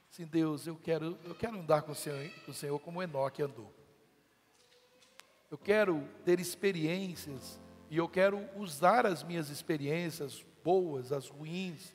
Sim, 0.09 0.27
Deus, 0.27 0.67
eu 0.67 0.77
quero, 0.77 1.19
eu 1.25 1.35
quero 1.35 1.59
andar 1.59 1.83
com 1.83 1.91
o 1.91 1.95
Senhor, 1.95 2.31
com 2.45 2.53
o 2.53 2.55
Senhor 2.55 2.79
como 2.79 3.03
Enoque 3.03 3.43
andou. 3.43 3.75
Eu 5.53 5.59
quero 5.59 6.09
ter 6.25 6.41
experiências 6.41 7.61
e 7.91 7.99
eu 7.99 8.09
quero 8.09 8.41
usar 8.57 9.05
as 9.05 9.23
minhas 9.23 9.51
experiências 9.51 10.43
boas, 10.65 11.13
as 11.13 11.29
ruins, 11.29 11.93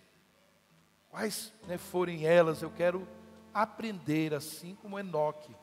quais 1.09 1.51
né, 1.67 1.75
forem 1.75 2.23
elas, 2.23 2.61
eu 2.61 2.69
quero 2.69 3.07
aprender 3.51 4.31
assim 4.35 4.75
como 4.75 4.99
Enoque, 4.99 5.55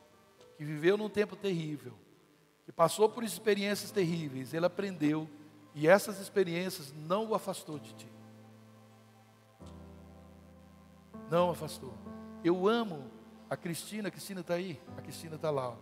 que 0.57 0.65
viveu 0.65 0.97
num 0.97 1.09
tempo 1.09 1.37
terrível, 1.37 1.93
que 2.65 2.73
passou 2.73 3.09
por 3.09 3.23
experiências 3.23 3.93
terríveis, 3.93 4.53
ele 4.53 4.67
aprendeu 4.67 5.31
e 5.73 5.87
essas 5.87 6.19
experiências 6.19 6.93
não 6.93 7.29
o 7.29 7.35
afastou 7.37 7.79
de 7.79 7.95
ti. 7.95 8.09
Não 11.31 11.49
afastou. 11.49 11.95
Eu 12.43 12.67
amo 12.67 13.09
a 13.49 13.57
Cristina, 13.57 14.09
a 14.09 14.11
Cristina 14.11 14.41
está 14.41 14.55
aí, 14.55 14.81
a 14.99 15.01
Cristina 15.01 15.37
está 15.37 15.53
lá. 15.53 15.77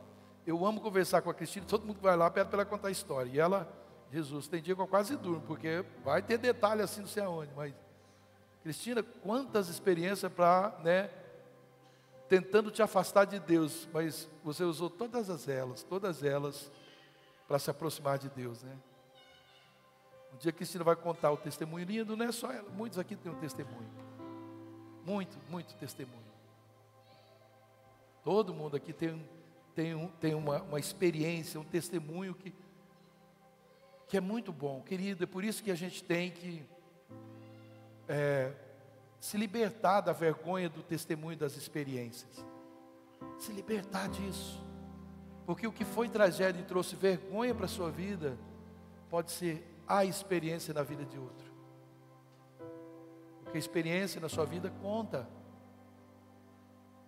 Eu 0.47 0.65
amo 0.67 0.81
conversar 0.81 1.23
com 1.23 1.31
a 1.31 1.35
Cristina, 1.35 1.65
todo 1.67 1.87
mundo 1.87 1.97
que 1.97 2.03
vai 2.03 2.17
lá 2.17 2.31
pede 2.31 2.49
para 2.49 2.63
ela 2.63 2.65
contar 2.69 2.89
a 2.89 2.91
história. 2.91 3.31
E 3.31 3.39
ela, 3.39 3.71
Jesus, 4.11 4.49
tem 4.49 4.61
dia 4.61 4.75
que 4.75 4.81
eu 4.81 4.89
quase 4.89 5.17
durmo, 5.17 5.43
porque 5.43 5.85
vai 6.05 6.21
ter 6.21 6.39
detalhe 6.39 6.83
assim, 6.83 7.01
não 7.01 7.09
sei 7.09 7.23
aonde, 7.23 7.53
mas. 7.55 7.73
Cristina, 8.63 9.03
quantas 9.03 9.69
experiências 9.69 10.33
para, 10.33 10.79
né, 10.85 11.11
tentando 12.29 12.71
te 12.71 12.81
afastar 12.81 13.25
de 13.25 13.41
Deus, 13.41 13.89
mas 13.93 14.29
você 14.45 14.63
usou 14.63 14.89
todas 14.89 15.29
as 15.29 15.49
elas, 15.49 15.83
todas 15.83 16.23
elas, 16.23 16.71
para 17.47 17.59
se 17.59 17.71
aproximar 17.71 18.19
de 18.19 18.29
Deus, 18.31 18.63
né? 18.63 18.75
Um 20.33 20.39
dia 20.39 20.51
a 20.51 20.53
Cristina 20.53 20.83
vai 20.83 20.97
contar 20.97 21.31
o 21.31 21.37
testemunho 21.37 21.85
lindo, 21.85 22.17
não 22.17 22.25
é 22.25 22.33
só 22.33 22.51
ela, 22.51 22.71
muitos 22.71 22.99
aqui 22.99 23.17
têm 23.17 23.31
um 23.31 23.39
testemunho. 23.39 23.91
Muito, 25.05 25.37
muito 25.51 25.75
testemunho. 25.75 26.23
Todo 28.25 28.55
mundo 28.55 28.77
aqui 28.77 28.93
tem, 28.93 29.29
tem, 29.75 29.95
um, 29.95 30.09
tem 30.09 30.35
uma, 30.35 30.63
uma 30.63 30.79
experiência, 30.79 31.59
um 31.59 31.65
testemunho 31.65 32.35
que, 32.35 32.53
que 34.09 34.17
é 34.17 34.21
muito 34.21 34.53
bom, 34.53 34.83
querido. 34.83 35.25
É 35.25 35.27
por 35.27 35.45
isso 35.45 35.63
que 35.63 35.71
a 35.71 35.75
gente 35.75 36.05
tem 36.05 36.31
que 36.31 36.63
é, 38.09 38.53
se 39.21 39.37
libertar 39.37 40.01
da 40.01 40.13
vergonha 40.13 40.69
do 40.69 40.83
testemunho 40.83 41.37
das 41.37 41.57
experiências. 41.57 42.45
Se 43.39 43.53
libertar 43.53 44.09
disso. 44.09 44.63
Porque 45.47 45.67
o 45.67 45.73
que 45.73 45.85
foi 45.85 46.09
tragédia 46.09 46.61
e 46.61 46.65
trouxe 46.65 46.95
vergonha 46.95 47.55
para 47.55 47.65
a 47.65 47.69
sua 47.69 47.91
vida, 47.91 48.39
pode 49.09 49.33
ser 49.33 49.67
a 49.87 50.05
experiência 50.05 50.73
na 50.75 50.83
vida 50.83 51.05
de 51.05 51.19
outro. 51.19 51.51
Porque 53.43 53.57
a 53.57 53.61
experiência 53.61 54.21
na 54.21 54.29
sua 54.29 54.45
vida 54.45 54.71
conta. 54.83 55.29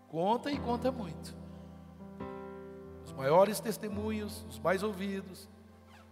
Conta 0.09 0.51
e 0.51 0.59
conta 0.59 0.91
muito. 0.91 1.44
Maiores 3.17 3.61
testemunhos, 3.61 4.45
os 4.49 4.59
mais 4.59 4.83
ouvidos, 4.83 5.49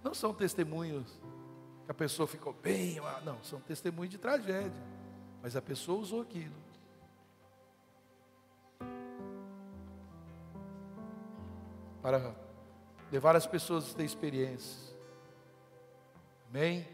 não 0.02 0.14
são 0.14 0.32
testemunhos 0.32 1.20
que 1.84 1.90
a 1.90 1.94
pessoa 1.94 2.26
ficou 2.26 2.52
bem, 2.52 2.98
ah, 3.00 3.20
não, 3.24 3.42
são 3.42 3.60
testemunhos 3.60 4.10
de 4.10 4.18
tragédia. 4.18 4.82
Mas 5.42 5.56
a 5.56 5.62
pessoa 5.62 6.00
usou 6.00 6.20
aquilo. 6.22 6.54
Para 12.00 12.34
levar 13.10 13.36
as 13.36 13.46
pessoas 13.46 13.92
a 13.92 13.96
ter 13.96 14.04
experiências. 14.04 14.94
Amém? 16.48 16.86